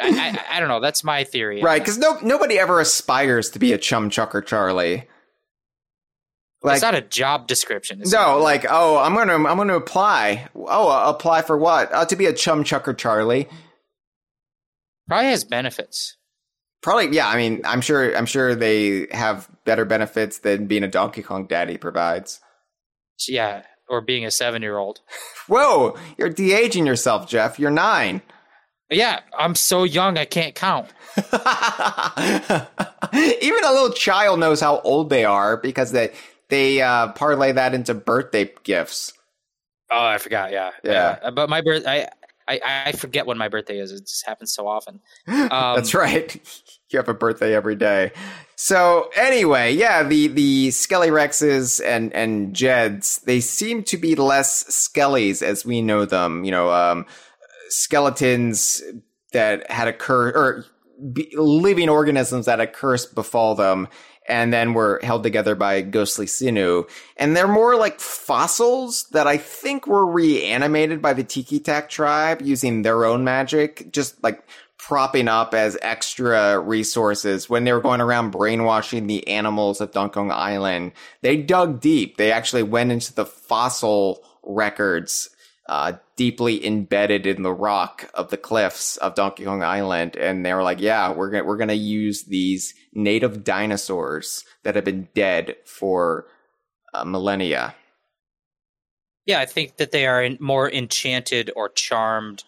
[0.00, 0.80] I, I, I don't know.
[0.80, 1.62] That's my theory.
[1.62, 5.08] right, because no nobody ever aspires to be a chum chucker Charlie.
[6.62, 8.02] Like it's not a job description.
[8.06, 10.48] No, like oh, I'm gonna I'm gonna apply.
[10.54, 11.92] Oh, uh, apply for what?
[11.92, 13.48] Uh, to be a chum chucker, Charlie.
[15.08, 16.16] probably has benefits.
[16.82, 17.28] Probably, yeah.
[17.28, 18.14] I mean, I'm sure.
[18.16, 22.40] I'm sure they have better benefits than being a Donkey Kong daddy provides.
[23.26, 25.00] Yeah, or being a seven year old.
[25.46, 27.58] Whoa, you're de-aging yourself, Jeff.
[27.58, 28.22] You're nine.
[28.90, 30.88] Yeah, I'm so young I can't count.
[33.12, 36.12] Even a little child knows how old they are because they
[36.48, 39.12] they uh, parlay that into birthday gifts.
[39.90, 40.52] Oh, I forgot.
[40.52, 41.18] Yeah, Yeah.
[41.22, 42.08] Uh, But my birth, I,
[42.46, 43.92] I, I forget when my birthday is.
[43.92, 45.00] It just happens so often.
[45.28, 46.40] Um, That's right.
[46.92, 48.10] You have a birthday every day.
[48.56, 54.64] So anyway, yeah, the the Skelly Rexes and and Jeds, they seem to be less
[54.64, 56.42] Skellies as we know them.
[56.42, 57.06] You know, um,
[57.70, 58.82] skeletons
[59.32, 60.64] that had a curse or
[61.12, 63.88] be, living organisms that a curse befall them.
[64.28, 66.84] And then were held together by ghostly sinew.
[67.16, 72.40] And they're more like fossils that I think were reanimated by the Tiki Tak tribe
[72.40, 74.44] using their own magic, just like
[74.78, 80.30] propping up as extra resources when they were going around brainwashing the animals of Dunkong
[80.30, 80.92] Island.
[81.22, 82.16] They dug deep.
[82.16, 85.30] They actually went into the fossil records,
[85.70, 90.16] uh, deeply embedded in the rock of the cliffs of Donkey Kong Island.
[90.16, 94.84] And they were like, yeah, we're to, we're to use these native dinosaurs that have
[94.84, 96.26] been dead for
[96.92, 97.76] uh, millennia.
[99.26, 102.42] yeah, I think that they are in, more enchanted or charmed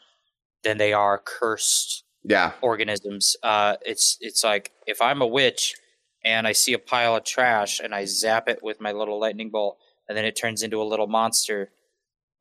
[0.64, 2.52] than they are cursed Yeah.
[2.60, 3.36] organisms.
[3.42, 5.76] Uh, it's it's like if I'm a witch
[6.24, 9.50] and I see a pile of trash and I zap it with my little lightning
[9.50, 9.78] bolt,
[10.08, 11.70] and then it turns into a little monster,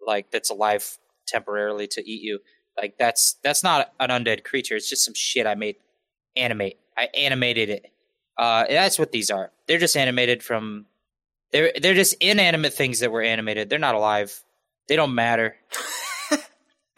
[0.06, 0.98] like that's alive
[1.28, 2.40] temporarily to eat you.
[2.78, 4.76] Like that's that's not an undead creature.
[4.76, 5.76] It's just some shit I made
[6.36, 6.80] animate.
[6.98, 7.91] I animated it.
[8.38, 9.52] Uh, that's what these are.
[9.68, 10.86] They're just animated from.
[11.52, 13.69] They're they're just inanimate things that were animated.
[13.69, 14.41] They're not alive.
[14.88, 15.56] They don't matter.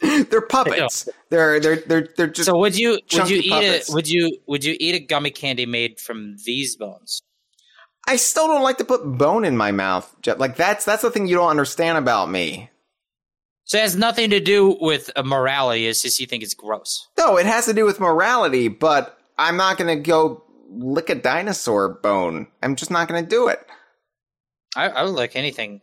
[0.00, 1.08] they're puppets.
[1.30, 3.88] They're, they're, they're, they're just, So would you would you eat puppets.
[3.88, 3.94] it?
[3.94, 7.22] Would you would you eat a gummy candy made from these bones?
[8.06, 10.14] I still don't like to put bone in my mouth.
[10.36, 12.70] Like that's, that's the thing you don't understand about me.
[13.66, 15.86] So it has nothing to do with uh, morality.
[15.86, 17.08] It's just you think it's gross.
[17.18, 21.14] No, it has to do with morality, but I'm not going to go lick a
[21.14, 22.48] dinosaur bone.
[22.62, 23.66] I'm just not going to do it.
[24.76, 25.80] I, I would like anything,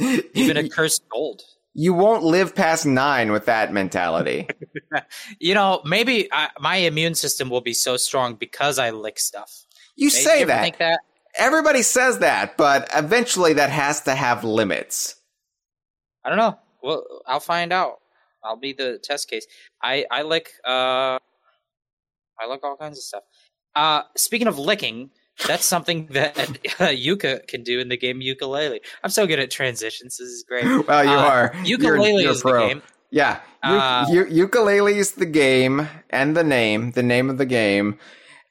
[0.00, 1.42] even a cursed gold.
[1.74, 4.48] you won't live past nine with that mentality.
[5.38, 9.64] You know, maybe I, my immune system will be so strong because I lick stuff.
[9.96, 10.62] You Hey, say you that.
[10.62, 11.00] Think that?
[11.36, 15.16] Everybody says that, but eventually that has to have limits.
[16.28, 16.58] I don't know.
[16.82, 18.00] Well, I'll find out.
[18.44, 19.46] I'll be the test case.
[19.82, 21.18] I I lick uh,
[22.38, 23.22] I lick all kinds of stuff.
[23.74, 25.08] Uh, speaking of licking,
[25.46, 28.80] that's something that uh, Yooka can do in the game Yooka-Laylee.
[29.02, 30.18] I'm so good at transitions.
[30.18, 30.64] This is great.
[30.86, 31.50] Well, you Uh, are.
[31.64, 32.60] Yooka-Laylee you're, you're is pro.
[32.60, 32.82] the game.
[33.10, 37.46] Yeah, U- Uh, u- Yooka-Laylee is the game and the name, the name of the
[37.46, 37.98] game,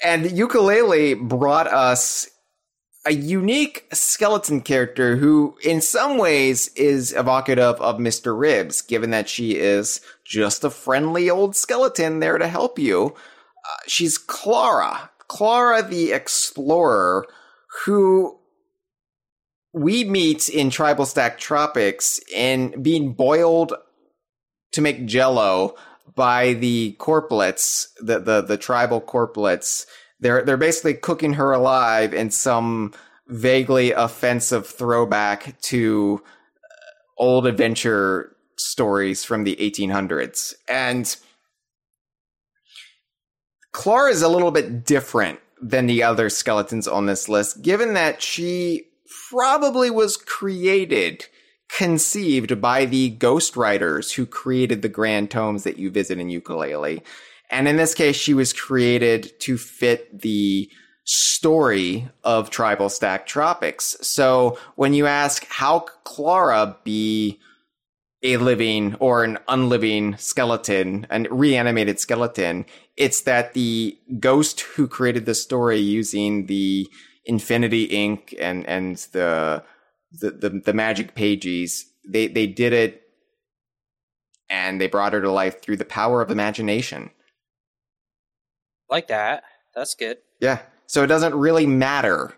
[0.03, 2.27] and Yooka-Laylee brought us
[3.07, 9.29] a unique skeleton character who, in some ways, is evocative of Mister Ribs, given that
[9.29, 13.15] she is just a friendly old skeleton there to help you.
[13.15, 17.25] Uh, she's Clara, Clara the Explorer,
[17.85, 18.37] who
[19.73, 23.73] we meet in Tribal Stack Tropics in being boiled
[24.73, 25.75] to make jello
[26.13, 29.85] by the corplets, the, the, the tribal corplets.
[30.19, 32.93] They're, they're basically cooking her alive in some
[33.27, 36.23] vaguely offensive throwback to
[36.63, 40.55] uh, old adventure stories from the 1800s.
[40.67, 41.15] And
[43.71, 48.21] Clara is a little bit different than the other skeletons on this list, given that
[48.21, 48.87] she
[49.29, 51.25] probably was created,
[51.69, 57.01] conceived by the ghostwriters who created the grand tomes that you visit in Yooka-Laylee.
[57.49, 60.69] And in this case, she was created to fit the
[61.05, 63.95] story of Tribal Stack Tropics.
[64.01, 67.39] So when you ask how Clara be
[68.23, 72.65] a living or an unliving skeleton, a reanimated skeleton,
[72.97, 76.87] it's that the ghost who created the story using the
[77.25, 79.63] Infinity Ink and and the
[80.11, 83.03] the the, the magic pages, they they did it
[84.49, 87.11] and they brought her to life through the power of imagination.
[88.89, 89.43] Like that.
[89.75, 90.17] That's good.
[90.39, 90.59] Yeah.
[90.85, 92.33] So it doesn't really matter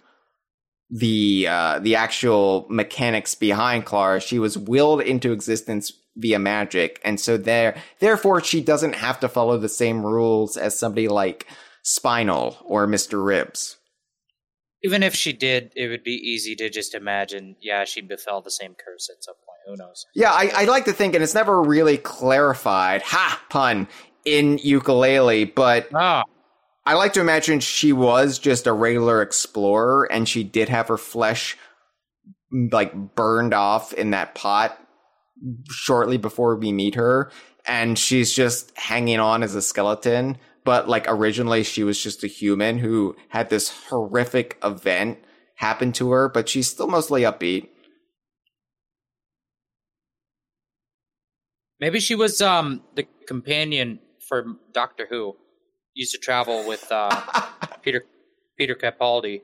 [0.90, 4.20] the uh, the actual mechanics behind Clara.
[4.20, 9.30] She was willed into existence via magic, and so there, therefore, she doesn't have to
[9.30, 11.46] follow the same rules as somebody like
[11.84, 13.78] Spinal or Mister Ribs.
[14.82, 17.56] Even if she did, it would be easy to just imagine.
[17.62, 19.60] Yeah, she befell the same curse at some point.
[19.68, 20.06] Who knows?
[20.16, 23.02] Yeah, I, I like to think, and it's never really clarified.
[23.04, 23.88] Ha pun
[24.26, 26.24] in Yooka-Laylee, but Oh,
[26.90, 30.98] I like to imagine she was just a regular explorer, and she did have her
[30.98, 31.56] flesh
[32.52, 34.76] like burned off in that pot
[35.70, 37.30] shortly before we meet her,
[37.68, 40.40] and she's just hanging on as a skeleton.
[40.64, 45.20] But like originally, she was just a human who had this horrific event
[45.58, 47.68] happen to her, but she's still mostly upbeat.
[51.80, 55.36] maybe she was um the companion for Doctor Who.
[56.00, 57.10] Used to travel with uh,
[57.82, 58.06] Peter
[58.58, 59.42] Peter Capaldi,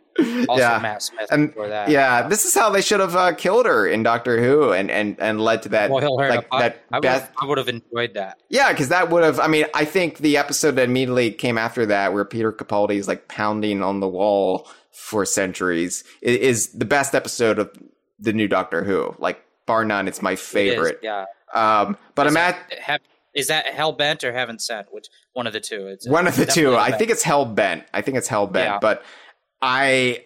[0.50, 0.80] also Yeah.
[0.82, 1.90] Matt Smith And before that.
[1.90, 5.20] yeah, this is how they should have uh, killed her in Doctor Who, and and
[5.20, 7.68] and led to that Boil her in a like that I have, I would have
[7.70, 8.40] enjoyed that.
[8.50, 9.40] Yeah, because that would have.
[9.40, 13.08] I mean, I think the episode that immediately came after that, where Peter Capaldi is
[13.08, 17.70] like pounding on the wall for centuries, i- is the best episode of
[18.20, 19.14] the new Doctor Who.
[19.20, 21.00] Like bar none, it's my It is, favorite.
[21.04, 21.26] yeah.
[21.54, 23.02] Um, but I'm at have,
[23.36, 24.88] is that hell bent or heaven sent?
[24.92, 25.88] Which one of the two?
[25.88, 26.76] It's one of the two.
[26.76, 27.84] I think it's Hell Bent.
[27.94, 28.66] I think it's Hell Bent.
[28.66, 28.80] Yeah.
[28.80, 29.04] But
[29.62, 30.24] I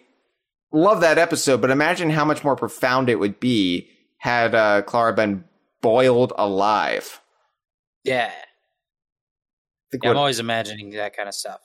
[0.72, 1.60] love that episode.
[1.60, 5.44] But imagine how much more profound it would be had uh, Clara been
[5.82, 7.20] boiled alive.
[8.04, 8.30] yeah.
[9.92, 11.60] Yeah, I'm always imagining that kind of stuff.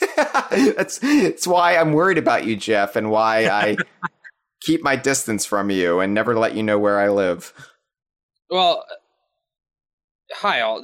[0.16, 3.76] that's that's why I'm worried about you, Jeff, and why I
[4.60, 7.52] keep my distance from you and never let you know where I live.
[8.48, 8.84] Well,
[10.32, 10.82] hi all.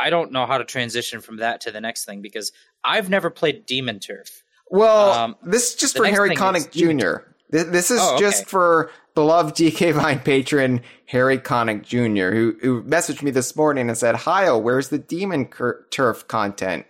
[0.00, 2.52] I don't know how to transition from that to the next thing because
[2.84, 4.42] I've never played Demon Turf.
[4.70, 7.24] Well, Um, this is just for Harry Connick Jr.
[7.50, 8.20] This, is Oh, okay.
[8.20, 13.88] just for beloved DK Vine patron Harry Connick Jr., who who messaged me this morning
[13.90, 16.86] and said, "Hi, where's the Demon Cur- Turf content?"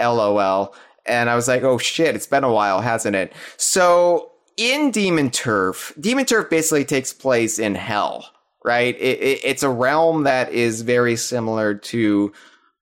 [0.00, 0.74] LOL.
[1.04, 5.30] And I was like, "Oh shit, it's been a while, hasn't it?" So in Demon
[5.30, 8.26] Turf, Demon Turf basically takes place in hell,
[8.64, 8.96] right?
[8.98, 12.32] It, it, it's a realm that is very similar to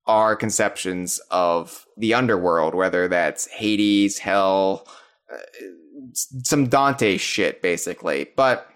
[0.06, 4.86] our conceptions of the underworld, whether that's Hades, hell,
[5.32, 5.36] uh,
[6.14, 8.28] some Dante shit, basically.
[8.34, 8.68] But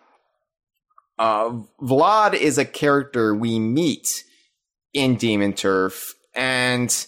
[1.18, 4.24] uh, Vlad is a character we meet
[4.92, 7.06] in Demon Turf, and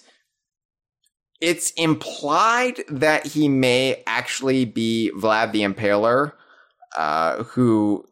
[1.40, 6.32] it's implied that he may actually be Vlad the Impaler,
[6.96, 8.06] uh, who,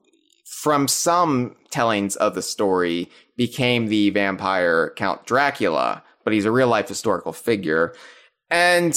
[0.63, 6.69] from some tellings of the story, became the vampire Count Dracula, but he's a real
[6.69, 7.97] life historical figure.
[8.49, 8.93] And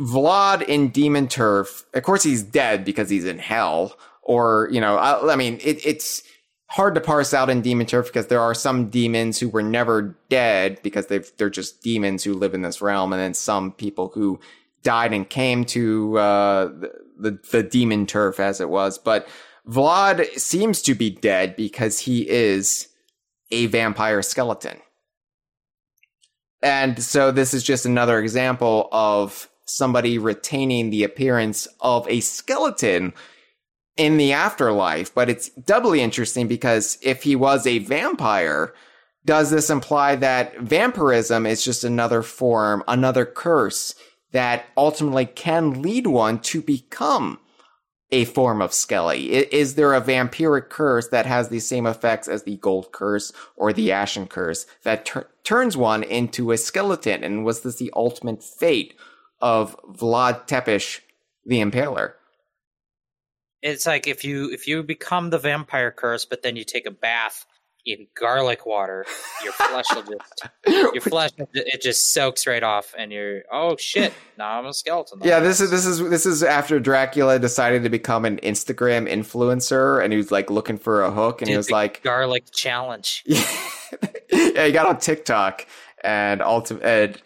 [0.00, 3.98] Vlad in Demon Turf, of course, he's dead because he's in hell.
[4.22, 6.22] Or, you know, I, I mean, it, it's
[6.70, 10.16] hard to parse out in Demon Turf because there are some demons who were never
[10.30, 13.12] dead because they've, they're just demons who live in this realm.
[13.12, 14.40] And then some people who
[14.82, 18.96] died and came to uh, the, the, the Demon Turf as it was.
[18.96, 19.28] But
[19.68, 22.88] Vlad seems to be dead because he is
[23.50, 24.78] a vampire skeleton.
[26.62, 33.12] And so this is just another example of somebody retaining the appearance of a skeleton
[33.96, 35.14] in the afterlife.
[35.14, 38.74] But it's doubly interesting because if he was a vampire,
[39.24, 43.94] does this imply that vampirism is just another form, another curse
[44.32, 47.38] that ultimately can lead one to become
[48.10, 49.28] a form of Skelly?
[49.34, 53.72] Is there a vampiric curse that has the same effects as the gold curse or
[53.72, 57.22] the ashen curse that tur- turns one into a skeleton?
[57.22, 58.94] And was this the ultimate fate
[59.40, 61.00] of Vlad Tepes,
[61.44, 62.14] the Impaler?
[63.60, 66.92] It's like if you if you become the vampire curse, but then you take a
[66.92, 67.44] bath
[67.88, 69.06] in garlic water,
[69.42, 70.48] your flesh will just
[70.94, 75.20] your flesh it just soaks right off, and you're oh shit, now I'm a skeleton.
[75.24, 80.02] Yeah, this is this is this is after Dracula decided to become an Instagram influencer,
[80.04, 82.44] and he was like looking for a hook, and Did he was the like, garlic
[82.52, 83.24] challenge.
[83.26, 85.66] yeah, he got on TikTok,
[86.04, 87.22] and ultimate and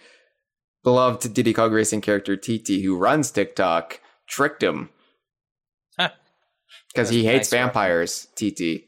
[0.85, 4.91] beloved Diddy Kong Racing character TT, who runs TikTok, tricked him
[5.99, 6.11] Huh.
[6.95, 8.29] because he hates nice, vampires.
[8.37, 8.85] TT.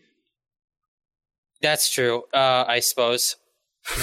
[1.64, 2.24] That's true.
[2.32, 3.36] Uh, I suppose.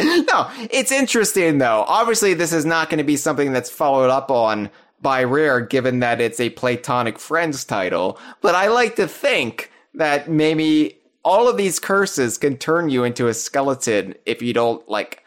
[0.00, 1.84] no, it's interesting though.
[1.88, 4.70] Obviously, this is not going to be something that's followed up on
[5.02, 8.18] by Rare, given that it's a Playtonic Friends title.
[8.40, 13.26] But I like to think that maybe all of these curses can turn you into
[13.28, 15.24] a skeleton if you don't like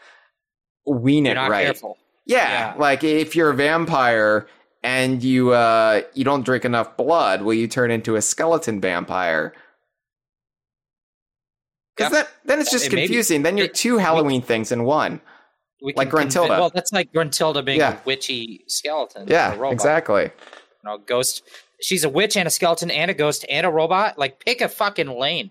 [0.86, 1.78] wean it right.
[2.24, 2.74] Yeah, Yeah.
[2.78, 4.46] like if you're a vampire
[4.82, 9.52] and you uh you don't drink enough blood, will you turn into a skeleton vampire?
[11.96, 13.42] Because that then it's just It may be- confusing.
[13.42, 15.20] then you're it- two Halloween things in one.
[15.82, 16.48] we Like Gruntilda.
[16.50, 17.98] well, that's like Gruntilda being Yeah.
[18.00, 19.28] a witchy skeleton.
[19.28, 20.22] a Yeah, exactly.
[20.24, 20.30] You
[20.84, 21.42] know, ghost.
[21.80, 24.16] She's a witch and a skeleton and a ghost and a robot.
[24.16, 25.50] Like, pick a fucking lane.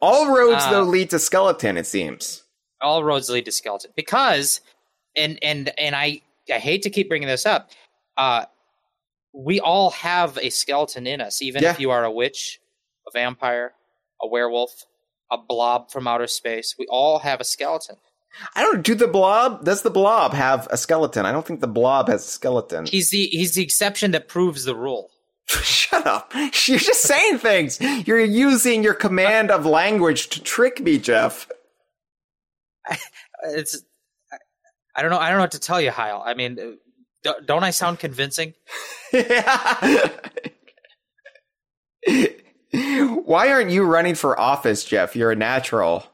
[0.00, 1.76] All roads Uh, though lead to skeleton.
[1.76, 2.44] It seems.
[2.80, 4.60] All roads lead to skeleton because,
[5.16, 7.70] and and and I I hate to keep bringing this up.
[8.16, 8.46] Uh,
[9.32, 11.70] we all have a skeleton in us, even Yeah.
[11.72, 12.60] if you are a witch,
[13.06, 13.74] a vampire,
[14.22, 14.84] a werewolf,
[15.32, 16.76] a blob from outer space.
[16.78, 17.96] We all have a skeleton.
[18.54, 18.82] I don't.
[18.82, 19.64] Do the blob?
[19.64, 21.26] Does the blob have a skeleton?
[21.26, 22.86] I don't think the blob has a skeleton.
[22.86, 25.10] He's the he's the exception that proves the rule.
[25.46, 26.32] Shut up!
[26.34, 27.80] You're just saying things.
[27.80, 31.48] You're using your command of language to trick me, Jeff.
[33.44, 33.82] It's
[34.32, 34.36] I-
[34.94, 36.22] I don't know I don't know what to tell you, Hyle.
[36.24, 36.72] I mean, uh,
[37.24, 38.54] don't- don't I sound convincing?
[42.72, 45.14] Why aren't you running for office, Jeff?
[45.14, 46.04] You're a natural.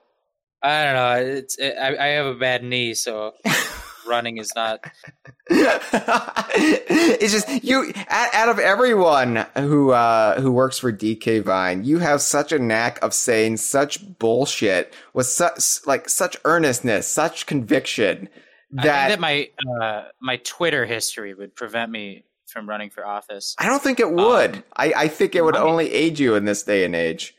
[0.62, 1.35] I don't know.
[1.36, 3.35] It's I, I have a bad knee, so
[4.06, 4.85] running is not.
[5.51, 7.93] it's just you.
[8.09, 13.01] Out, of everyone who uh, who works for DK Vine, you have such a knack
[13.02, 18.28] of saying such bullshit with such like such earnestness, such conviction
[18.76, 19.48] I that think that my
[19.80, 23.55] uh, my Twitter history would prevent me from running for office.
[23.59, 24.57] I don't think it would.
[24.57, 26.95] Um, I, I think it would I mean- only aid you in this day and
[26.97, 27.35] age.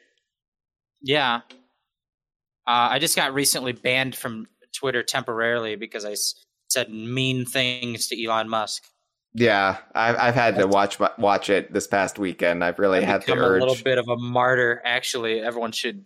[1.02, 1.41] Yeah.
[2.68, 6.36] Uh, I just got recently banned from Twitter temporarily because I s-
[6.69, 8.84] said mean things to Elon Musk.
[9.34, 12.64] Yeah, I've I've had to watch watch it this past weekend.
[12.64, 13.61] I've really I've had the urge.
[13.61, 14.81] a little bit of a martyr.
[14.84, 16.03] Actually, everyone should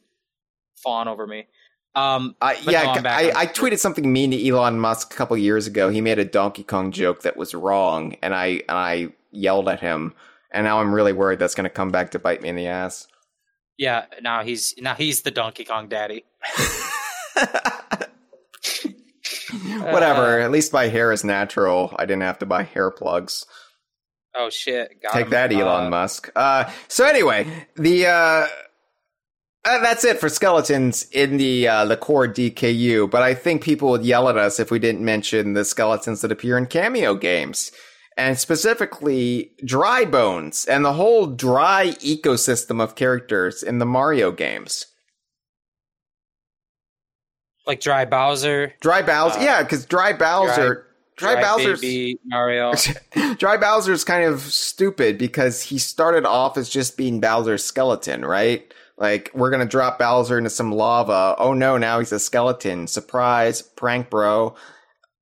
[0.84, 1.48] fawn over me.
[1.96, 5.68] Um, I, yeah, no, I, I tweeted something mean to Elon Musk a couple years
[5.68, 5.90] ago.
[5.90, 9.80] He made a Donkey Kong joke that was wrong, and I and I yelled at
[9.80, 10.14] him.
[10.52, 12.68] And now I'm really worried that's going to come back to bite me in the
[12.68, 13.08] ass.
[13.78, 14.06] yeah.
[14.22, 16.26] Now he's now he's the Donkey Kong daddy.
[19.82, 20.40] Whatever.
[20.42, 21.94] Uh, At least my hair is natural.
[21.98, 23.46] I didn't have to buy hair plugs.
[24.36, 25.02] oh shit!
[25.02, 25.32] Got Take him.
[25.32, 26.32] that, Elon Uh, Musk.
[26.36, 27.46] Uh, so anyway,
[27.76, 28.06] the
[29.66, 33.10] uh, that's it for skeletons in the uh, the core DKU.
[33.10, 36.32] But I think people would yell at us if we didn't mention the skeletons that
[36.32, 37.72] appear in cameo games,
[38.18, 44.88] and specifically Dry Bones and the whole dry ecosystem of characters in the Mario games.
[47.66, 50.86] like Dry Bowser, Dry Bowser, Uh, yeah, because Dry Bowser,
[51.16, 51.80] Dry, Bowser's.
[51.80, 52.74] Baby Mario.
[53.38, 58.70] Dry Bowser's kind of stupid because he started off as just being Bowser's skeleton, right?
[58.98, 61.36] Like, we're gonna drop Bowser into some lava.
[61.38, 62.88] Oh no, now he's a skeleton.
[62.88, 64.56] Surprise, prank bro.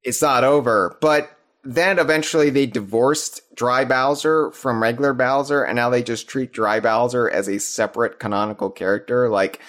[0.03, 0.97] It's not over.
[1.01, 1.31] But
[1.63, 6.79] then eventually they divorced Dry Bowser from regular Bowser, and now they just treat Dry
[6.79, 9.29] Bowser as a separate canonical character.
[9.29, 9.59] Like,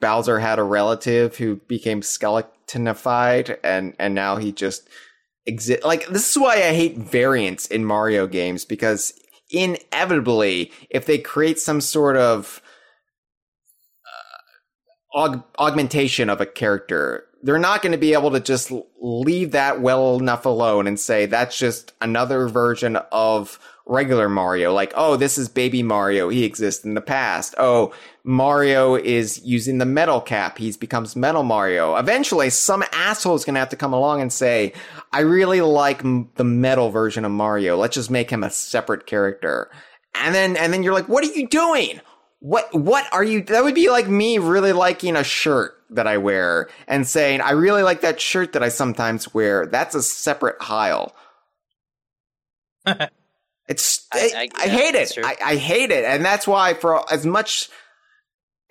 [0.00, 4.88] Bowser had a relative who became skeletonified, and, and now he just
[5.46, 5.84] exist.
[5.84, 9.14] Like this is why I hate variants in Mario games because
[9.50, 12.60] inevitably, if they create some sort of
[15.14, 19.80] aug- augmentation of a character, they're not going to be able to just leave that
[19.80, 24.72] well enough alone and say that's just another version of regular Mario.
[24.72, 26.28] Like, oh, this is baby Mario.
[26.28, 27.54] He exists in the past.
[27.58, 27.92] Oh,
[28.24, 30.58] Mario is using the metal cap.
[30.58, 31.96] He becomes Metal Mario.
[31.96, 34.72] Eventually, some asshole is going to have to come along and say,
[35.12, 37.76] I really like m- the metal version of Mario.
[37.76, 39.70] Let's just make him a separate character.
[40.14, 42.00] And then, and then you're like, what are you doing?
[42.42, 43.42] What, what are you?
[43.42, 47.52] That would be like me really liking a shirt that I wear and saying, I
[47.52, 49.66] really like that shirt that I sometimes wear.
[49.66, 51.14] That's a separate Hyle.
[53.68, 55.18] It's, I, I- I, I- yeah, hate it.
[55.24, 56.04] I, I hate it.
[56.04, 57.70] And that's why for as much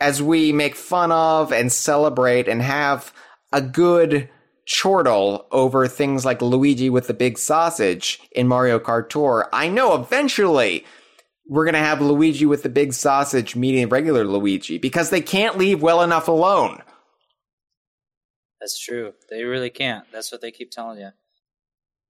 [0.01, 3.13] as we make fun of and celebrate and have
[3.53, 4.29] a good
[4.67, 9.95] chortle over things like Luigi with the big sausage in Mario Kart Tour, I know
[9.95, 10.85] eventually
[11.51, 15.57] we're going to have Luigi with the big sausage meeting regular Luigi because they can't
[15.57, 16.81] leave well enough alone.
[18.61, 19.13] That's true.
[19.29, 20.05] They really can't.
[20.13, 21.09] That's what they keep telling you.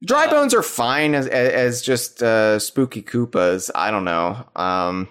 [0.05, 3.71] Dry Uh, bones are fine as as, as just uh, spooky Koopas.
[3.73, 4.45] I don't know.
[4.55, 5.09] Um,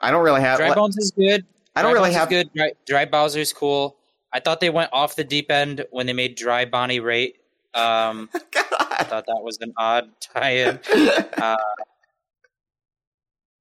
[0.00, 0.58] I don't really have.
[0.58, 1.44] Dry Bones is good.
[1.74, 2.28] I don't Dry really have.
[2.28, 2.50] good.
[2.54, 3.96] Dry, Dry Bowser's cool.
[4.32, 7.34] I thought they went off the deep end when they made Dry Bonnie Raitt.
[7.74, 10.78] Um, I thought that was an odd tie-in.
[11.42, 11.56] Uh,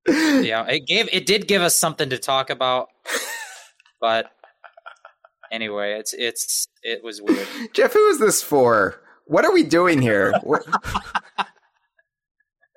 [0.07, 2.89] yeah, it gave it did give us something to talk about,
[3.99, 4.31] but
[5.51, 7.47] anyway, it's it's it was weird.
[7.73, 9.01] Jeff, who is this for?
[9.25, 10.33] What are we doing here?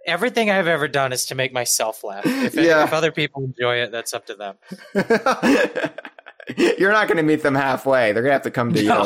[0.07, 2.27] Everything I've ever done is to make myself laugh.
[2.27, 2.85] If, Yeah.
[2.85, 4.57] if other people enjoy it, that's up to them.
[6.79, 8.13] You're not going to meet them halfway.
[8.13, 9.05] They're going to have to come to you.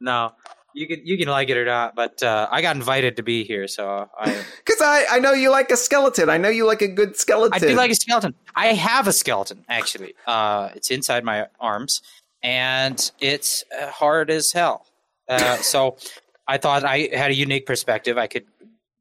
[0.00, 0.32] No.
[0.74, 3.44] You can you can like it or not, but uh, I got invited to be
[3.44, 6.28] here, so I Because I, I know you like a skeleton.
[6.30, 7.54] I know you like a good skeleton.
[7.54, 8.34] I do like a skeleton.
[8.54, 10.14] I have a skeleton actually.
[10.26, 12.02] Uh, it's inside my arms,
[12.42, 14.86] and it's uh, hard as hell.
[15.28, 15.96] Uh, so
[16.46, 18.18] I thought I had a unique perspective.
[18.18, 18.46] I could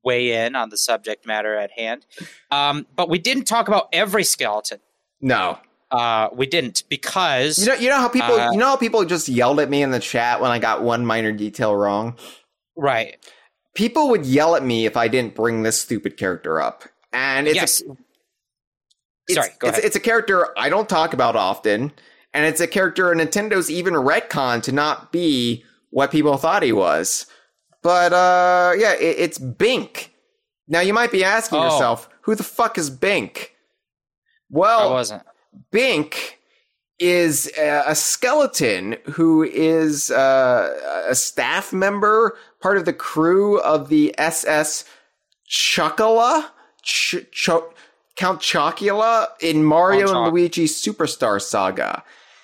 [0.03, 2.05] weigh in on the subject matter at hand,
[2.49, 4.79] um, but we didn't talk about every skeleton.
[5.21, 5.59] no.
[5.91, 9.03] Uh, we didn't because You know, you know how people, Uh, you know how people
[9.05, 12.17] just yelled at me in the chat when I got one minor detail wrong.
[12.75, 13.17] right.
[13.73, 17.55] People would yell at me if I didn't bring this stupid character up, and it's
[17.55, 17.81] yes.
[17.81, 17.95] a,
[19.27, 19.85] it's, Sorry, go it's, ahead.
[19.85, 21.93] it's a character I don't talk about often,
[22.33, 27.27] and it's a character Nintendo's even retcon to not be what people thought he was.
[27.81, 30.13] But uh, yeah, it, it's Bink.
[30.67, 31.63] Now you might be asking Oh.
[31.71, 33.55] yourself, who the fuck is Bink?
[34.49, 35.23] Well, I wasn't.
[35.71, 36.39] Bink
[36.99, 43.89] is a, a skeleton who is uh, a staff member, part of the crew of
[43.89, 44.85] the SS
[45.49, 46.47] Chocula,
[46.83, 47.73] Ch- Cho-
[48.15, 50.33] Count Chocula in Mario Count and Choc.
[50.33, 52.03] Luigi Superstar Saga.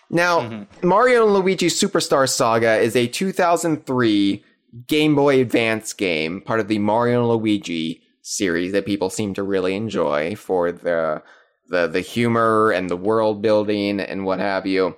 [0.09, 4.43] Now, Mario and Luigi Superstar Saga is a 2003
[4.87, 9.43] Game Boy Advance game, part of the Mario and Luigi series that people seem to
[9.43, 11.21] really enjoy for the
[11.69, 14.95] the the humor and the world building and what have you.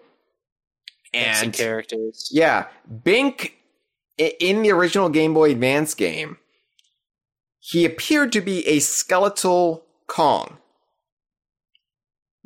[1.14, 2.30] Dancing And characters.
[2.32, 2.68] yeah,
[3.04, 3.56] Bink
[4.18, 6.38] in the original Game Boy Advance game,
[7.60, 10.58] he appeared to be a skeletal Kong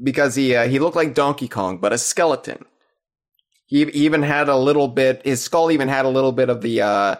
[0.01, 2.65] because he uh, he looked like Donkey Kong, but a skeleton.
[3.65, 5.23] He he even had a little bit.
[5.25, 7.15] His skull even had a little bit of the uh,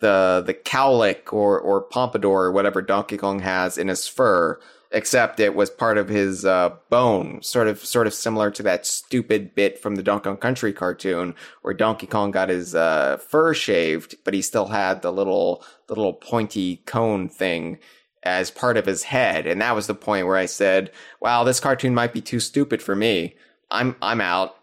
[0.00, 4.60] the the cowlick or or pompadour or whatever Donkey Kong has in his fur,
[4.94, 8.86] except it was part of his uh, bone, sort of sort of similar to that
[8.86, 13.52] stupid bit from the Donkey Kong Country cartoon where Donkey Kong got his uh, fur
[13.52, 17.78] shaved, but he still had the little the little pointy cone thing
[18.22, 21.60] as part of his head, and that was the point where I said, "Wow, this
[21.60, 23.34] cartoon might be too stupid for me.
[23.72, 24.54] I'm I'm out."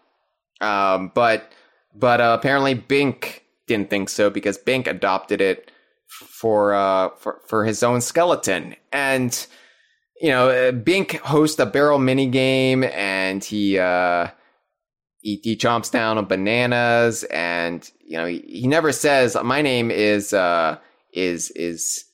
[0.62, 1.52] Um, but
[1.94, 5.70] but uh, apparently Bink didn't think so because Bink adopted it
[6.08, 9.46] for uh for for his own skeleton, and
[10.22, 14.28] you know uh, Bink hosts a barrel mini game, and he uh
[15.18, 19.90] he, he chomps down on bananas, and you know he, he never says my name
[19.90, 20.78] is uh
[21.12, 22.04] is is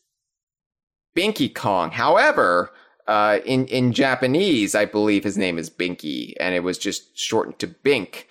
[1.14, 1.90] Binky Kong.
[1.90, 2.72] However,
[3.06, 7.58] uh, in in Japanese, I believe his name is Binky, and it was just shortened
[7.58, 8.26] to Bink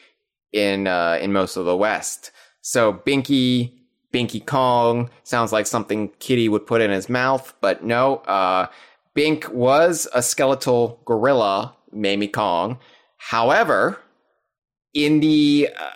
[0.52, 2.32] in uh, in most of the West.
[2.62, 3.74] So Binky,
[4.12, 8.18] Binky Kong sounds like something Kitty would put in his mouth, but no.
[8.18, 8.68] Uh,
[9.18, 12.78] Bink was a skeletal gorilla, Mamie Kong.
[13.18, 13.98] However,
[14.94, 15.90] in the uh,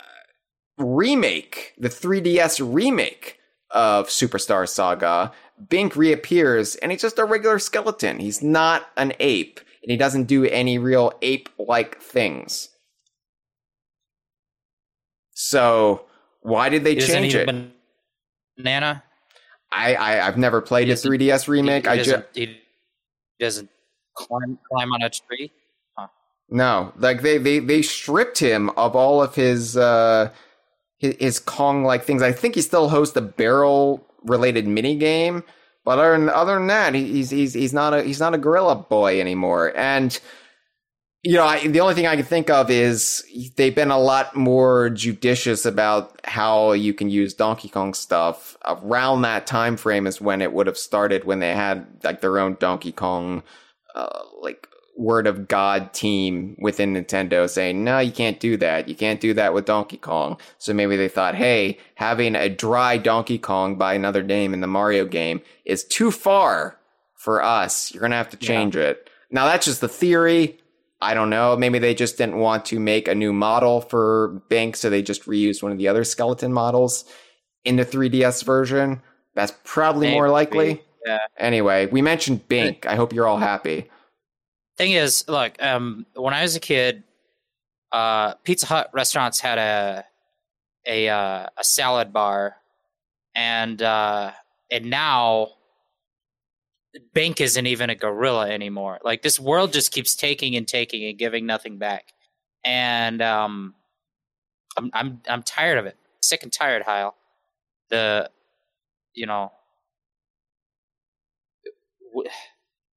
[0.80, 3.38] remake, the 3DS remake
[3.69, 5.31] of Superstar Saga,
[5.69, 8.18] Bink reappears and he's just a regular skeleton.
[8.18, 12.69] He's not an ape, and he doesn't do any real ape like things.
[15.34, 16.06] So,
[16.41, 17.72] why did they He doesn't change it?
[18.57, 19.03] banana.
[19.72, 21.88] I, I I've never played a 3DS remake.
[21.88, 22.26] I just
[23.42, 23.70] doesn't
[24.16, 25.52] climb climb on a tree.
[26.50, 30.32] No, like they they they stripped him of all of his uh
[31.00, 32.22] his, his Kong like things.
[32.24, 35.44] I think he still hosts a barrel related mini game,
[35.86, 38.38] but other than, other than that, he- he's he's he's not a he's not a
[38.40, 39.74] gorilla boy anymore.
[39.78, 40.20] And
[41.23, 43.23] you know, I, the only thing I can think of is
[43.56, 48.57] they've been a lot more judicious about how you can use Donkey Kong stuff.
[48.65, 52.39] Around that time frame is when it would have started when they had like their
[52.39, 53.43] own Donkey Kong
[53.93, 54.68] uh, like
[54.98, 58.88] word of God team within Nintendo saying, no, you can't do that.
[58.88, 60.38] You can't do that with Donkey Kong.
[60.57, 64.68] So maybe they thought, hey, having a dry Donkey Kong by another name in the
[64.68, 66.80] Mario game is too far
[67.15, 67.93] for us.
[67.93, 69.07] You're going to have to change it.
[69.30, 70.57] Now, that's just the theory.
[71.02, 71.56] I don't know.
[71.57, 75.26] Maybe they just didn't want to make a new model for Bink, so they just
[75.26, 77.06] reused one of the other skeleton models
[77.65, 79.02] in the 3DS version.
[79.34, 80.84] That's probably more likely.
[81.06, 81.19] Yeah.
[81.38, 82.86] Anyway, we mentioned Bink.
[82.86, 83.90] I hope you're all happy.
[84.78, 87.03] Thing is, look, um, when I was a kid,
[87.91, 90.06] uh, Pizza Hut restaurants had a
[90.88, 92.56] a uh, a salad bar,
[93.36, 94.32] and uh,
[94.69, 95.49] and now
[97.14, 99.00] Bink isn't even a gorilla anymore.
[99.04, 102.14] Like this world just keeps taking and taking and giving nothing back,
[102.66, 103.76] and um,
[104.78, 105.98] I'm I'm I'm tired of it.
[106.22, 107.16] Sick and tired, Hyle.
[107.90, 108.30] The
[109.14, 109.52] you know.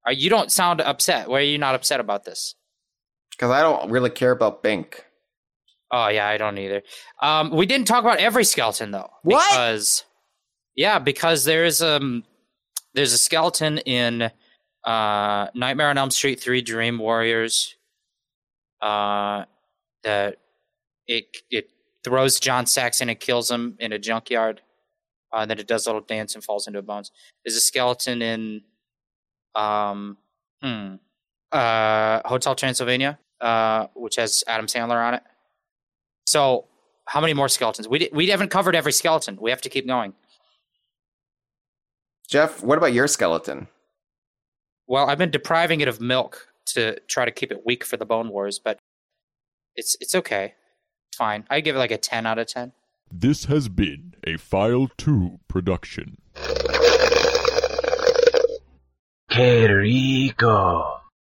[0.07, 1.29] Are you don't sound upset?
[1.29, 2.57] Why are you not upset about this?
[3.31, 5.05] Because I don't really care about Bank.
[5.91, 6.83] Oh yeah, I don't either.
[7.23, 9.11] Um, we didn't talk about every skeleton though.
[9.23, 9.49] What?
[9.51, 10.05] Because
[10.75, 12.25] yeah, because there's um
[12.95, 14.31] there's a skeleton in
[14.85, 17.77] uh Nightmare on Elm Street 3 Dream Warriors.
[18.81, 19.45] Uh
[20.03, 20.37] that
[21.07, 21.71] it it
[22.05, 24.61] throws John Saxon and kills him in a junkyard.
[25.33, 27.11] Uh, and then it does a little dance and falls into bones.
[27.45, 28.63] There's a skeleton in
[29.55, 30.17] um
[30.63, 30.97] hmm
[31.53, 35.23] uh Hotel Transylvania, uh, which has Adam Sandler on it.
[36.27, 36.67] So
[37.07, 37.89] how many more skeletons?
[37.89, 39.39] We di- we haven't covered every skeleton.
[39.41, 40.15] We have to keep going.
[42.29, 43.69] Jeff, what about your skeleton?
[44.87, 48.07] Well, I've been depriving it of milk to try to keep it weak for the
[48.07, 48.79] Bone Wars, but
[49.77, 50.55] it's it's okay.
[51.09, 51.45] It's fine.
[51.51, 52.73] I give it like a ten out of ten.
[53.11, 56.17] This has been a File 2 production.
[59.31, 61.01] Que rico.